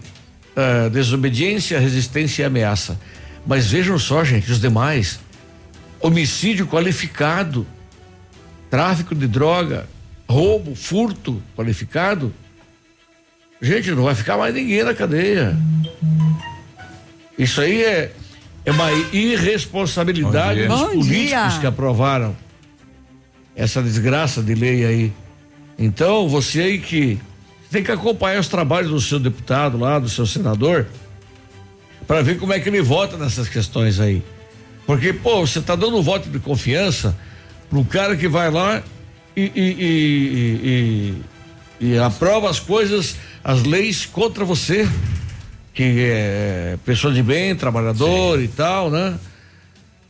[0.56, 3.00] ah, desobediência, resistência e ameaça.
[3.46, 5.20] Mas vejam só, gente, os demais:
[6.02, 7.66] homicídio qualificado,
[8.70, 9.88] tráfico de droga,
[10.28, 12.34] roubo, furto qualificado.
[13.62, 15.58] Gente, não vai ficar mais ninguém na cadeia.
[17.38, 18.12] Isso aí é,
[18.66, 21.08] é uma irresponsabilidade dos políticos
[21.54, 21.60] dia.
[21.62, 22.36] que aprovaram
[23.56, 25.14] essa desgraça de lei aí.
[25.78, 27.20] Então, você aí que
[27.72, 30.88] tem que acompanhar os trabalhos do seu deputado lá, do seu senador,
[32.08, 34.24] para ver como é que ele vota nessas questões aí.
[34.86, 37.16] Porque, pô, você tá dando um voto de confiança
[37.70, 38.82] para um cara que vai lá
[39.36, 41.22] e, e, e- e-
[41.80, 44.88] e aprova as coisas, as leis contra você,
[45.74, 49.16] que é pessoa de bem, trabalhador e tal, né?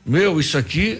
[0.06, 0.99] Meu, isso aqui,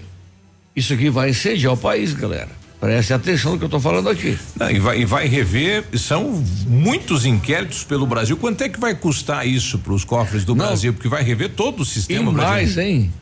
[0.76, 2.50] isso aqui vai incendiar o país, galera.
[2.80, 4.38] Preste atenção no que eu tô falando aqui.
[4.60, 8.38] Não, e, vai, e vai rever, são muitos inquéritos pelo Brasil.
[8.38, 10.94] Quanto é que vai custar isso para os cofres do Brasil?
[10.94, 12.92] Porque vai rever todo o E sistema mais, brasileiro.
[13.06, 13.14] hein?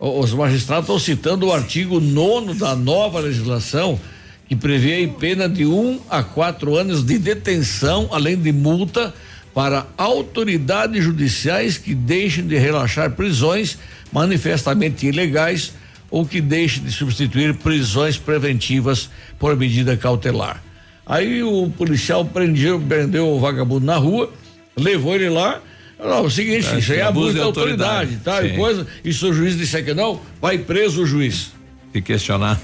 [0.00, 4.00] Os magistrados estão citando o artigo 9 da nova legislação,
[4.48, 9.14] que prevê aí pena de um a quatro anos de detenção, além de multa,
[9.54, 13.78] para autoridades judiciais que deixem de relaxar prisões
[14.12, 15.72] manifestamente ilegais
[16.10, 19.08] ou que deixem de substituir prisões preventivas
[19.38, 20.62] por medida cautelar.
[21.06, 24.32] Aí o policial prendeu, prendeu o vagabundo na rua,
[24.76, 25.60] levou ele lá.
[25.98, 28.40] Não, é o seguinte, É, isso aí é abuso de autoridade, tá?
[28.40, 28.48] Sim.
[28.48, 31.52] E coisa, e se o juiz disser que não, vai preso o juiz.
[31.92, 32.60] que questionar.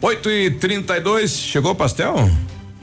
[0.00, 2.14] 8 e 32 chegou o pastel?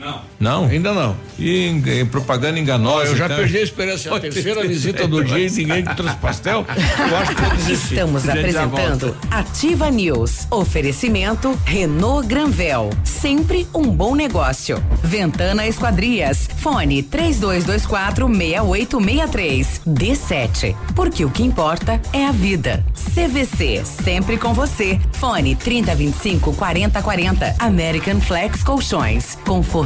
[0.03, 0.21] Não.
[0.39, 0.65] Não?
[0.65, 1.15] Ainda não.
[1.39, 3.07] E, em propaganda enganosa.
[3.07, 3.37] eu já então.
[3.37, 4.09] perdi a esperança.
[4.09, 6.65] É a terceira visita do dia e ninguém trouxe pastel.
[7.09, 7.93] Eu acho que desistir.
[7.93, 10.47] Estamos apresentando Ativa News.
[10.51, 12.89] Oferecimento Renault Granvel.
[13.03, 14.83] Sempre um bom negócio.
[15.01, 16.49] Ventana Esquadrias.
[16.57, 19.81] Fone 3224 6863.
[19.87, 20.75] D7.
[20.93, 22.83] Porque o que importa é a vida.
[23.13, 23.83] CVC.
[23.85, 24.99] Sempre com você.
[25.13, 27.55] Fone 3025 4040.
[27.59, 29.37] American Flex Colchões.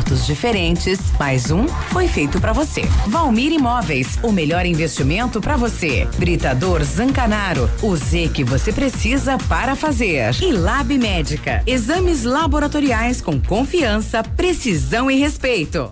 [0.07, 0.99] Confortos diferentes.
[1.19, 2.81] Mais um foi feito pra você.
[3.07, 4.17] Valmir Imóveis.
[4.23, 6.07] O melhor investimento pra você.
[6.17, 7.69] Britador Zancanaro.
[7.81, 10.33] O Z que você precisa para fazer.
[10.41, 11.61] E Lab Médica.
[11.67, 15.91] Exames laboratoriais com confiança, precisão e respeito.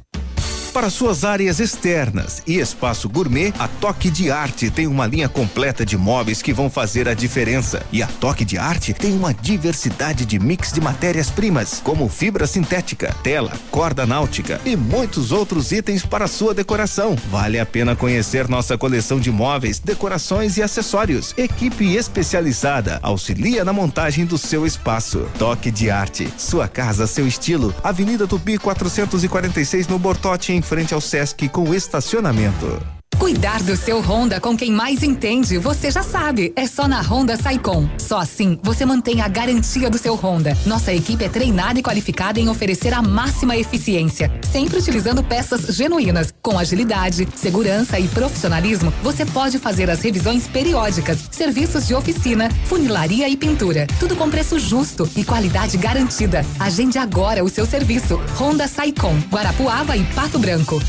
[0.75, 5.85] Para suas áreas externas e espaço gourmet, a Toque de Arte tem uma linha completa
[5.85, 7.81] de móveis que vão fazer a diferença.
[7.93, 13.15] E a Toque de Arte tem uma diversidade de mix de matérias-primas, como fibra sintética,
[13.23, 17.15] tela, corda náutica e muitos outros itens para sua decoração.
[17.31, 21.33] Vale a pena conhecer nossa coleção de móveis, decorações e acessórios.
[21.37, 25.25] Equipe especializada auxilia na montagem do seu espaço.
[25.39, 27.73] Toque de Arte, sua casa, seu estilo.
[27.81, 32.81] Avenida Tupi 446 no Bortote, em frente ao Sesc com estacionamento.
[33.19, 36.51] Cuidar do seu Honda com quem mais entende, você já sabe.
[36.55, 37.87] É só na Honda Saicom.
[37.97, 40.55] Só assim você mantém a garantia do seu Honda.
[40.65, 46.33] Nossa equipe é treinada e qualificada em oferecer a máxima eficiência, sempre utilizando peças genuínas.
[46.41, 53.29] Com agilidade, segurança e profissionalismo, você pode fazer as revisões periódicas, serviços de oficina, funilaria
[53.29, 53.87] e pintura.
[53.99, 56.45] Tudo com preço justo e qualidade garantida.
[56.59, 58.19] Agende agora o seu serviço.
[58.37, 60.81] Honda Saicom, Guarapuava e Pato Branco.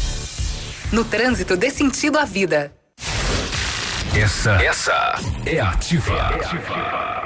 [0.93, 2.73] No trânsito, dê sentido à vida.
[4.15, 5.15] Essa, essa
[5.45, 7.26] é ativa.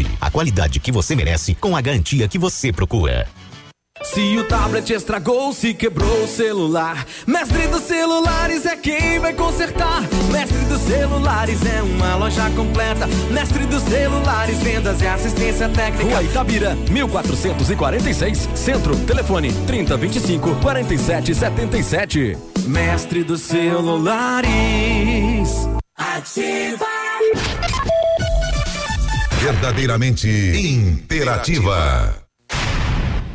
[0.19, 3.27] a qualidade que você merece com a garantia que você procura.
[4.03, 10.01] Se o tablet estragou, se quebrou o celular, Mestre dos Celulares é quem vai consertar.
[10.31, 13.07] Mestre dos Celulares é uma loja completa.
[13.29, 16.03] Mestre dos Celulares, vendas e assistência técnica.
[16.03, 22.37] Rua Itabira, 1446, Centro, telefone 3025 4777.
[22.65, 24.49] Mestre dos Celulares.
[25.95, 27.00] Ativa.
[29.41, 32.15] Verdadeiramente interativa.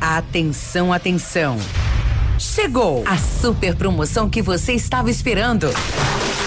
[0.01, 1.59] Atenção, atenção.
[2.39, 5.69] Chegou a super promoção que você estava esperando.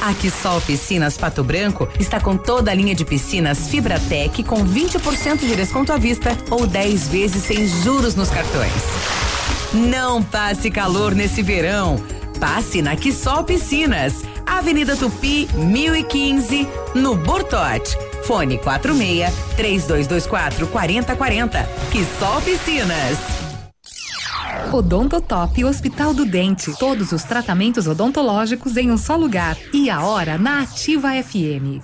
[0.01, 5.39] A Quissol Piscinas Pato Branco está com toda a linha de piscinas Fibratec com 20%
[5.39, 8.71] de desconto à vista ou 10 vezes sem juros nos cartões.
[9.73, 12.01] Não passe calor nesse verão.
[12.39, 16.65] Passe na Quissol Piscinas, Avenida Tupi, 1015,
[16.95, 17.97] no Bortote.
[18.29, 21.63] Fone 46 3224 4040.
[21.91, 23.17] Quissol Piscinas.
[24.71, 26.71] Odontotop Hospital do Dente.
[26.77, 29.57] Todos os tratamentos odontológicos em um só lugar.
[29.73, 31.81] E a hora na Ativa FM.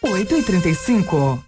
[0.00, 1.47] 8 e 35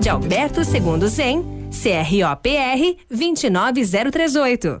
[0.00, 4.80] de Alberto Segundo Zen, CROPR 29038.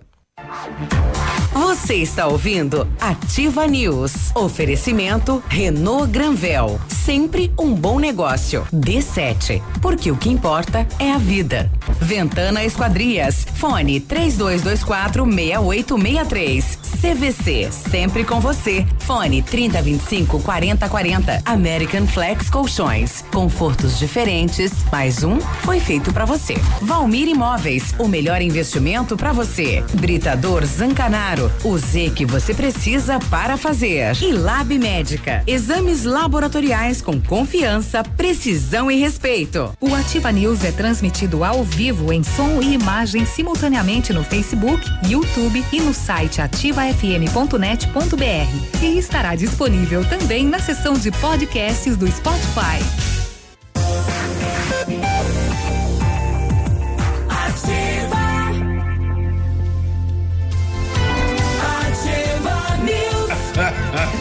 [1.54, 4.34] Você está ouvindo Ativa News.
[4.34, 6.80] Oferecimento Renault Granvel.
[6.88, 8.66] Sempre um bom negócio.
[8.72, 9.60] D7.
[9.82, 11.70] Porque o que importa é a vida.
[12.00, 13.46] Ventana Esquadrias.
[13.56, 16.78] Fone 3224 6863.
[17.02, 18.86] CVC, sempre com você.
[19.00, 21.42] Fone 3025 4040.
[21.44, 23.24] American Flex Colchões.
[23.32, 24.72] Confortos diferentes.
[24.92, 26.54] Mais um foi feito para você.
[26.80, 29.82] Valmir Imóveis, o melhor investimento para você.
[29.94, 34.16] Britador Zancanaro, o Z que você precisa para fazer.
[34.22, 39.72] E Lab Médica, exames laboratoriais com confiança, precisão e respeito.
[39.80, 45.64] O Ativa News é transmitido ao vivo em som e imagem simultaneamente no Facebook, YouTube
[45.72, 48.82] e no site ativafm.net.br.
[48.82, 53.21] E estará disponível também na seção de podcasts do Spotify.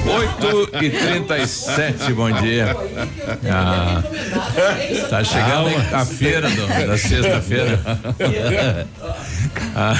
[0.06, 2.76] 8 e 37 bom dia.
[3.50, 4.04] Ah,
[5.10, 7.80] tá chegando a feira do- da sexta-feira.
[9.76, 9.94] Ah.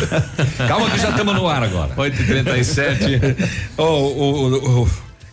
[0.68, 1.92] Calma que já estamos no ar agora.
[1.96, 3.20] 8 e 37
[3.78, 4.88] Ô, ô, ô, ô,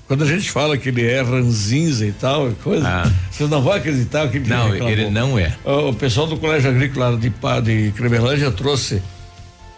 [0.07, 4.29] quando a gente fala que ele é ranzinza e tal, coisa, vocês não vão acreditar
[4.29, 4.57] que ele Ah.
[4.59, 4.91] Não, reclamou.
[4.93, 5.53] ele não é.
[5.65, 7.31] O, pessoal do Colégio Agrícola de,
[7.63, 9.03] de Cremelândia trouxe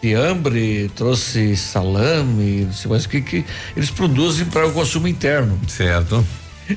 [0.01, 3.45] fiambre, trouxe salame, não sei mais o que, que
[3.77, 5.59] eles produzem para o consumo interno.
[5.69, 6.25] Certo.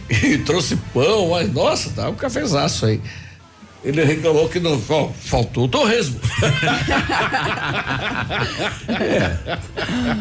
[0.09, 2.99] E trouxe pão, mas nossa, tá um cafezaço aí.
[3.83, 6.17] Ele reclamou que não, ó, faltou o torresmo.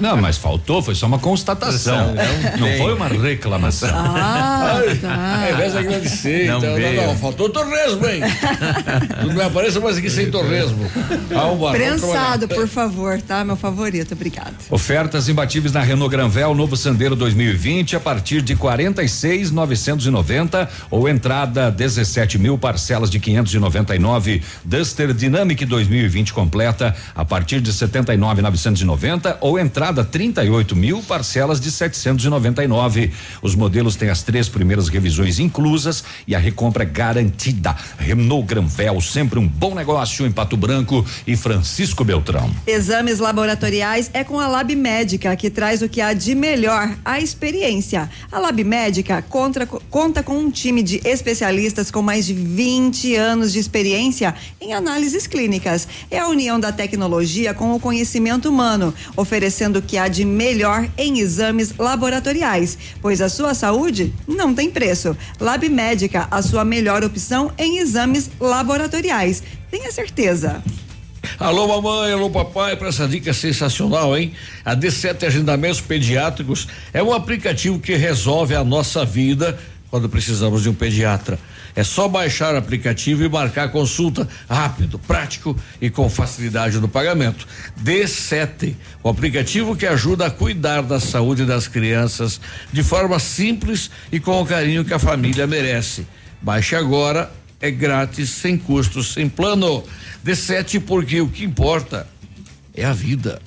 [0.00, 2.14] Não, mas faltou, foi só uma constatação.
[2.14, 3.88] Não, não foi uma reclamação.
[3.92, 5.44] Ah, Ai, tá.
[5.46, 7.00] Ao invés de agradecer, Não então, veio.
[7.02, 8.20] não, não, faltou torresmo, hein?
[9.26, 10.90] não me apareça mais aqui sem torresmo.
[11.34, 13.44] Alma, Prensado, por favor, tá?
[13.44, 14.54] Meu favorito, obrigado.
[14.70, 22.38] Ofertas imbatíveis na Renault Granvel, novo Sandero 2020, a partir de 46,990 ou entrada 17
[22.38, 23.20] mil parcelas de
[23.52, 24.42] 599.
[24.64, 33.12] Duster Dynamic 2020 completa a partir de 79,990 ou entrada 38 mil parcelas de 799.
[33.42, 37.76] Os modelos têm as três primeiras revisões inclusas e a recompra é garantida.
[37.98, 42.50] Renault Granvel, sempre um bom negócio em Pato Branco e Francisco Beltrão.
[42.66, 47.20] Exames laboratoriais é com a Lab Médica, que traz o que há de melhor, a
[47.20, 48.08] experiência.
[48.30, 53.41] A Lab Médica conta, conta com um time de especialistas com mais de 20 anos
[53.50, 55.88] de experiência em análises clínicas.
[56.10, 60.86] É a união da tecnologia com o conhecimento humano, oferecendo o que há de melhor
[60.98, 65.16] em exames laboratoriais, pois a sua saúde não tem preço.
[65.40, 69.42] Lab Médica, a sua melhor opção em exames laboratoriais.
[69.70, 70.62] Tenha certeza.
[71.38, 74.32] Alô, mamãe, alô, papai, para essa dica sensacional, hein?
[74.64, 79.58] A D7 Agendamentos Pediátricos é um aplicativo que resolve a nossa vida
[79.90, 81.38] quando precisamos de um pediatra.
[81.74, 87.46] É só baixar o aplicativo e marcar consulta rápido, prático e com facilidade no pagamento.
[87.82, 92.40] D7, o aplicativo que ajuda a cuidar da saúde das crianças
[92.72, 96.06] de forma simples e com o carinho que a família merece.
[96.42, 99.84] Baixe agora, é grátis, sem custos, sem plano.
[100.24, 102.06] D7 porque o que importa
[102.74, 103.40] é a vida.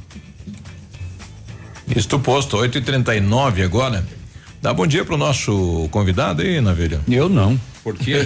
[1.96, 4.04] Isto posto, 8 e 39 agora.
[4.62, 7.00] Dá bom dia pro nosso convidado aí, Navilha.
[7.08, 7.60] Eu não.
[7.86, 8.26] Por quê?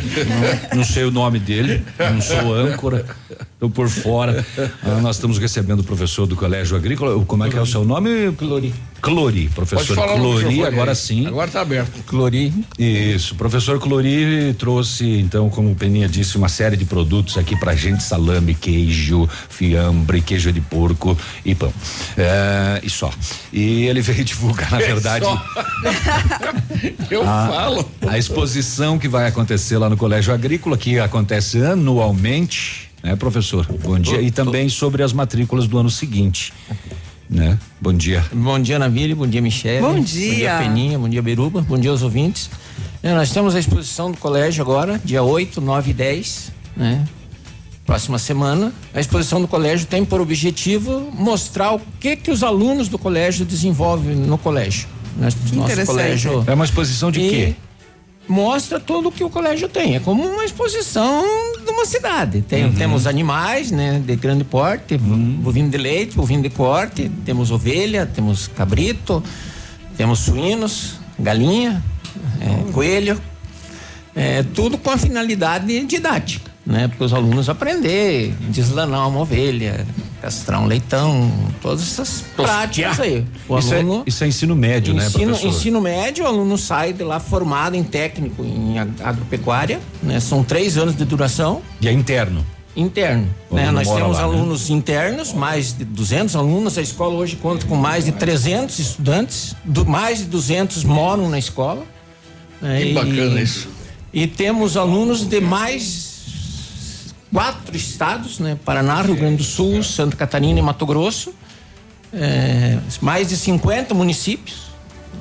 [0.71, 3.05] Não, não sei o nome dele, não sou âncora,
[3.53, 4.45] estou por fora.
[4.81, 7.21] Ah, nós estamos recebendo o professor do Colégio Agrícola.
[7.25, 8.31] Como é que é o seu nome?
[8.37, 8.73] Clori.
[9.01, 10.95] Clori, professor Clori, agora aí.
[10.95, 11.25] sim.
[11.27, 12.03] Agora tá aberto.
[12.05, 12.53] Clori.
[12.77, 13.35] Isso.
[13.35, 18.01] Professor Clori trouxe, então, como o Peninha disse, uma série de produtos aqui pra gente:
[18.01, 21.73] salame, queijo, fiambre, queijo de porco e pão.
[22.17, 23.11] É, e só.
[23.51, 25.25] E ele veio divulgar, na É verdade.
[27.09, 27.91] Eu a, falo.
[28.07, 33.65] A exposição que vai acontecer lá no Colégio Agrícola, que acontece anualmente, né, professor?
[33.83, 34.21] Bom dia.
[34.21, 36.53] E também sobre as matrículas do ano seguinte.
[37.29, 37.59] Né?
[37.79, 38.25] Bom dia.
[38.33, 39.15] Bom dia, Navírio.
[39.15, 39.81] Bom dia, Michele.
[39.81, 40.35] Bom Bom dia.
[40.35, 40.97] dia, Peninha.
[40.97, 41.61] Bom dia, Beruba.
[41.61, 42.49] Bom dia aos ouvintes.
[43.03, 47.05] É, nós temos a exposição do colégio agora, dia 8, 9 e 10, né?
[47.85, 48.73] Próxima semana.
[48.93, 53.45] A exposição do colégio tem por objetivo mostrar o que que os alunos do colégio
[53.45, 54.87] desenvolvem no colégio.
[55.17, 55.85] Nós, nosso interessante.
[55.87, 56.43] colégio.
[56.47, 57.55] É uma exposição de E quê?
[58.27, 59.95] Mostra tudo o que o colégio tem.
[59.95, 61.23] É como uma exposição
[61.65, 62.41] de uma cidade.
[62.41, 62.73] Tem, Uhum.
[62.73, 68.47] Temos animais, né, de grande porte, bovino de leite, bovino de corte, temos ovelha, temos
[68.47, 69.23] cabrito,
[69.97, 71.83] temos suínos, galinha,
[72.39, 73.19] é, coelho.
[74.15, 76.87] É, tudo com a finalidade didática, né?
[76.87, 79.85] Para os alunos aprender, deslanar uma ovelha,
[80.21, 81.31] castrar um leitão,
[81.61, 83.25] todas essas práticas aí.
[83.47, 85.47] O Isso, aluno- é, isso é ensino médio, né, ensino, professor?
[85.47, 90.19] ensino médio, o aluno sai de lá formado em técnico em ag- agropecuária, né?
[90.19, 91.61] São três anos de duração.
[91.81, 92.45] E é interno.
[92.75, 93.27] interno.
[93.51, 93.71] Né?
[93.71, 94.33] Nós temos lá, né?
[94.35, 96.77] alunos internos, mais de 200 alunos.
[96.77, 99.55] A escola hoje conta com mais de 300 estudantes.
[99.65, 101.83] Do, mais de 200 moram na escola.
[102.61, 102.79] né?
[102.81, 103.67] Que E- bacana isso.
[104.13, 106.08] E temos alunos de mais
[107.33, 108.57] quatro estados, né?
[108.65, 111.33] Paraná, Rio Grande do Sul, Santa Catarina e Mato Grosso.
[112.13, 114.57] É, mais de 50 municípios.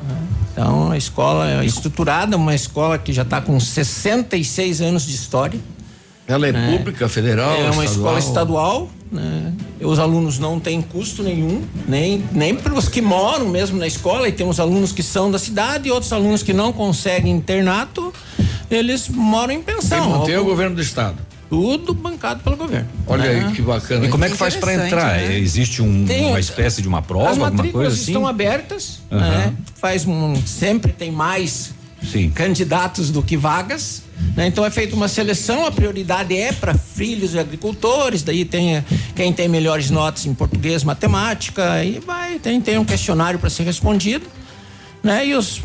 [0.07, 0.17] né?
[0.53, 5.61] Então, a escola é estruturada, uma escola que já está com 66 anos de história.
[6.27, 6.77] Ela é né?
[6.77, 7.87] pública, federal, É uma estadual?
[7.87, 9.55] escola estadual, né?
[9.81, 14.29] Os alunos não têm custo nenhum, nem, nem para os que moram mesmo na escola,
[14.29, 18.13] e temos alunos que são da cidade e outros alunos que não conseguem internato,
[18.71, 20.01] eles moram em pensão.
[20.03, 21.17] Quem mantém o governo do estado.
[21.49, 22.89] Tudo bancado pelo governo.
[23.07, 23.47] Olha né?
[23.47, 24.05] aí que bacana.
[24.05, 25.23] E como é que faz para entrar?
[25.33, 28.13] Existe um- Tem- uma espécie de uma prova, As alguma matrículas coisa assim?
[28.13, 29.21] estão abertas, Aham.
[29.21, 29.55] né?
[29.77, 31.73] Faz um, sempre tem mais
[32.35, 34.03] candidatos do que vagas.
[34.37, 34.47] né?
[34.49, 38.85] Então é feita uma seleção, a prioridade é para filhos de agricultores, daí tem
[39.15, 43.63] quem tem melhores notas em português, matemática, aí vai, tem, tem um questionário para ser
[43.63, 44.27] respondido.
[45.03, 45.29] Né?
[45.29, 45.63] E os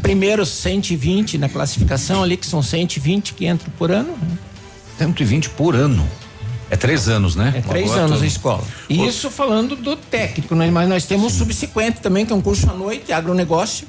[0.00, 4.08] primeiros 120 na classificação ali, que são 120 que entram por ano.
[4.12, 4.38] né?
[5.04, 6.06] 120 por ano.
[6.70, 7.54] É três anos, né?
[7.56, 8.62] É três anos a escola.
[8.88, 10.70] E isso falando do técnico, né?
[10.70, 13.86] mas nós temos o subsequente também, que é um curso à noite, agronegócio.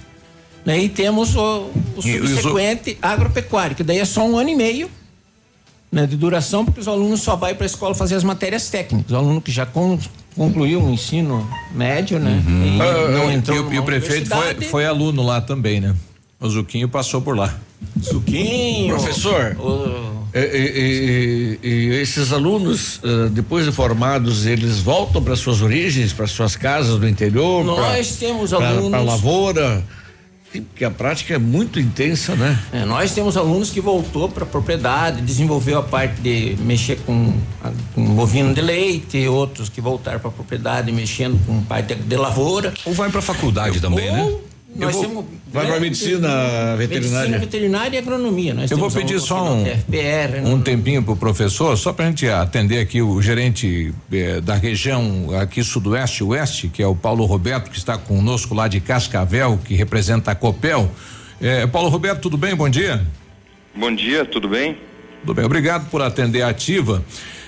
[0.65, 0.79] Né?
[0.79, 4.89] E temos o, o subsequente agropecuário, que daí é só um ano e meio
[5.91, 9.11] né, de duração, porque os alunos só vão para a escola fazer as matérias técnicas.
[9.11, 9.99] O aluno que já con-
[10.35, 12.41] concluiu o ensino médio, né?
[12.47, 15.93] E Ah, não entrou e, o- e o prefeito foi, foi aluno lá também, né?
[16.39, 17.53] O Zuquinho passou por lá.
[18.01, 18.95] Zuquinho.
[18.95, 19.55] Professor,
[20.33, 26.13] e, e- e- e esses alunos, eh, depois de formados, eles voltam para suas origens,
[26.13, 27.63] para suas casas do interior?
[27.65, 29.83] Nós temos alunos- Para lavoura,
[30.53, 32.59] Sim, porque a prática é muito intensa, né?
[32.73, 37.33] É, nós temos alunos que voltou para a propriedade, desenvolveu a parte de mexer com,
[37.63, 42.03] a- com bovino de leite, outros que voltaram para a propriedade mexendo com parte de,
[42.03, 42.73] de lavoura.
[42.83, 44.29] Ou vai para a faculdade também, né?
[44.75, 47.17] Nós vou- temos vai pra medicina veterinária.
[47.19, 48.53] Medicina veterinária e agronomia.
[48.53, 50.49] Nós Eu vou pedir só um, da TFPR, né?
[50.49, 55.61] um tempinho pro professor, só pra gente atender aqui o gerente eh, da região aqui
[55.63, 60.31] sudoeste oeste, que é o Paulo Roberto, que está conosco lá de Cascavel, que representa
[60.31, 60.89] a Copel.
[61.41, 62.55] Eh, Paulo Roberto, tudo bem?
[62.55, 63.05] Bom dia.
[63.75, 64.77] Bom dia, tudo bem?
[65.21, 67.03] Tudo bem, obrigado por atender a ativa.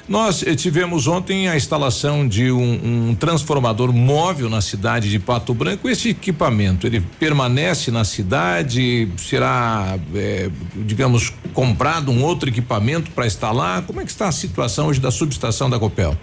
[0.08, 5.54] Nós eh, tivemos ontem a instalação de um, um transformador móvel na cidade de Pato
[5.54, 5.88] Branco.
[5.88, 9.08] Esse equipamento, ele permanece na cidade?
[9.18, 13.84] Será, eh, digamos, comprado um outro equipamento para instalar?
[13.84, 16.18] Como é que está a situação hoje da subestação da Copel?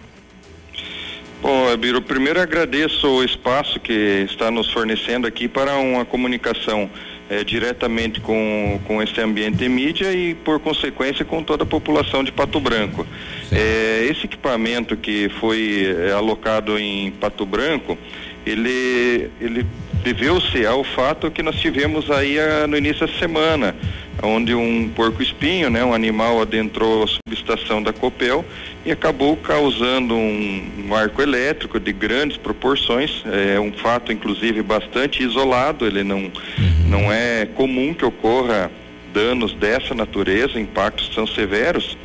[1.41, 6.91] Bom, Biro, primeiro agradeço o espaço que está nos fornecendo aqui para uma comunicação
[7.31, 12.33] eh, diretamente com, com esse ambiente mídia e, por consequência, com toda a população de
[12.33, 13.07] Pato Branco.
[13.53, 17.97] Eh, esse equipamento que foi eh, alocado em Pato Branco,
[18.45, 19.65] ele, ele
[20.03, 23.77] deveu-se ao fato que nós tivemos aí ah, no início da semana,
[24.23, 28.45] onde um porco-espinho, né, um animal adentrou a subestação da Copel
[28.85, 35.23] e acabou causando um, um arco elétrico de grandes proporções, é um fato inclusive bastante
[35.23, 36.31] isolado, ele não,
[36.87, 38.71] não é comum que ocorra
[39.13, 41.97] danos dessa natureza, impactos tão severos.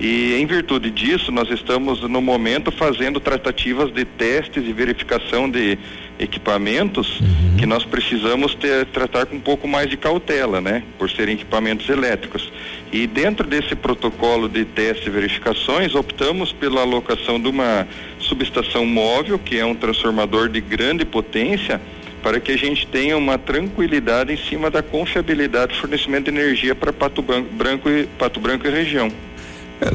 [0.00, 5.78] E em virtude disso, nós estamos no momento fazendo tratativas de testes e verificação de
[6.18, 7.20] equipamentos
[7.58, 10.82] que nós precisamos ter, tratar com um pouco mais de cautela, né?
[10.98, 12.52] Por serem equipamentos elétricos.
[12.92, 17.86] E dentro desse protocolo de testes e verificações, optamos pela alocação de uma
[18.18, 21.80] subestação móvel, que é um transformador de grande potência,
[22.22, 26.74] para que a gente tenha uma tranquilidade em cima da confiabilidade do fornecimento de energia
[26.74, 29.10] para Pato Branco, Branco e Pato Branco e região.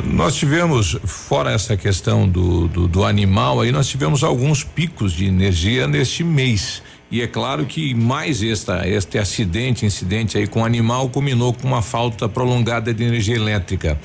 [0.06, 5.26] Nós tivemos, fora essa questão do, do, do animal, aí nós tivemos alguns picos de
[5.26, 6.82] energia neste mês.
[7.10, 11.68] E é claro que mais esta, este acidente, incidente aí com o animal, culminou com
[11.68, 13.98] uma falta prolongada de energia elétrica.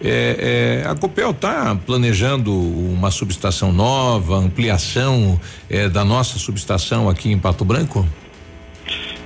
[0.00, 7.30] É, é, a Copel está planejando uma subestação nova, ampliação é, da nossa subestação aqui
[7.30, 8.06] em Pato Branco?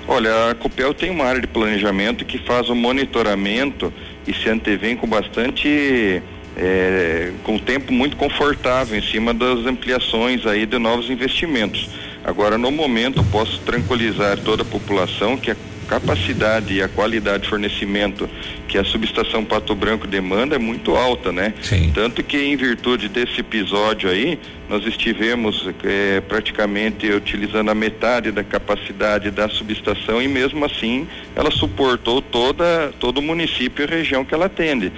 [0.06, 3.92] Olha, a Copel tem uma área de planejamento que faz o monitoramento
[4.26, 6.22] e se antevém com bastante
[6.56, 11.88] é, com tempo muito confortável em cima das ampliações aí de novos investimentos.
[12.24, 17.48] Agora, no momento, posso tranquilizar toda a população que a capacidade e a qualidade de
[17.48, 18.28] fornecimento
[18.68, 21.52] que a subestação Pato Branco demanda é muito alta, né?
[21.62, 21.92] Sim.
[21.94, 24.38] Tanto que em virtude desse episódio aí,
[24.68, 31.06] nós estivemos eh, praticamente utilizando a metade da capacidade da subestação e mesmo assim
[31.36, 34.90] ela suportou toda todo o município e região que ela atende.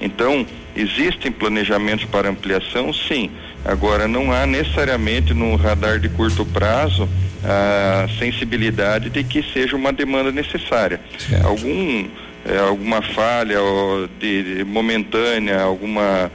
[0.00, 0.44] Então,
[0.76, 3.30] existem planejamentos para ampliação, sim.
[3.64, 7.08] Agora, não há necessariamente no radar de curto prazo
[7.44, 11.00] a sensibilidade de que seja uma demanda necessária.
[11.44, 12.06] Algum
[12.44, 16.30] é, alguma falha ó, de, de momentânea, alguma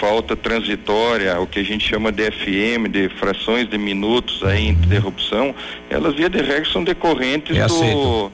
[0.00, 5.54] falta transitória, o que a gente chama de FM, de frações de minutos aí, interrupção,
[5.88, 8.32] elas via de regra são decorrentes É do.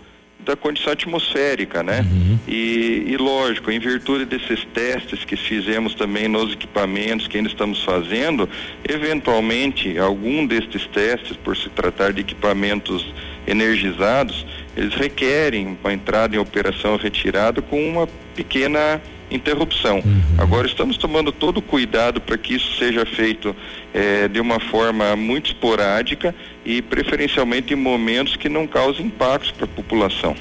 [0.49, 2.07] Da condição atmosférica, né?
[2.49, 7.85] E, e lógico, em virtude desses testes que fizemos também nos equipamentos que ainda estamos
[7.85, 8.49] fazendo,
[8.89, 13.07] eventualmente algum destes testes, por se tratar de equipamentos
[13.47, 20.03] energizados, eles requerem uma entrada em operação retirada com uma pequena interrupção.
[20.39, 23.55] Agora estamos tomando todo o cuidado para que isso seja feito
[23.95, 26.35] eh, de uma forma muito esporádica
[26.65, 30.35] e preferencialmente em momentos que não causem impactos para a população.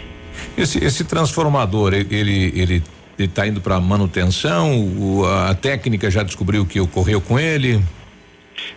[0.57, 2.83] Esse, esse transformador, ele ele
[3.17, 4.79] está indo para manutenção?
[4.79, 7.81] O- a técnica já descobriu o que ocorreu com ele?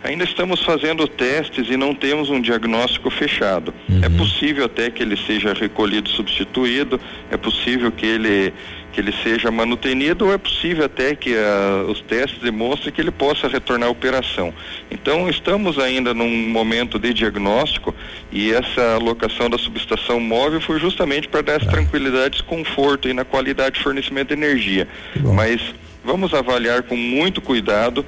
[0.04, 3.72] Ainda estamos fazendo testes e não temos um diagnóstico fechado.
[4.02, 6.98] É possível até que ele seja recolhido, substituído,
[7.30, 8.52] é possível que ele
[8.92, 13.10] que ele seja manutenido ou é possível até que ah, os testes demonstrem que ele
[13.10, 14.52] possa retornar à operação.
[14.90, 17.94] Então estamos ainda num momento de diagnóstico
[18.32, 23.12] e essa alocação da subestação móvel foi justamente para dar essa tranquilidade, esse conforto e
[23.12, 24.88] na qualidade de fornecimento de energia.
[25.34, 25.60] Mas
[26.04, 28.04] Vamos avaliar com muito cuidado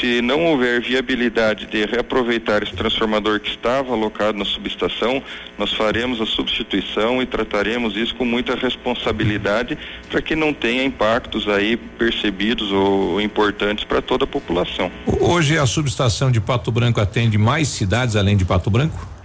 [0.00, 5.22] se não houver viabilidade de reaproveitar esse transformador que estava alocado na subestação,
[5.56, 9.78] nós faremos a substituição e trataremos isso com muita responsabilidade
[10.10, 14.90] para que não tenha impactos aí percebidos ou importantes para toda a população.
[15.20, 19.15] Hoje a subestação de Pato Branco atende mais cidades além de Pato Branco?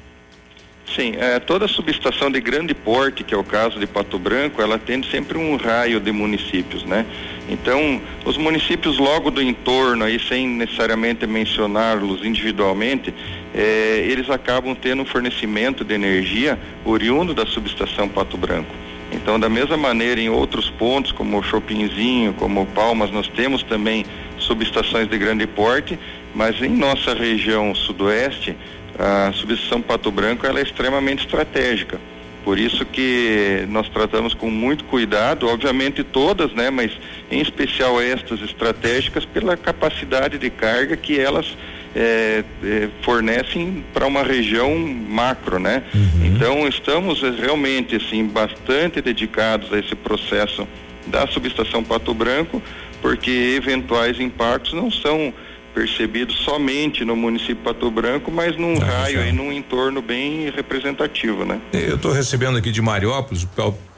[0.96, 4.76] Sim, eh, toda subestação de grande porte, que é o caso de Pato Branco, ela
[4.76, 7.06] atende sempre um raio de municípios, né?
[7.48, 13.14] Então, os municípios logo do entorno, aí sem necessariamente mencioná-los individualmente,
[13.56, 18.76] eh, eles acabam tendo um fornecimento de energia oriundo da subestação Pato Branco.
[19.14, 24.06] Então, da mesma maneira, em outros pontos, como o Chopinzinho, como Palmas, nós temos também
[24.38, 25.98] subestações de grande porte,
[26.34, 28.56] mas em nossa região sudoeste,
[29.02, 32.00] a subestação Pato Branco ela é extremamente estratégica.
[32.44, 36.92] Por isso que nós tratamos com muito cuidado, obviamente todas, né, mas
[37.30, 41.58] em especial estas estratégicas pela capacidade de carga que elas
[41.96, 45.84] eh, eh, fornecem para uma região macro, né?
[46.24, 50.68] Então estamos eh, realmente assim bastante dedicados a esse processo
[51.06, 52.62] da subestação Pato Branco,
[53.02, 55.34] porque eventuais impactos não são
[55.74, 61.46] percebidos somente no município de Pato Branco, mas num raio e num entorno bem representativo,
[61.46, 61.60] né?
[61.74, 63.48] Eu estou recebendo aqui de Mariópolis,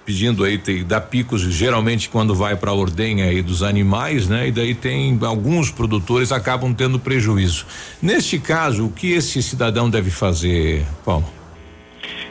[0.06, 4.48] pedindo aí, tem, dá picos geralmente quando vai para a ordenha aí dos animais, né?
[4.48, 7.66] E daí tem alguns produtores acabam tendo prejuízo.
[8.02, 11.26] Neste caso, o que esse cidadão deve fazer, Paulo?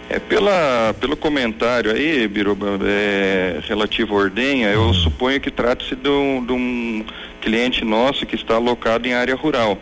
[0.08, 6.08] É pela, pelo comentário aí, Biruba, é, relativo à ordenha, eu suponho que trata-se de
[6.08, 7.04] um, de um
[7.42, 9.76] cliente nosso que está alocado em área rural.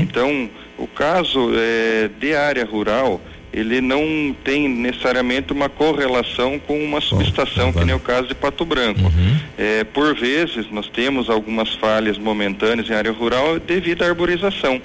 [0.00, 3.20] Então, o caso é, de área rural,
[3.52, 8.64] ele não tem necessariamente uma correlação com uma subestação, que nem o caso de Pato
[8.64, 9.00] Branco.
[9.56, 14.82] É, por vezes, nós temos algumas falhas momentâneas em área rural devido à arborização.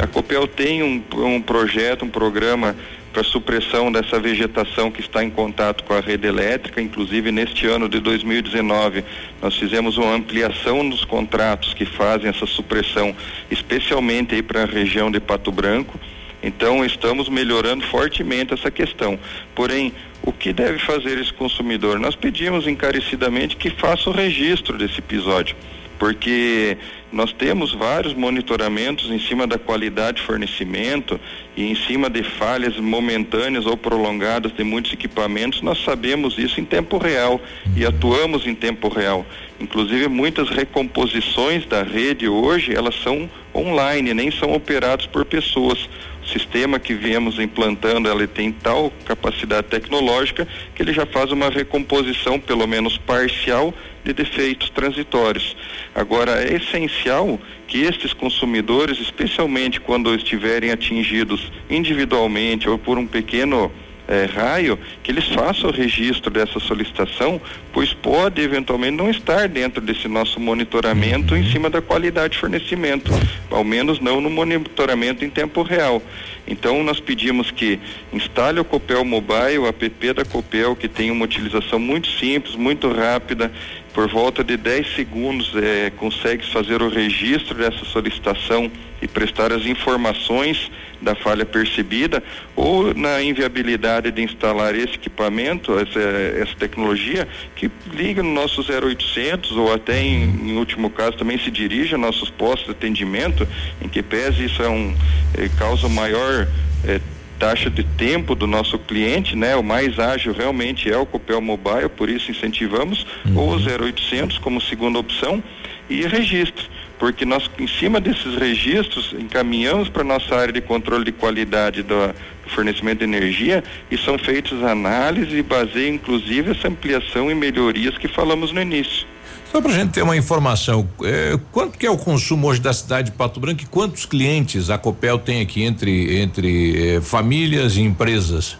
[0.00, 2.76] A Copel tem um, um projeto, um programa
[3.14, 6.82] para supressão dessa vegetação que está em contato com a rede elétrica.
[6.82, 9.04] Inclusive, neste ano de 2019,
[9.40, 13.14] nós fizemos uma ampliação nos contratos que fazem essa supressão,
[13.48, 15.98] especialmente para a região de Pato Branco.
[16.42, 19.16] Então, estamos melhorando fortemente essa questão.
[19.54, 22.00] Porém, o que deve fazer esse consumidor?
[22.00, 25.54] Nós pedimos encarecidamente que faça o registro desse episódio,
[25.98, 26.76] porque
[27.12, 31.20] nós temos vários monitoramentos em cima da qualidade de fornecimento
[31.56, 36.64] e em cima de falhas momentâneas ou prolongadas de muitos equipamentos, nós sabemos isso em
[36.64, 37.40] tempo real
[37.76, 39.24] e atuamos em tempo real.
[39.60, 45.88] Inclusive muitas recomposições da rede hoje, elas são online, nem são operadas por pessoas.
[46.24, 51.48] O sistema que viemos implantando, ele tem tal capacidade tecnológica que ele já faz uma
[51.48, 53.72] recomposição, pelo menos parcial,
[54.04, 55.56] de defeitos transitórios.
[55.94, 63.72] Agora, é essencial que estes consumidores, especialmente quando estiverem atingidos individualmente ou por um pequeno
[64.06, 67.40] eh, raio, que eles façam o registro dessa solicitação,
[67.72, 73.10] pois pode eventualmente não estar dentro desse nosso monitoramento em cima da qualidade de fornecimento,
[73.50, 76.02] ao menos não no monitoramento em tempo real.
[76.46, 77.78] Então nós pedimos que
[78.12, 82.90] instale o Copel Mobile, o app da Copel, que tem uma utilização muito simples, muito
[82.90, 83.50] rápida,
[83.94, 89.64] por volta de 10 segundos eh, consegue fazer o registro dessa solicitação e prestar as
[89.64, 90.70] informações
[91.04, 92.22] da falha percebida
[92.56, 99.52] ou na inviabilidade de instalar esse equipamento, essa, essa tecnologia, que liga no nosso 0800
[99.52, 103.46] ou até em, em último caso também se dirige a nossos postos de atendimento,
[103.82, 104.94] em que pese isso é um
[105.36, 106.48] eh, causa maior
[106.86, 107.00] eh,
[107.38, 109.54] taxa de tempo do nosso cliente, né?
[109.56, 114.60] O mais ágil realmente é o Copel Mobile, por isso incentivamos, ou o 0800 como
[114.60, 115.42] segunda opção
[115.88, 116.66] e registre,
[116.98, 122.14] porque nós em cima desses registros encaminhamos para nossa área de controle de qualidade do,
[122.48, 128.08] fornecimento de energia e são feitas análises e baseia inclusive essa ampliação e melhorias que
[128.08, 129.06] falamos no início.
[129.50, 132.72] Só para a gente ter uma informação, eh, quanto que é o consumo hoje da
[132.72, 137.76] cidade de Pato Branco e quantos clientes a Copel tem aqui entre entre eh, famílias
[137.76, 138.58] e empresas?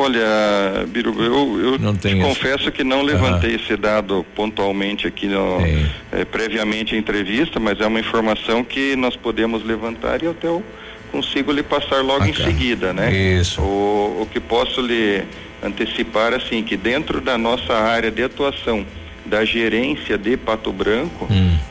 [0.00, 5.58] Olha, Biru, eu, eu te confesso que não levantei esse dado pontualmente aqui no,
[6.12, 10.62] eh, previamente à entrevista, mas é uma informação que nós podemos levantar e até eu
[11.10, 13.12] consigo lhe passar logo em seguida, né?
[13.12, 13.60] Isso.
[13.60, 15.24] O, o que posso lhe
[15.60, 18.86] antecipar assim que dentro da nossa área de atuação
[19.26, 21.26] da gerência de Pato Branco,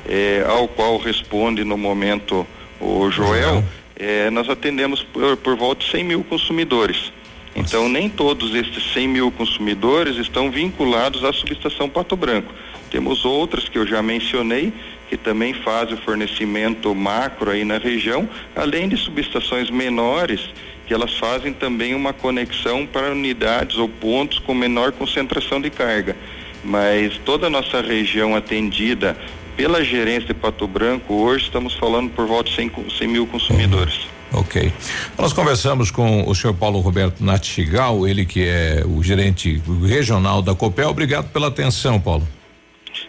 [0.05, 2.45] eh, ao qual responde no momento
[2.81, 3.63] o Joel,
[3.97, 7.15] eh, nós atendemos por, por volta de 100 mil consumidores.
[7.57, 12.53] Então, nem todos estes 100 mil consumidores estão vinculados à subestação Pato Branco.
[12.91, 14.71] Temos outras que eu já mencionei,
[15.09, 20.49] que também fazem o fornecimento macro aí na região, além de subestações menores,
[20.85, 26.15] que elas fazem também uma conexão para unidades ou pontos com menor concentração de carga.
[26.63, 29.17] Mas toda a nossa região atendida
[29.57, 33.25] pela gerência de Pato Branco, hoje estamos falando por volta de 100, co- 100 mil
[33.27, 34.07] consumidores.
[34.31, 34.71] Ok.
[35.17, 40.53] Nós conversamos com o senhor Paulo Roberto Natigal, ele que é o gerente regional da
[40.53, 40.89] Copel.
[40.89, 42.27] Obrigado pela atenção, Paulo.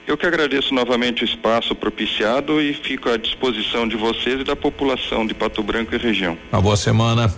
[0.06, 4.56] Eu que agradeço novamente o espaço propiciado e fico à disposição de vocês e da
[4.56, 6.36] população de Pato Branco e região.
[6.52, 7.32] Uma boa semana.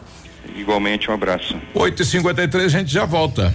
[0.56, 1.56] Igualmente, um abraço.
[1.74, 3.54] 8 e 53 a gente já volta.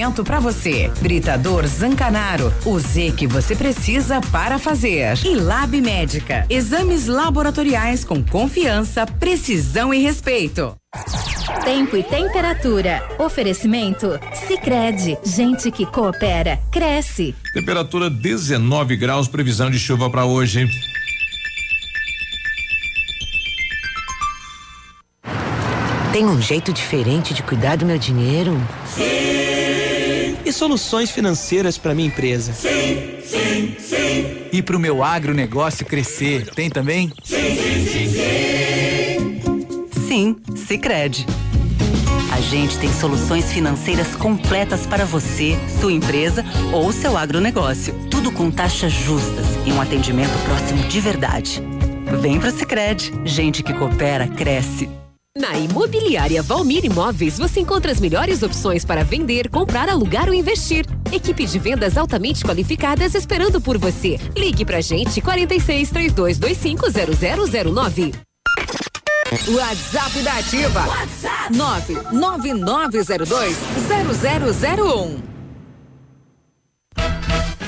[0.09, 0.91] para você.
[0.99, 2.51] Britador Zancanaro.
[2.65, 5.15] O Z que você precisa para fazer.
[5.23, 6.43] E Lab Médica.
[6.49, 10.75] Exames laboratoriais com confiança, precisão e respeito.
[11.63, 13.03] Tempo e temperatura.
[13.19, 14.19] Oferecimento?
[14.47, 17.35] Sicredi Gente que coopera, cresce.
[17.53, 20.67] Temperatura 19 graus, previsão de chuva para hoje.
[26.11, 28.57] Tem um jeito diferente de cuidar do meu dinheiro?
[28.85, 29.40] Sim.
[30.61, 32.53] Soluções financeiras para minha empresa?
[32.53, 34.45] Sim, sim, sim.
[34.53, 37.11] E para o meu agronegócio crescer, tem também?
[37.23, 40.05] Sim, sim, sim, sim.
[40.07, 41.25] Sim, Sicredi.
[42.31, 47.95] A gente tem soluções financeiras completas para você, sua empresa ou seu agronegócio.
[48.11, 51.59] Tudo com taxas justas e um atendimento próximo de verdade.
[52.21, 53.11] Vem pro Sicredi.
[53.25, 54.87] Gente que coopera cresce.
[55.37, 60.85] Na Imobiliária Valmir Imóveis, você encontra as melhores opções para vender, comprar, alugar ou investir.
[61.09, 64.19] Equipe de vendas altamente qualificadas esperando por você.
[64.35, 66.85] Ligue pra gente 46 3225
[67.71, 68.11] 0009.
[69.47, 70.85] WhatsApp da Ativa.
[70.85, 73.57] WhatsApp 99902
[74.67, 75.30] 0001.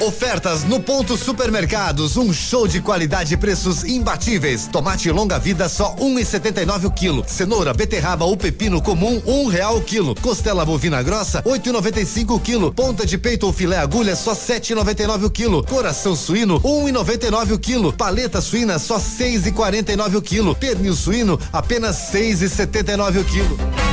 [0.04, 4.68] Ofertas no Ponto Supermercados, um show de qualidade e preços imbatíveis.
[4.68, 7.24] Tomate longa vida só 1,79 o quilo.
[7.26, 10.14] Cenoura, beterraba ou pepino comum um real o quilo.
[10.16, 12.74] Costela bovina grossa 8,95 o quilo.
[12.74, 15.64] Ponta de peito ou filé agulha só 7,99 o quilo.
[15.64, 17.94] Coração suíno 1,99 o quilo.
[17.94, 20.54] Paleta suína só 6,49 o quilo.
[20.54, 23.93] Pernil suíno apenas 6,79 o quilo.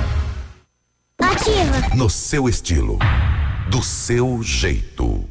[1.21, 1.95] Ativa.
[1.95, 2.97] No seu estilo.
[3.69, 5.30] Do seu jeito.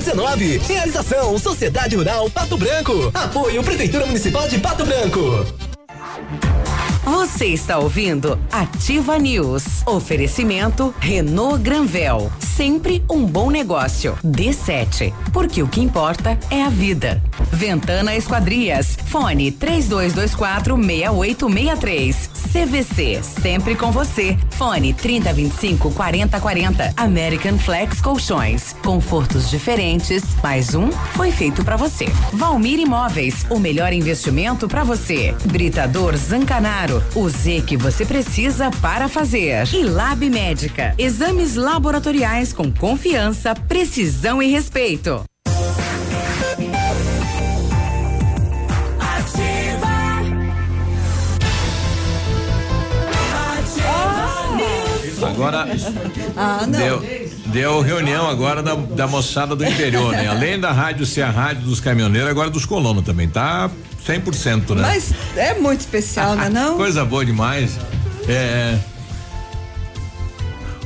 [0.00, 0.58] 2019.
[0.58, 3.10] Realização Sociedade Rural Pato Branco.
[3.12, 5.46] Apoio Prefeitura Municipal de Pato Branco.
[7.04, 9.64] Você está ouvindo Ativa News.
[9.86, 12.30] Oferecimento Renault Granvel.
[12.38, 14.18] Sempre um bom negócio.
[14.22, 15.12] D7.
[15.32, 17.22] Porque o que importa é a vida.
[17.50, 18.98] Ventana Esquadrias.
[19.06, 22.30] Fone 3224 6863.
[22.52, 23.22] CVC.
[23.22, 24.36] Sempre com você.
[24.50, 26.92] Fone 3025 4040.
[26.98, 28.76] American Flex Colchões.
[28.84, 30.22] Confortos diferentes.
[30.42, 32.06] Mais um foi feito para você.
[32.34, 33.46] Valmir Imóveis.
[33.48, 35.34] O melhor investimento para você.
[35.46, 39.68] Britador Zancanaro o Z que você precisa para fazer.
[39.72, 40.94] E Lab Médica.
[40.98, 45.29] Exames laboratoriais com confiança, precisão e respeito.
[55.40, 55.66] Agora
[56.36, 57.02] ah, deu,
[57.46, 60.28] deu reunião agora da, da moçada do interior, né?
[60.28, 63.70] Além da rádio ser a rádio dos caminhoneiros, agora dos colonos também, tá
[64.06, 64.82] 100%, né?
[64.82, 66.76] Mas é muito especial, né não?
[66.76, 67.78] Coisa boa demais.
[68.28, 68.78] É.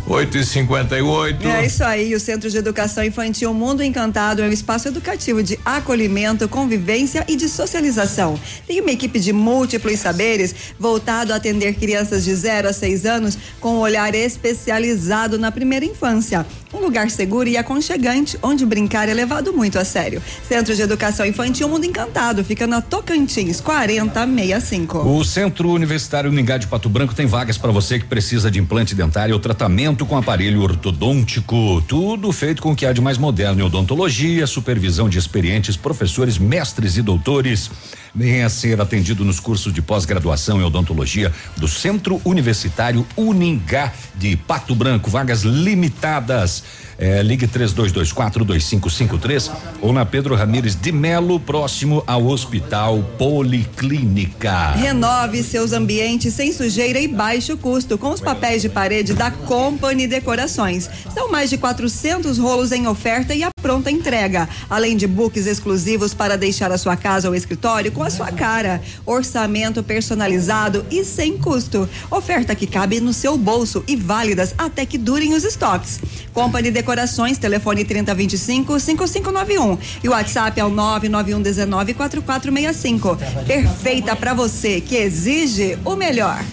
[0.07, 4.53] 8 e 58 É isso aí, o Centro de Educação Infantil Mundo Encantado é um
[4.53, 8.39] espaço educativo de acolhimento, convivência e de socialização.
[8.67, 13.39] Tem uma equipe de múltiplos saberes voltado a atender crianças de 0 a 6 anos
[13.61, 16.45] com um olhar especializado na primeira infância.
[16.75, 20.21] Um lugar seguro e aconchegante, onde brincar é levado muito a sério.
[20.49, 24.99] Centro de Educação Infantil Mundo Encantado, fica na Tocantins, 4065.
[24.99, 28.93] O Centro Universitário Uningá de Pato Branco tem vagas para você que precisa de implante
[28.93, 31.81] dentário ou tratamento com aparelho ortodôntico.
[31.87, 36.39] Tudo feito com o que há de mais moderno em odontologia, supervisão de experientes professores,
[36.39, 37.71] mestres e doutores.
[38.15, 44.73] Venha ser atendido nos cursos de pós-graduação em odontologia do Centro Universitário Uningá de Pato
[44.75, 45.11] Branco.
[45.11, 46.63] Vagas limitadas.
[46.97, 49.51] É, ligue 32242553
[49.81, 54.75] ou na Pedro Ramires de Melo, próximo ao Hospital Policlínica.
[54.75, 60.07] Renove seus ambientes sem sujeira e baixo custo com os papéis de parede da Company
[60.07, 60.89] Decorações.
[61.13, 66.13] São mais de 400 rolos em oferta e a pronta entrega, além de books exclusivos
[66.13, 68.83] para deixar a sua casa ou escritório com a sua cara.
[69.07, 71.89] Orçamento personalizado e sem custo.
[72.11, 75.99] Oferta que cabe no seu bolso e válidas até que durem os estoques.
[76.35, 83.17] Company Decorações, telefone 3025 5591 e o WhatsApp é o 991 19 4465.
[83.47, 86.45] Perfeita para você que exige o melhor.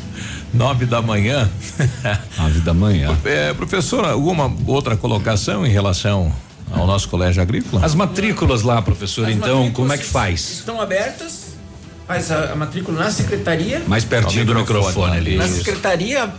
[0.54, 1.52] Nove da manhã.
[2.38, 3.18] Nove da manhã.
[3.26, 6.32] É, professora, alguma outra colocação em relação
[6.74, 7.86] ao nosso colégio agrícola?
[7.86, 10.50] As matrículas lá, professor, As então, como é que faz?
[10.50, 11.52] Estão abertas
[12.12, 13.82] faz a, a, matrícula na secretaria.
[13.88, 15.38] Mais pertinho do microfone ali.
[15.38, 16.30] Na secretaria,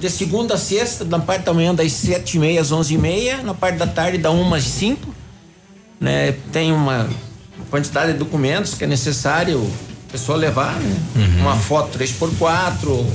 [0.00, 2.98] de segunda a sexta, na parte da manhã das sete e meia às onze e
[2.98, 5.14] meia, na parte da tarde da uma às cinco.
[6.00, 6.34] Né?
[6.50, 7.08] Tem uma
[7.70, 9.72] quantidade de documentos que é necessário o
[10.10, 10.96] pessoal levar, né?
[11.14, 11.42] Uhum.
[11.42, 13.06] Uma foto 3x4,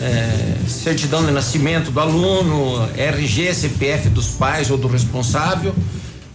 [0.00, 5.74] é, certidão de nascimento do aluno, RG, CPF dos pais ou do responsável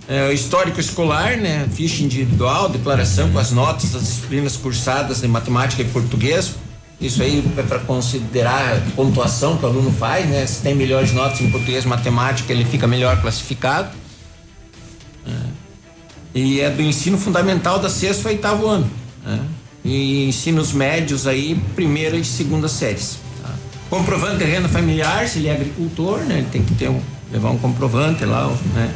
[0.08, 1.68] é, histórico escolar, né?
[1.74, 6.56] Ficha individual, declaração com as notas das disciplinas cursadas de matemática e português.
[7.00, 10.46] Isso aí é para considerar a pontuação que o aluno faz, né?
[10.46, 13.90] Se tem melhores notas em português matemática, ele fica melhor classificado.
[15.26, 15.32] É.
[16.36, 18.90] E é do ensino fundamental da sexto e oitavo ano.
[19.24, 19.40] Né?
[19.86, 23.20] E ensinos médios aí, primeira e segunda séries.
[23.94, 26.40] Comprovante de renda familiar, se ele é agricultor, né?
[26.40, 27.00] Ele tem que ter um,
[27.32, 28.92] levar um comprovante lá, né?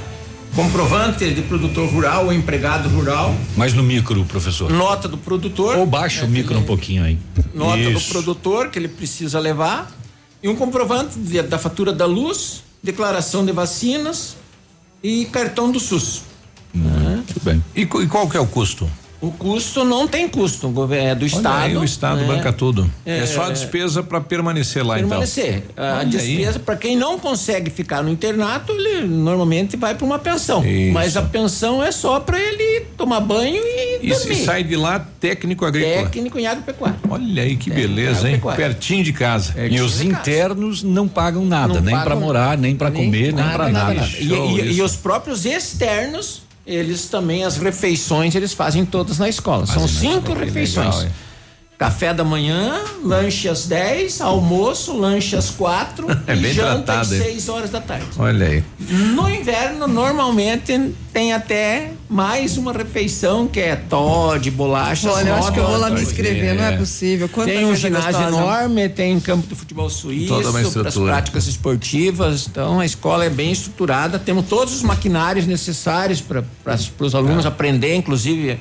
[0.55, 3.31] Comprovante de produtor rural ou empregado rural.
[3.55, 4.71] Mas no micro, professor.
[4.71, 5.77] Nota do produtor.
[5.77, 6.27] Ou baixa né?
[6.27, 7.19] o micro um pouquinho aí.
[7.53, 8.07] Nota Isso.
[8.07, 9.95] do produtor que ele precisa levar.
[10.41, 14.35] E um comprovante de, da fatura da luz, declaração de vacinas
[15.03, 16.23] e cartão do SUS.
[16.75, 17.23] Hum, né?
[17.27, 17.63] Tudo bem.
[17.75, 18.89] E, e qual que é o custo?
[19.19, 21.64] O custo não tem custo, é do Olha Estado.
[21.64, 22.27] Aí, o Estado né?
[22.27, 22.89] banca tudo.
[23.06, 25.57] É, é só a despesa para permanecer lá permanecer.
[25.57, 25.73] então.
[25.76, 26.19] Permanecer.
[26.19, 30.64] A despesa para quem não consegue ficar no internato, ele normalmente vai para uma pensão.
[30.64, 30.94] Isso.
[30.94, 34.31] Mas a pensão é só para ele tomar banho e e, dormir.
[34.31, 36.03] E sai de lá técnico agrícola.
[36.03, 36.99] Técnico em agropecuária.
[37.10, 38.41] Olha aí que técnico beleza, hein?
[38.56, 39.53] Pertinho de casa.
[39.53, 40.94] Pertinho e os internos casa.
[40.94, 43.94] não pagam nada, não nem para morar, nem para comer, nem para nada.
[43.94, 43.94] nada.
[43.95, 44.10] nada.
[44.19, 49.65] E, e, e os próprios externos eles também, as refeições, eles fazem todas na escola.
[49.65, 50.98] São cinco refeições.
[50.98, 51.11] Legal,
[51.77, 57.07] Café da manhã, lanche às 10, almoço, lanche às 4 é e janta tratado, às
[57.09, 58.07] 6 horas da tarde.
[58.17, 58.63] Olha aí.
[59.13, 65.11] No inverno, normalmente tem até mais uma refeição que é Todd, bolacha.
[65.11, 66.53] Olha, eu acho que eu vou lá me inscrever, é.
[66.55, 67.29] não é possível.
[67.29, 68.35] Quanta tem um ginásio gostosa.
[68.35, 70.33] enorme, tem campo de futebol suíço
[70.73, 72.47] para as práticas esportivas.
[72.47, 76.43] Então a escola é bem estruturada, temos todos os maquinários necessários para
[76.99, 77.47] os alunos é.
[77.47, 78.57] aprender, inclusive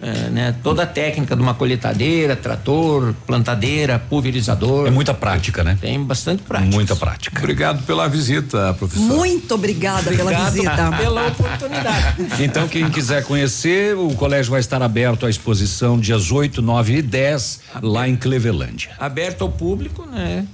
[0.00, 4.86] é, né, toda a técnica de uma colheitadeira, trator, plantadeira, pulverizador.
[4.86, 5.78] É muita prática, né?
[5.80, 6.74] Tem bastante prática.
[6.74, 7.38] Muita prática.
[7.38, 9.02] Obrigado pela visita, professor.
[9.02, 10.90] Muito obrigada pela visita.
[10.98, 12.26] pela oportunidade.
[12.40, 17.02] Então, quem quiser conhecer, o colégio vai estar aberto à exposição dias 8, 9 e
[17.02, 17.86] 10, aberto.
[17.86, 18.90] lá em Clevelândia.
[18.98, 20.46] Aberto ao público, né?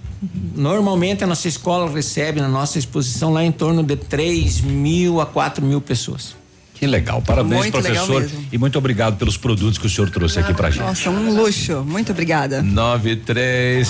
[0.55, 5.27] Normalmente a nossa escola recebe na nossa exposição lá em torno de 3 mil a
[5.27, 6.37] 4 mil pessoas.
[6.83, 7.23] Que legal.
[7.23, 8.23] Parabéns, muito professor.
[8.23, 10.83] Legal e muito obrigado pelos produtos que o senhor trouxe aqui pra gente.
[10.83, 11.85] Nossa, um luxo.
[11.85, 12.61] Muito obrigada.
[12.61, 13.89] 93.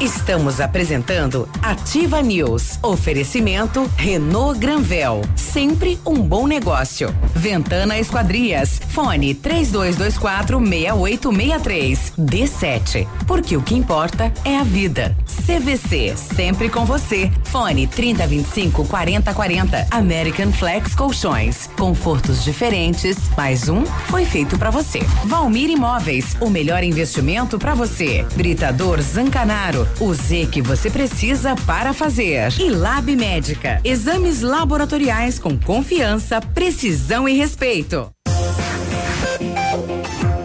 [0.00, 2.78] Estamos apresentando Ativa News.
[2.80, 5.22] Oferecimento Renault Granvel.
[5.34, 7.12] Sempre um bom negócio.
[7.34, 8.80] Ventana Esquadrias.
[8.90, 12.12] Fone 3224 6863.
[12.16, 13.08] D7.
[13.26, 15.16] Porque o que importa é a vida.
[15.44, 16.14] CVC.
[16.16, 17.32] Sempre com você.
[17.46, 19.88] Fone 3025 4040.
[19.90, 21.68] American Flex Colchões.
[21.76, 24.98] Conforto confortos diferentes, mais um foi feito para você.
[25.24, 28.26] Valmir Imóveis, o melhor investimento para você.
[28.34, 32.52] Britador Zancanaro, o Z que você precisa para fazer.
[32.60, 38.10] E Lab Médica, exames laboratoriais com confiança, precisão e respeito.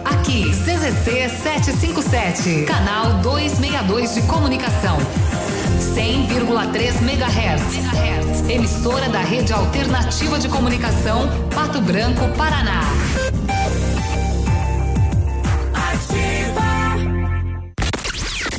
[0.06, 4.96] Aqui, CZC 757, canal 262 de comunicação.
[5.78, 8.48] 100,3 MHz.
[8.50, 12.80] Emissora da Rede Alternativa de Comunicação, Pato Branco, Paraná.
[15.74, 16.62] Ativa.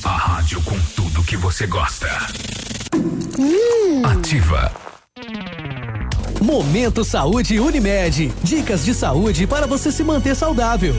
[0.03, 2.07] A rádio com tudo que você gosta.
[3.37, 4.01] Hum.
[4.05, 4.71] Ativa.
[6.41, 8.31] Momento Saúde Unimed.
[8.43, 10.95] Dicas de saúde para você se manter saudável.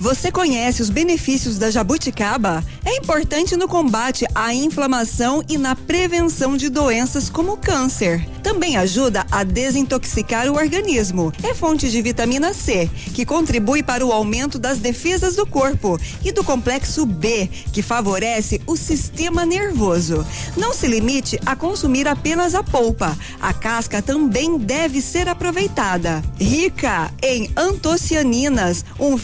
[0.00, 2.64] Você conhece os benefícios da jabuticaba?
[2.82, 8.26] É importante no combate à inflamação e na prevenção de doenças como câncer.
[8.42, 11.30] Também ajuda a desintoxicar o organismo.
[11.42, 16.32] É fonte de vitamina C, que contribui para o aumento das defesas do corpo, e
[16.32, 20.26] do complexo B, que favorece o sistema nervoso.
[20.56, 23.16] Não se limite a consumir apenas a polpa.
[23.38, 26.22] A casca também deve ser aproveitada.
[26.38, 29.18] Rica em antocianinas, um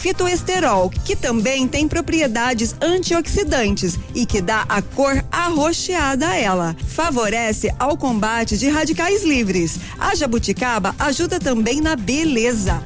[1.05, 6.75] que também tem propriedades antioxidantes e que dá a cor arroxeada a ela.
[6.89, 9.79] Favorece ao combate de radicais livres.
[9.97, 12.85] A jabuticaba ajuda também na beleza.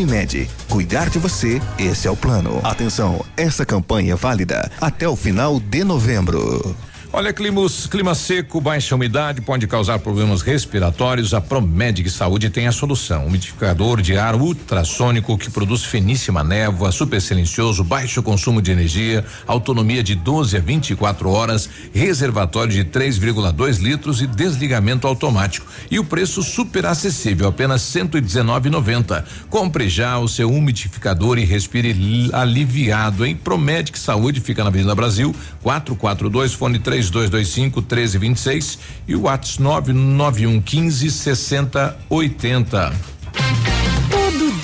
[0.69, 2.59] cuidar de você, esse é o plano.
[2.63, 6.75] Atenção, essa campanha é válida até o final de novembro.
[7.13, 11.33] Olha, climas, clima seco, baixa umidade pode causar problemas respiratórios.
[11.33, 13.27] A Promedic Saúde tem a solução.
[13.27, 20.01] Umidificador de ar ultrassônico que produz finíssima névoa, super silencioso, baixo consumo de energia, autonomia
[20.01, 25.67] de 12 a 24 horas, reservatório de 3,2 litros e desligamento automático.
[25.91, 29.25] E o preço super acessível, apenas 119,90.
[29.49, 33.35] Compre já o seu umidificador e respire aliviado, hein?
[33.35, 40.61] Promedic Saúde fica na Avenida Brasil, 442, fone 3 3225 1326 e o WhatsApp 991
[40.61, 42.93] 15 60 80.
[42.93, 43.70] Todo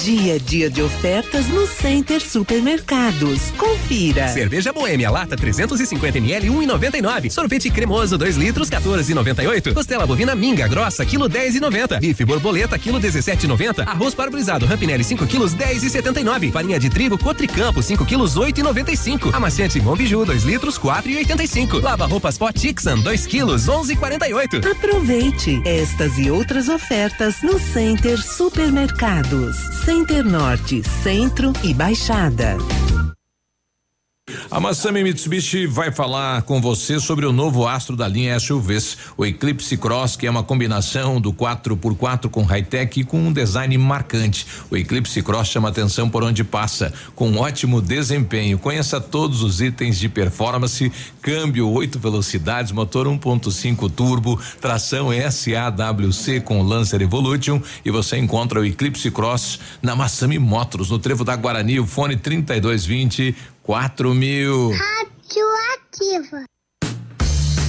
[0.07, 3.51] dia a dia de ofertas no Center Supermercados.
[3.57, 4.29] Confira.
[4.29, 7.29] Cerveja Boêmia lata 350 ml 1,99.
[7.29, 9.73] Sorvete cremoso 2 litros 14,98.
[9.73, 11.99] Costela bovina minga grossa quilo 10,90.
[11.99, 13.85] Bife borboleta quilo 17,90.
[13.85, 16.53] Arroz parboilizado Rampinelli 5 quilos 10,79.
[16.53, 19.35] Farinha de trigo Cotricampo 5 quilos 8,95.
[19.35, 21.83] Amaciante Monbiju 2 litros 4,85.
[21.83, 24.71] Lava roupas Pot Tixan 2 quilos 11,48.
[24.71, 29.57] Aproveite estas e outras ofertas no Center Supermercados.
[29.83, 32.55] Center Norte, Centro e Baixada.
[34.49, 39.25] A Massami Mitsubishi vai falar com você sobre o novo astro da linha SUVs, o
[39.25, 44.47] Eclipse Cross, que é uma combinação do 4x4 com high-tech e com um design marcante.
[44.71, 48.57] O Eclipse Cross chama atenção por onde passa, com ótimo desempenho.
[48.57, 50.91] Conheça todos os itens de performance:
[51.21, 58.65] câmbio 8 velocidades, motor 1.5 turbo, tração SAWC com Lancer Evolution e você encontra o
[58.65, 63.35] Eclipse Cross na Massami Motors, no Trevo da Guarani, o fone 3220
[63.67, 64.71] quatro mil.
[64.71, 66.45] Radioativa.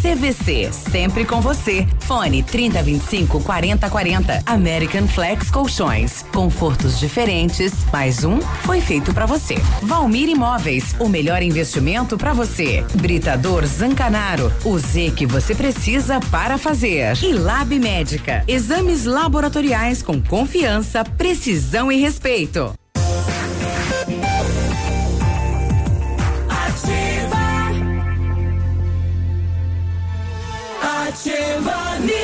[0.00, 0.70] CVC.
[0.72, 1.86] Sempre com você.
[2.00, 4.42] Fone 3025 4040.
[4.46, 6.24] American Flex Colchões.
[6.32, 7.72] Confortos diferentes.
[7.92, 9.56] Mais um foi feito para você.
[9.82, 10.94] Valmir Imóveis.
[10.98, 12.84] O melhor investimento para você.
[12.94, 14.52] Britador Zancanaro.
[14.64, 17.16] O Z que você precisa para fazer.
[17.22, 18.44] E Lab Médica.
[18.46, 22.72] Exames laboratoriais com confiança, precisão e respeito.
[31.18, 32.17] Ativa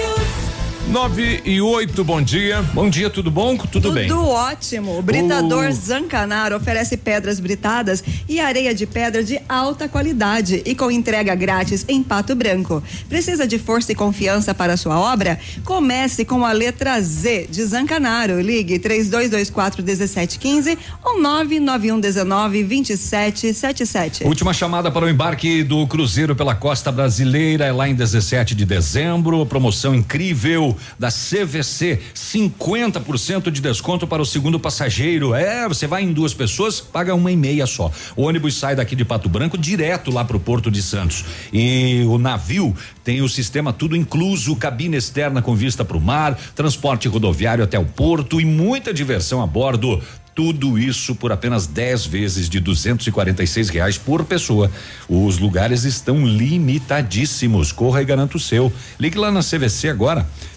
[0.95, 1.05] News.
[1.05, 2.63] Nove e oito, bom dia.
[2.73, 3.57] Bom dia, tudo bom?
[3.57, 4.11] Tudo, Tudo bem.
[4.13, 4.97] ótimo.
[4.97, 10.73] O Britador O- Zancanaro oferece pedras britadas e areia de pedra de alta qualidade e
[10.75, 12.81] com entrega grátis em Pato Branco.
[13.09, 15.39] Precisa de força e confiança para sua obra?
[15.65, 18.41] Comece com a letra Z de Zancanaro.
[18.41, 24.25] Ligue 3224 1715 ou 99119 2777.
[24.25, 28.65] Última chamada para o embarque do Cruzeiro pela Costa Brasileira é lá em 17 de
[28.65, 29.45] dezembro.
[29.45, 35.35] Promoção incrível da CVC, 50% de desconto para o segundo passageiro.
[35.35, 37.91] É, você vai em duas pessoas, paga uma e meia só.
[38.17, 41.25] O ônibus sai daqui de Pato Branco direto lá para o Porto de Santos.
[41.53, 46.39] E o navio tem o sistema tudo incluso, cabine externa com vista para o mar,
[46.55, 50.03] transporte rodoviário até o porto e muita diversão a bordo.
[50.35, 54.69] Tudo isso por apenas 10 vezes de 246 reais por pessoa.
[55.09, 57.71] Os lugares estão limitadíssimos.
[57.71, 58.73] Corra e garanta o seu.
[58.99, 60.27] Ligue lá na CVC agora.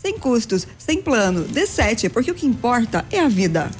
[0.00, 1.44] sem custos, sem plano.
[1.44, 3.70] D7, porque o que importa é a vida.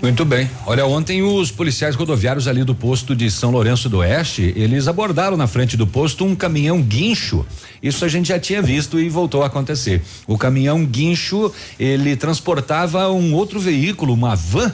[0.00, 0.48] Muito bem.
[0.66, 5.36] Olha, ontem os policiais rodoviários ali do posto de São Lourenço do Oeste, eles abordaram
[5.36, 7.44] na frente do posto um caminhão guincho.
[7.82, 10.02] Isso a gente já tinha visto e voltou a acontecer.
[10.26, 14.72] O caminhão guincho, ele transportava um outro veículo, uma van,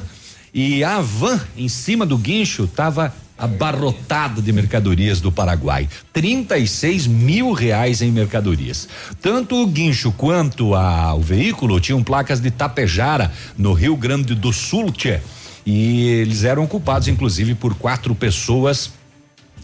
[0.52, 5.88] e a van em cima do guincho estava abarrotada de mercadorias do Paraguai.
[6.12, 8.88] 36 mil reais em mercadorias.
[9.20, 14.52] Tanto o guincho quanto a, o veículo tinham placas de Tapejara, no Rio Grande do
[14.52, 15.20] Sul, tchê.
[15.64, 18.90] E eles eram culpados, inclusive, por quatro pessoas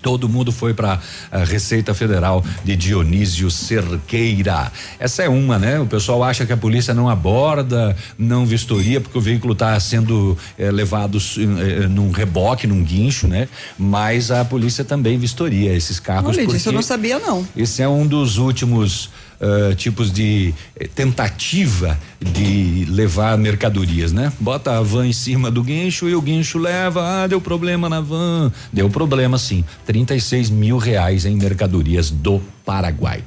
[0.07, 1.01] Todo mundo foi para
[1.33, 4.71] a Receita Federal de Dionísio Cerqueira.
[5.01, 5.81] Essa é uma, né?
[5.81, 10.39] O pessoal acha que a polícia não aborda, não vistoria, porque o veículo está sendo
[10.57, 13.49] eh, levado eh, num reboque, num guincho, né?
[13.77, 16.39] Mas a polícia também vistoria esses carros.
[16.39, 17.45] Olha, isso eu não sabia, não.
[17.57, 24.33] Esse é um dos últimos uh, tipos de eh, tentativa de levar mercadorias, né?
[24.41, 28.01] Bota a van em cima do guincho e o guincho leva, ah, deu problema na
[28.01, 28.53] van.
[28.73, 29.65] Deu problema sim.
[29.85, 33.23] 36 mil reais em mercadorias do Paraguai.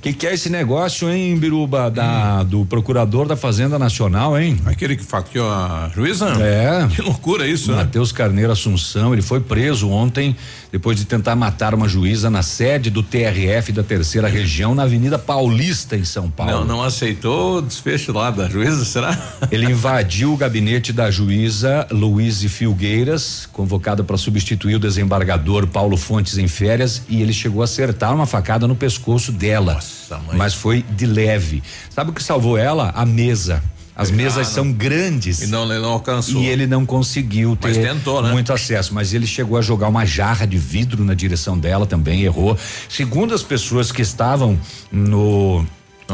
[0.00, 2.44] Que que é esse negócio, hein, Biruba, da, hum.
[2.46, 4.58] do procurador da Fazenda Nacional, hein?
[4.64, 6.26] Aquele que faqueou a juíza?
[6.40, 6.88] É.
[6.88, 8.16] Que loucura isso, Matheus né?
[8.16, 10.34] Carneiro Assunção, ele foi preso ontem
[10.72, 15.18] depois de tentar matar uma juíza na sede do TRF da terceira região na Avenida
[15.18, 16.52] Paulista em São Paulo.
[16.52, 19.18] Não, não aceitou o desfecho lá da juíza, será?
[19.50, 26.38] Ele invadiu o gabinete da juíza Luiz Filgueiras, convocada para substituir o desembargador Paulo Fontes
[26.38, 29.74] em férias, e ele chegou a acertar uma facada no pescoço dela.
[29.74, 31.62] Nossa, mas foi de leve.
[31.90, 32.90] Sabe o que salvou ela?
[32.94, 33.62] A mesa.
[34.00, 35.42] As mesas ah, são grandes.
[35.42, 36.40] E não, ele não alcançou.
[36.40, 38.32] E ele não conseguiu ter tentou, né?
[38.32, 38.94] muito acesso.
[38.94, 42.56] Mas ele chegou a jogar uma jarra de vidro na direção dela também, errou.
[42.88, 44.58] Segundo as pessoas que estavam
[44.90, 45.66] no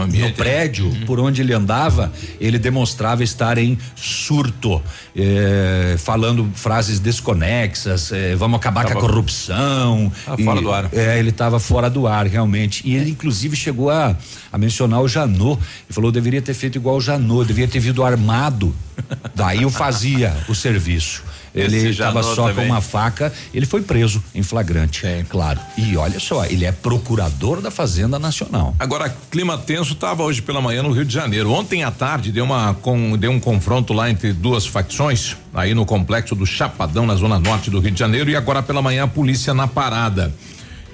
[0.04, 1.06] no, prédio uhum.
[1.06, 4.82] por onde ele andava, ele demonstrava estar em surto,
[5.14, 10.12] eh, falando frases desconexas, eh, vamos acabar tava, com a corrupção.
[10.24, 10.88] Tava e, fora do ar.
[10.92, 12.82] É, ele estava fora do ar, realmente.
[12.84, 14.16] E ele, inclusive, chegou a,
[14.52, 15.60] a mencionar o Janot.
[15.60, 18.74] Ele falou: deveria ter feito igual o Janot, deveria ter vindo armado.
[19.34, 21.22] Daí eu fazia o serviço.
[21.56, 22.66] Ele estava só também.
[22.66, 25.58] com uma faca, ele foi preso em flagrante, é claro.
[25.76, 28.74] E olha só, ele é procurador da Fazenda Nacional.
[28.78, 31.50] Agora, clima tenso estava hoje pela manhã no Rio de Janeiro.
[31.50, 35.86] Ontem à tarde deu uma com, deu um confronto lá entre duas facções, aí no
[35.86, 39.08] complexo do Chapadão, na zona norte do Rio de Janeiro, e agora pela manhã a
[39.08, 40.32] polícia na parada.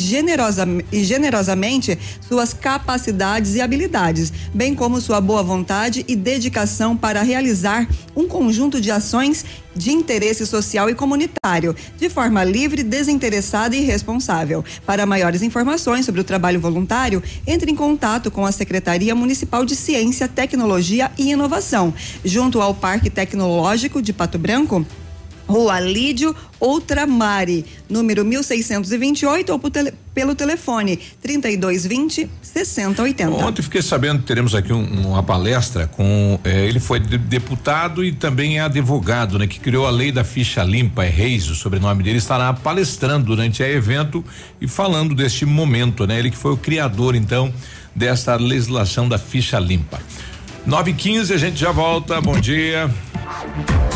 [0.91, 1.97] e generosamente
[2.27, 8.80] suas capacidades e habilidades, bem como sua boa vontade e dedicação para realizar um conjunto
[8.80, 9.44] de ações
[9.76, 14.64] de interesse social e comunitário, de forma livre, desinteressada e responsável.
[14.86, 19.76] Para maiores informações sobre o trabalho voluntário, entre em contato com a Secretaria Municipal de
[19.76, 24.86] Ciência, Tecnologia e Inovação, junto ao Parque Tecnológico de Pato Branco,
[25.52, 33.32] Rua Lídio Outramari, número 1628 ou tele, pelo telefone 3220 6080.
[33.32, 38.03] Ontem fiquei sabendo que teremos aqui um, uma palestra com eh, ele foi de, deputado
[38.03, 41.56] e também é advogado, né, que criou a lei da ficha limpa, é Reis, o
[41.56, 44.23] sobrenome dele estará palestrando durante o evento
[44.61, 46.18] e falando deste momento, né?
[46.18, 47.53] Ele que foi o criador então
[47.94, 49.99] desta legislação da ficha limpa.
[50.65, 52.21] 9 e 15 a gente já volta.
[52.21, 52.89] Bom dia.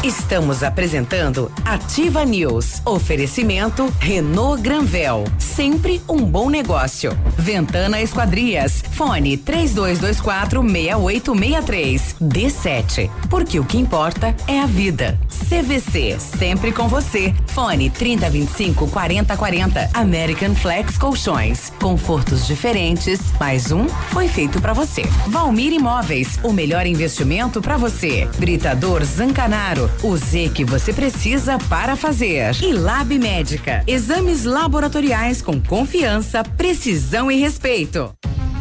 [0.06, 2.80] Estamos apresentando Ativa News.
[2.86, 5.24] Oferecimento Renault Granvel.
[5.40, 7.18] Sempre um bom negócio.
[7.36, 8.84] Ventana Esquadrias.
[8.92, 12.16] Fone 3224 6863.
[12.22, 13.10] D7.
[13.32, 15.20] Porque o que importa é a vida.
[15.50, 16.18] CVC.
[16.20, 17.34] Sempre com você.
[17.48, 19.90] Fone 3025 4040.
[19.92, 21.74] American Flex Colchões.
[21.82, 23.20] Confortos diferentes.
[23.40, 25.02] Mais um foi feito para você.
[25.28, 26.40] Valmir Imóveis.
[26.44, 28.28] O melhor investimento para você.
[28.38, 29.92] Britador Zancanaro.
[30.02, 32.56] O Z que você precisa para fazer.
[32.64, 33.84] E Lab Médica.
[33.86, 38.12] Exames laboratoriais com confiança, precisão e respeito.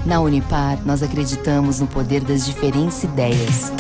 [0.05, 3.73] Na Unipar, nós acreditamos no poder das diferentes ideias.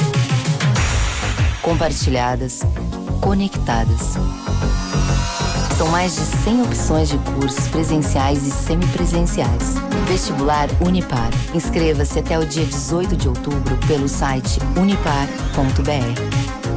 [1.60, 2.62] Compartilhadas,
[3.20, 4.14] conectadas.
[5.76, 9.74] São mais de 100 opções de cursos presenciais e semipresenciais.
[10.06, 11.30] Vestibular Unipar.
[11.52, 15.24] Inscreva-se até o dia 18 de outubro pelo site unipar.br.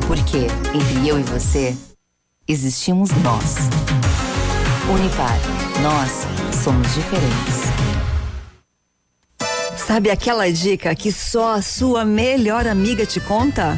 [0.07, 1.77] Porque entre eu e você,
[2.47, 3.57] existimos nós.
[4.89, 5.37] Unipar,
[5.83, 6.25] nós
[6.63, 7.67] somos diferentes.
[9.75, 13.77] Sabe aquela dica que só a sua melhor amiga te conta?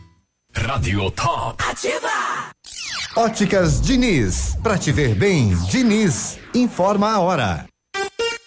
[0.53, 1.63] Radio Top.
[1.63, 2.51] Ativa!
[3.15, 4.57] Óticas Diniz.
[4.61, 6.37] Pra te ver bem, Diniz.
[6.53, 7.65] Informa a hora.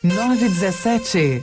[0.02, 1.42] 917.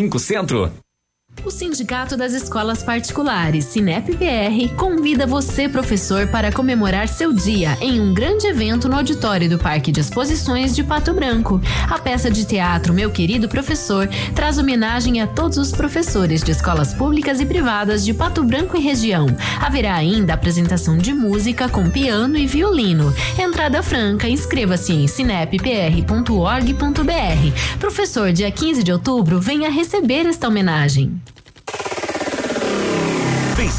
[0.09, 0.71] Centro.
[1.43, 8.13] O Sindicato das Escolas Particulares, Sinep-PR, convida você, professor, para comemorar seu dia em um
[8.13, 11.59] grande evento no auditório do Parque de Exposições de Pato Branco.
[11.89, 16.93] A peça de teatro Meu Querido Professor traz homenagem a todos os professores de escolas
[16.93, 19.25] públicas e privadas de Pato Branco e região.
[19.59, 23.11] Haverá ainda apresentação de música com piano e violino.
[23.39, 25.59] Entrada franca, inscreva-se em sinep.org.br.
[27.79, 31.19] Professor, dia 15 de outubro, venha receber esta homenagem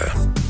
[0.00, 0.49] Yeah.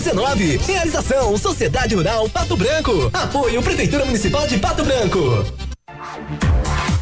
[0.57, 3.09] Realização Sociedade Rural Pato Branco.
[3.13, 5.45] Apoio Prefeitura Municipal de Pato Branco.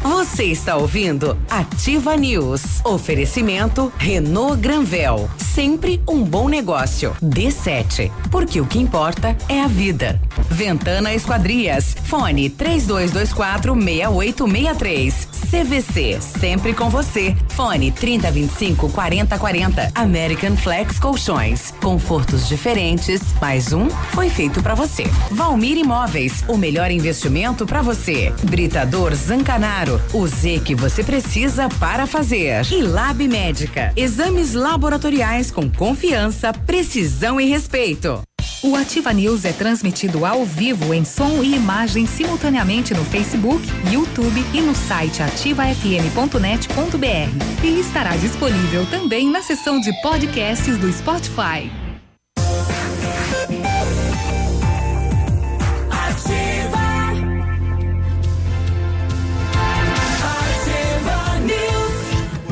[0.02, 2.80] Você está ouvindo Ativa News.
[2.84, 5.28] Oferecimento Renault Granvel.
[5.36, 7.14] Sempre um bom negócio.
[7.22, 8.10] D7.
[8.30, 10.18] Porque o que importa é a vida.
[10.48, 11.94] Ventana Esquadrias.
[12.04, 15.28] Fone 3224 6863.
[15.50, 16.18] CVC.
[16.20, 17.36] Sempre com você.
[17.48, 19.90] Fone 3025 4040.
[19.94, 21.74] American Flex Colchões.
[21.82, 23.20] Confortos diferentes.
[23.40, 25.04] Mais um foi feito para você.
[25.32, 26.42] Valmir Imóveis.
[26.48, 28.32] O melhor investimento para você.
[28.44, 29.89] Britador Zancanaro.
[30.12, 32.62] O Z que você precisa para fazer.
[32.70, 33.92] E Lab Médica.
[33.96, 38.22] Exames laboratoriais com confiança, precisão e respeito.
[38.62, 44.44] O Ativa News é transmitido ao vivo em som e imagem simultaneamente no Facebook, YouTube
[44.52, 47.64] e no site ativafm.net.br.
[47.64, 51.79] E estará disponível também na seção de podcasts do Spotify.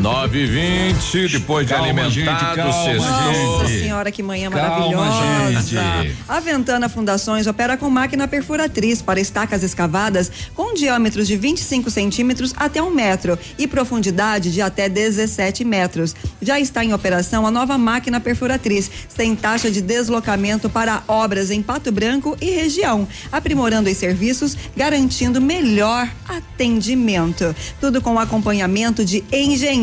[0.00, 2.94] 9 e 20 depois de Calma, alimentado, gente, calma.
[2.94, 5.62] Nossa senhora, que manhã Calma, maravilhosa.
[5.62, 6.16] gente.
[6.28, 12.54] A Ventana Fundações opera com máquina perfuratriz para estacas escavadas com diâmetros de 25 centímetros
[12.56, 16.14] até um metro e profundidade de até 17 metros.
[16.40, 21.60] Já está em operação a nova máquina perfuratriz, sem taxa de deslocamento para obras em
[21.60, 27.54] Pato Branco e região, aprimorando os serviços, garantindo melhor atendimento.
[27.80, 29.24] Tudo com acompanhamento de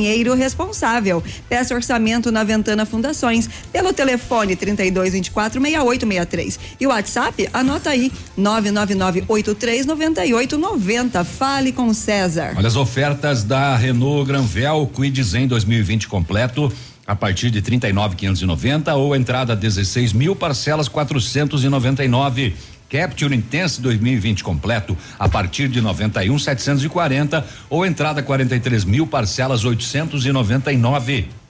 [0.05, 1.23] engenheiro responsável.
[1.49, 8.11] Peça orçamento na Ventana Fundações pelo telefone 32 24 6863 e o WhatsApp anota aí
[8.37, 11.23] 999 83 98 90.
[11.23, 12.53] Fale com César.
[12.55, 16.71] Olha as ofertas da Renault Granvel Quid Zen 2020 completo
[17.07, 22.55] a partir de 39.590 ou entrada 16 mil parcelas 499.
[22.89, 31.44] Capture Intense 2020 completo a partir de 91.740 ou entrada 43 mil parcelas 899.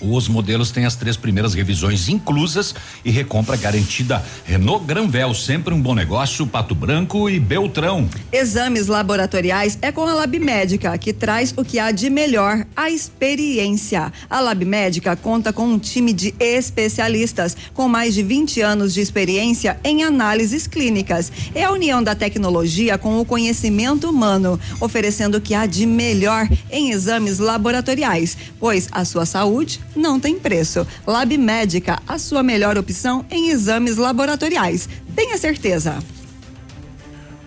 [0.00, 4.22] Os modelos têm as três primeiras revisões inclusas e recompra garantida.
[4.44, 6.46] Renault Granvel, sempre um bom negócio.
[6.46, 8.06] Pato Branco e Beltrão.
[8.30, 12.90] Exames laboratoriais é com a Lab Médica, que traz o que há de melhor, a
[12.90, 14.12] experiência.
[14.28, 19.00] A Lab Médica conta com um time de especialistas com mais de 20 anos de
[19.00, 21.32] experiência em análises clínicas.
[21.54, 26.46] É a união da tecnologia com o conhecimento humano, oferecendo o que há de melhor
[26.70, 30.86] em exames laboratoriais, pois a sua saúde não tem preço.
[31.06, 34.88] Lab Médica, a sua melhor opção em exames laboratoriais.
[35.14, 35.98] Tenha certeza.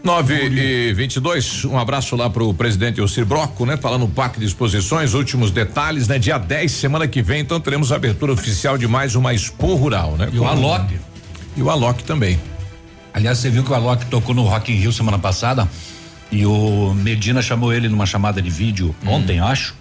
[0.03, 3.78] 9 e 22 um abraço lá pro presidente Elcir Broco, né?
[3.78, 6.18] Falando no Parque de Exposições, últimos detalhes, né?
[6.18, 10.16] Dia 10, semana que vem, então teremos a abertura oficial de mais uma Expo Rural,
[10.18, 10.30] né?
[10.32, 10.98] E o Alok.
[11.58, 12.40] E o Alok também.
[13.14, 15.68] Aliás, você viu que o Alok tocou no Rock in Rio semana passada
[16.32, 19.76] e o Medina chamou ele numa chamada de vídeo ontem, acho.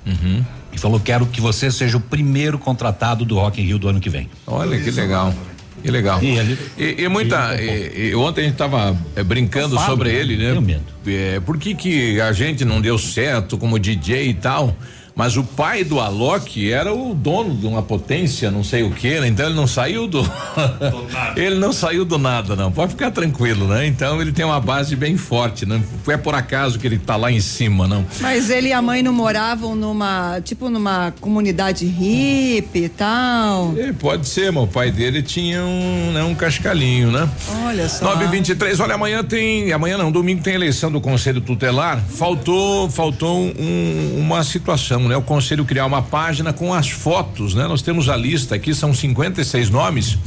[0.72, 4.00] E falou: quero que você seja o primeiro contratado do Rock in Rio do ano
[4.00, 4.28] que vem.
[4.46, 5.34] Olha que legal.
[5.82, 6.22] Que legal.
[6.22, 7.54] E, ele, E, e muita.
[7.60, 10.18] e- ontem a gente tava eh, brincando Fábio, sobre né?
[10.18, 10.80] ele, né?
[11.06, 14.76] É, por que, que a gente não deu certo como DJ e tal?
[15.18, 19.18] Mas o pai do Alok era o dono de uma potência, não sei o que,
[19.18, 19.26] né?
[19.26, 20.22] Então ele não saiu do.
[21.36, 22.70] ele não saiu do nada, não.
[22.70, 23.84] Pode ficar tranquilo, né?
[23.84, 25.82] Então ele tem uma base bem forte, né?
[26.06, 28.06] Não é por acaso que ele tá lá em cima, não.
[28.20, 33.74] Mas ele e a mãe não moravam numa, tipo, numa comunidade hippie e tal.
[33.76, 37.28] É, pode ser, mas o pai dele tinha um, né, um cascalhinho, né?
[37.64, 38.04] Olha só.
[38.04, 39.72] 923, olha, amanhã tem.
[39.72, 42.00] Amanhã não, domingo tem eleição do Conselho Tutelar.
[42.08, 45.16] Faltou, faltou um- uma situação, né?
[45.16, 47.66] O Conselho criar uma página com as fotos, né?
[47.66, 50.18] Nós temos a lista aqui, são 56 nomes.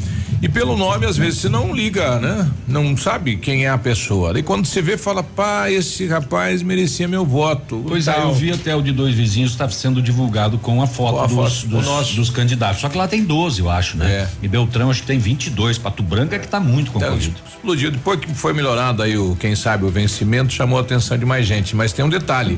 [0.41, 2.49] E pelo nome, às vezes, você não liga, né?
[2.67, 4.37] Não sabe quem é a pessoa.
[4.39, 7.85] E quando você vê, fala, pá, esse rapaz merecia meu voto.
[7.87, 11.17] Pois é, eu vi até o de dois vizinhos está sendo divulgado com a foto,
[11.17, 12.81] Com a dos, foto, dos, dos candidatos.
[12.81, 14.11] Só que lá tem 12, eu acho, né?
[14.11, 14.27] É.
[14.41, 15.77] E Beltrão acho que tem 22.
[15.77, 17.35] Pato Branco é que tá muito Então, concorrido.
[17.47, 17.91] explodiu.
[17.91, 21.45] Depois que foi melhorado aí o, quem sabe, o vencimento, chamou a atenção de mais
[21.45, 21.75] gente.
[21.75, 22.57] Mas tem um detalhe.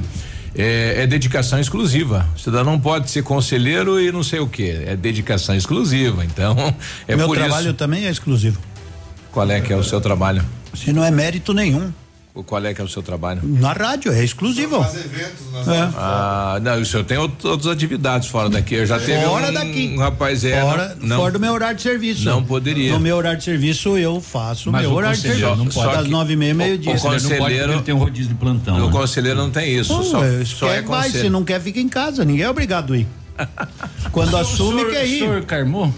[0.56, 2.27] É, é dedicação exclusiva.
[2.35, 4.69] O cidadão não pode ser conselheiro e não sei o que.
[4.69, 6.23] É dedicação exclusiva.
[6.23, 6.56] Então,
[7.07, 7.73] é Meu por trabalho isso.
[7.73, 8.59] também é exclusivo.
[9.32, 10.43] Qual é que é o seu trabalho?
[10.75, 11.91] Se não é mérito nenhum.
[12.36, 13.42] O Qual é que é o seu trabalho?
[13.44, 14.78] Na rádio, é exclusivo.
[14.78, 15.90] É.
[15.95, 18.74] Ah, não, o senhor tem out- outras atividades fora daqui.
[18.74, 19.94] Eu já teve Fora um, daqui.
[19.95, 20.60] um rapaz é.
[20.60, 22.26] Fora, não, fora do meu horário de serviço.
[22.26, 22.92] Não poderia.
[22.92, 25.56] No meu horário de serviço, eu faço o Mas meu o horário de serviço.
[25.56, 25.94] não pode.
[25.95, 26.95] Das nove e meia, meio-dia.
[26.95, 28.78] o conselheiro- tem um rodízio de plantão.
[28.78, 28.92] O né?
[28.92, 29.95] conselheiro não tem isso.
[29.95, 32.26] Pô, só é, só quer é vai, se não quer, fica em casa.
[32.26, 33.08] Ninguém é obrigado a ir.
[34.12, 35.20] Quando assume, senhor- quer ir.
[35.20, 35.94] senhor Carmou?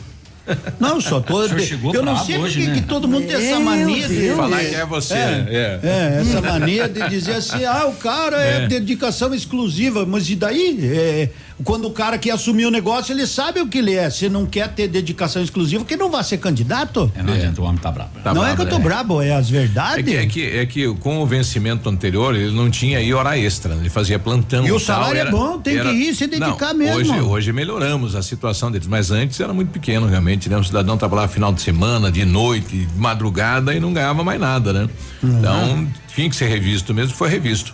[0.79, 1.39] Não, só tô.
[1.39, 2.81] O senhor chegou eu não sei hoje, porque né?
[2.81, 4.15] que todo mundo tem essa Meu mania de.
[4.15, 4.37] Deus.
[4.37, 5.13] Falar que é você.
[5.13, 8.67] É, é, essa mania de dizer assim, ah, o cara é, É.
[8.67, 10.79] dedicação exclusiva, mas e daí?
[10.83, 11.29] É,
[11.63, 14.09] quando o cara quer assumir o negócio, ele sabe o que ele é.
[14.09, 17.11] Se não quer ter dedicação exclusiva, que não vai ser candidato.
[17.15, 18.09] É, não adianta, o homem tá brabo.
[18.23, 18.83] Tá não é brabo, que eu tô né?
[18.83, 20.03] brabo, é as É verdades.
[20.05, 23.73] que, é, que, é que com o vencimento anterior ele não tinha aí hora extra,
[23.73, 23.81] né?
[23.81, 24.65] ele fazia plantão.
[24.65, 27.13] E o tal, salário é era- bom, tem era- que ir se dedicar Não, mesmo.
[27.13, 30.57] Hoje, hoje melhoramos a situação deles, mas antes era muito pequeno realmente, né?
[30.57, 34.73] O cidadão lá final de semana, de noite, de madrugada e não ganhava mais nada,
[34.73, 34.89] né?
[35.23, 35.39] Uhum.
[35.39, 37.73] Então tinha que ser revisto mesmo, foi revisto.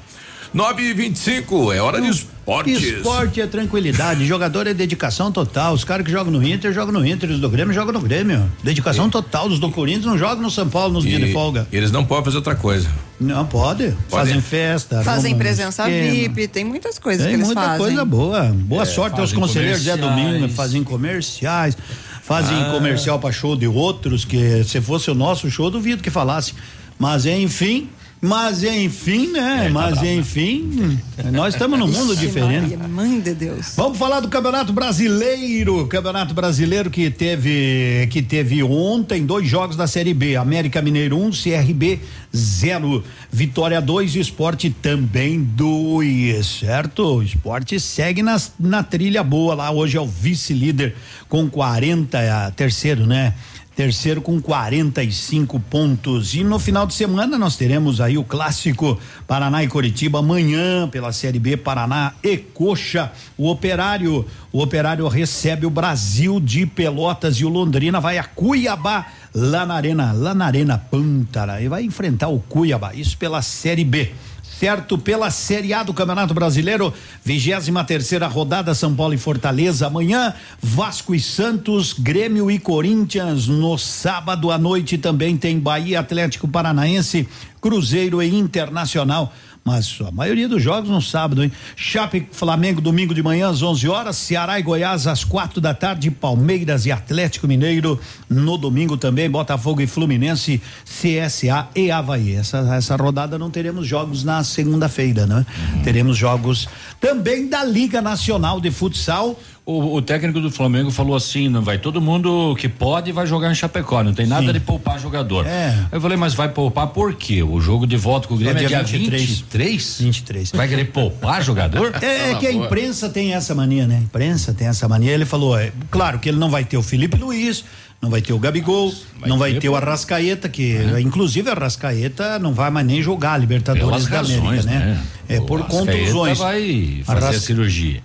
[0.53, 2.81] 9 e 25 é hora de esportes.
[2.83, 5.73] Esporte é tranquilidade, jogador é dedicação total.
[5.73, 8.51] Os caras que jogam no Inter jogam no Inter, os do Grêmio jogam no Grêmio.
[8.61, 9.47] Dedicação total.
[9.47, 11.65] Os do Corinthians não jogam no São Paulo nos E dias de folga.
[11.71, 12.89] Eles não podem fazer outra coisa.
[13.17, 13.93] Não, pode.
[14.09, 15.01] Fazem festa.
[15.03, 16.11] Fazem presença esquema.
[16.11, 17.77] VIP, tem muitas coisas Tem que eles muita fazem.
[17.77, 18.43] coisa boa.
[18.53, 20.31] Boa É, sorte aos conselheiros Zé comerciais.
[20.33, 21.77] Domingo, fazem comerciais,
[22.23, 22.71] fazem Ah.
[22.73, 26.53] comercial para show de outros, que se fosse o nosso show, duvido que falasse.
[26.99, 27.89] Mas enfim,
[28.21, 29.67] mas enfim, né?
[29.73, 30.99] mas enfim,
[31.31, 32.77] nós estamos num mundo Ixi, diferente.
[32.77, 33.73] Maria, mãe de Deus.
[33.75, 35.87] Vamos falar do Campeonato Brasileiro.
[35.87, 40.35] Campeonato Brasileiro que teve que teve ontem dois jogos da Série B.
[40.35, 41.99] América Mineiro 1, CRB
[42.35, 43.03] 0.
[43.31, 47.17] Vitória 2, Esporte também 2, certo?
[47.17, 49.71] O Esporte segue nas, na trilha boa lá.
[49.71, 50.95] Hoje é o vice-líder
[51.27, 53.33] com 40, é, terceiro, né?
[53.81, 56.35] Terceiro com 45 pontos.
[56.35, 61.11] E no final de semana nós teremos aí o clássico Paraná e Coritiba amanhã pela
[61.11, 63.11] Série B Paraná e Coxa.
[63.35, 69.07] O Operário, o Operário recebe o Brasil de Pelotas e o Londrina vai a Cuiabá
[69.33, 72.93] lá na Arena, lá na Arena Pântara e vai enfrentar o Cuiabá.
[72.93, 74.11] Isso pela Série B
[74.59, 74.97] certo?
[74.97, 79.87] Pela Série A do Campeonato Brasileiro, 23 terceira rodada, São Paulo e Fortaleza.
[79.87, 83.47] Amanhã, Vasco e Santos, Grêmio e Corinthians.
[83.47, 87.27] No sábado à noite também tem Bahia, Atlético Paranaense,
[87.59, 89.33] Cruzeiro e Internacional.
[89.63, 91.51] Mas a maioria dos jogos no sábado, hein?
[91.75, 96.09] Chape, Flamengo, domingo de manhã às 11 horas, Ceará e Goiás às quatro da tarde,
[96.09, 102.33] Palmeiras e Atlético Mineiro no domingo também, Botafogo e Fluminense, CSA e Havaí.
[102.33, 105.45] Essa, essa rodada não teremos jogos na segunda-feira, né?
[105.83, 106.67] Teremos jogos
[106.99, 109.39] também da Liga Nacional de Futsal.
[109.63, 113.51] O, o técnico do Flamengo falou assim: não vai todo mundo que pode vai jogar
[113.51, 114.53] em Chapecó, não tem nada Sim.
[114.53, 115.45] de poupar jogador.
[115.45, 115.85] É.
[115.91, 117.43] Eu falei, mas vai poupar por quê?
[117.43, 119.21] O jogo de volta com o Grêmio é dia 23.
[119.21, 120.01] 23?
[120.01, 120.51] 23.
[120.53, 121.91] Vai querer poupar jogador?
[122.01, 123.97] É, é que a imprensa tem essa mania, né?
[123.97, 125.11] A imprensa tem essa mania.
[125.11, 127.63] Ele falou, é, claro que ele não vai ter o Felipe Luiz,
[128.01, 128.91] não vai ter o Gabigol,
[129.27, 133.37] não vai ter o Arrascaeta, que inclusive o Arrascaeta não vai mais nem jogar a
[133.37, 134.79] Libertadores Pelas da América, razões, né?
[134.79, 135.01] né?
[135.29, 136.37] É O por Arrascaeta contusões.
[136.39, 138.01] vai fazer a Arras- cirurgia.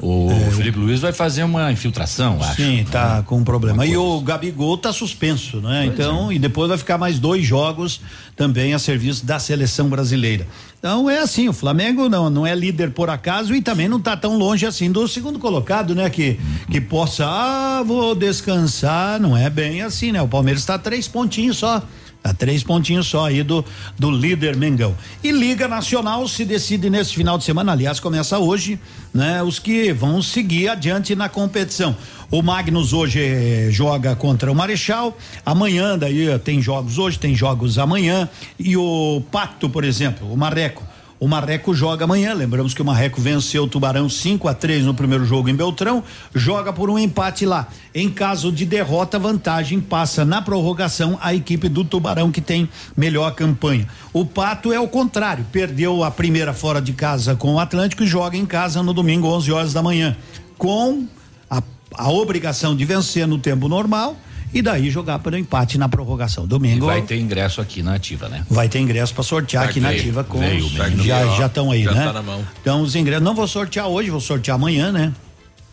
[0.00, 2.56] O Felipe Luiz vai fazer uma infiltração, acho.
[2.56, 3.86] Sim, tá com um problema.
[3.86, 5.84] E o Gabigol tá suspenso, né?
[5.86, 8.00] Pois então, e depois vai ficar mais dois jogos
[8.36, 10.46] também a serviço da seleção brasileira.
[10.78, 14.16] Então é assim, o Flamengo não, não é líder por acaso e também não tá
[14.16, 16.10] tão longe assim do segundo colocado, né?
[16.10, 16.38] Que,
[16.70, 20.20] que possa, ah, vou descansar, não é bem assim, né?
[20.20, 21.82] O Palmeiras está três pontinhos só.
[22.24, 23.62] Tá três pontinhos só aí do,
[23.98, 24.96] do líder Mengão.
[25.22, 28.80] E Liga Nacional se decide nesse final de semana, aliás, começa hoje,
[29.12, 29.42] né?
[29.42, 31.94] Os que vão seguir adiante na competição.
[32.30, 37.34] O Magnus hoje eh, joga contra o Marechal, amanhã daí eh, tem jogos hoje, tem
[37.34, 38.26] jogos amanhã.
[38.58, 40.82] E o Pato, por exemplo, o Marreco.
[41.20, 42.34] O Marreco joga amanhã.
[42.34, 46.02] Lembramos que o Marreco venceu o Tubarão 5 a 3 no primeiro jogo em Beltrão.
[46.34, 47.68] Joga por um empate lá.
[47.94, 53.34] Em caso de derrota, vantagem passa na prorrogação a equipe do Tubarão que tem melhor
[53.34, 53.86] campanha.
[54.12, 55.46] O Pato é o contrário.
[55.52, 59.28] Perdeu a primeira fora de casa com o Atlântico e joga em casa no domingo
[59.28, 60.16] 11 horas da manhã
[60.58, 61.06] com
[61.50, 61.62] a,
[61.94, 64.16] a obrigação de vencer no tempo normal
[64.54, 66.44] e daí jogar pelo empate na prorrogação.
[66.44, 68.46] E Domingo vai ter ingresso aqui na ativa, né?
[68.48, 71.02] Vai ter ingresso para sortear Vai aqui na ativa com Veio, os- veio.
[71.02, 72.04] já já estão aí, já né?
[72.06, 72.42] tá na mão.
[72.62, 75.12] Então os ingressos não vou sortear hoje, vou sortear amanhã, né?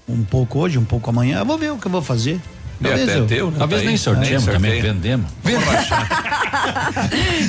[0.09, 1.37] Um pouco hoje, um pouco amanhã.
[1.39, 2.41] Eu vou ver o que eu vou fazer.
[2.83, 3.57] É, até eu- teu, né?
[3.59, 3.97] Talvez Tá nem aí.
[3.99, 5.27] sorteemos Nem também, vendemos.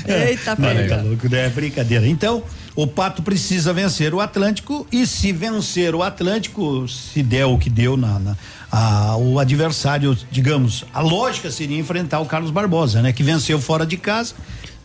[0.06, 0.96] Eita, Mas pega.
[0.96, 1.46] tá louco, né?
[1.46, 2.06] É brincadeira.
[2.06, 2.42] Então,
[2.76, 7.70] o Pato precisa vencer o Atlântico e se vencer o Atlântico, se der o que
[7.70, 8.36] deu na, na-
[8.72, 13.12] a- o adversário, digamos, a lógica seria enfrentar o Carlos Barbosa, né?
[13.12, 14.34] Que venceu fora de casa,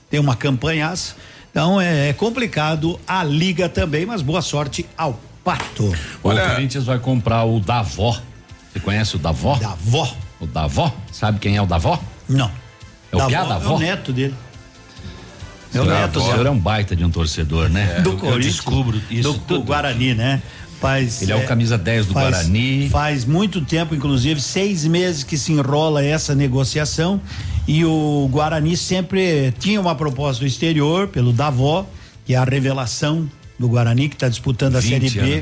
[0.10, 1.16] tem uma campanhaça.
[1.50, 5.86] Então é, é complicado a liga também, mas boa sorte ao Pato.
[6.22, 8.20] O Corinthians vai comprar o Davó.
[8.74, 9.56] Você conhece o Davó?
[9.56, 10.14] Davó.
[10.42, 10.94] O Davó?
[11.12, 11.98] Sabe quem é o Davó?
[12.28, 12.52] Não.
[13.12, 13.76] É o Davó Piá É Davó?
[13.76, 14.36] o neto dele.
[15.74, 16.00] É o Davó.
[16.02, 18.02] neto O senhor é um baita de um torcedor, né?
[18.02, 18.46] do Eu- eu Corinthians.
[18.56, 20.42] descubro isso do, do Guarani, né?
[20.80, 22.90] Faz, Ele é o camisa 10 do faz- Guarani.
[22.90, 27.20] Faz muito tempo, inclusive, seis meses que se enrola essa negociação
[27.68, 31.86] e o Guarani sempre tinha uma proposta do exterior pelo Davó,
[32.26, 33.28] que é a revelação
[33.60, 35.10] do Guarani que está disputando a 20 Série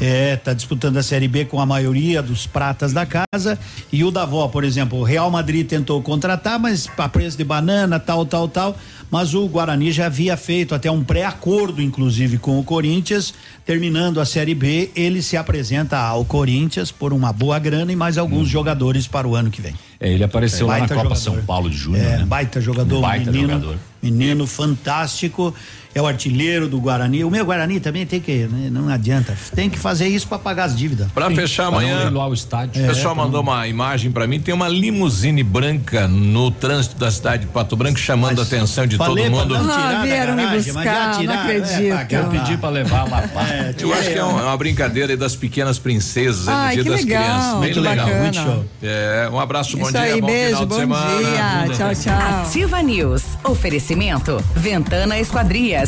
[0.00, 3.58] É, tá disputando a Série B com a maioria dos pratas da casa.
[3.92, 7.98] E o Davó, por exemplo, o Real Madrid tentou contratar, mas a preço de banana,
[7.98, 8.76] tal, tal, tal.
[9.10, 13.32] Mas o Guarani já havia feito até um pré-acordo, inclusive, com o Corinthians.
[13.64, 18.18] Terminando a Série B, ele se apresenta ao Corinthians por uma boa grana e mais
[18.18, 19.74] alguns jogadores para o ano que vem.
[20.00, 21.16] É, ele apareceu lá na Copa jogador.
[21.16, 22.24] São Paulo de Júnior, É, né?
[22.26, 23.78] baita jogador, Baita menino, jogador.
[24.02, 25.54] menino fantástico.
[25.98, 27.24] É o artilheiro do Guarani.
[27.24, 30.64] O meu Guarani também tem que, né, não adianta, tem que fazer isso para pagar
[30.64, 31.10] as dívidas.
[31.12, 32.82] Para fechar amanhã, o estádio.
[32.84, 37.46] o pessoal mandou uma imagem para mim, tem uma limusine branca no trânsito da cidade
[37.46, 39.54] de Pato Branco chamando a atenção de todo mundo.
[39.54, 41.88] não tirar Ah, vieram me mas buscar, não tiraram, é, acredito.
[41.94, 43.18] pra cá, Eu pedi para levar lá.
[43.48, 46.90] É, Eu acho que é é uma brincadeira das pequenas princesas, no Ai, dia que
[46.90, 47.50] das legal, crianças.
[47.50, 48.06] Bem muito legal.
[48.06, 48.22] bacana.
[48.22, 48.64] Muito show.
[48.82, 51.66] É, um abraço, bom Isso dia, aí, bom beijo, final de bom semana.
[51.66, 51.76] dia.
[51.76, 52.40] Tchau, tchau.
[52.42, 53.22] Ativa News.
[53.44, 54.44] Oferecimento.
[54.54, 55.87] Ventana Esquadrias.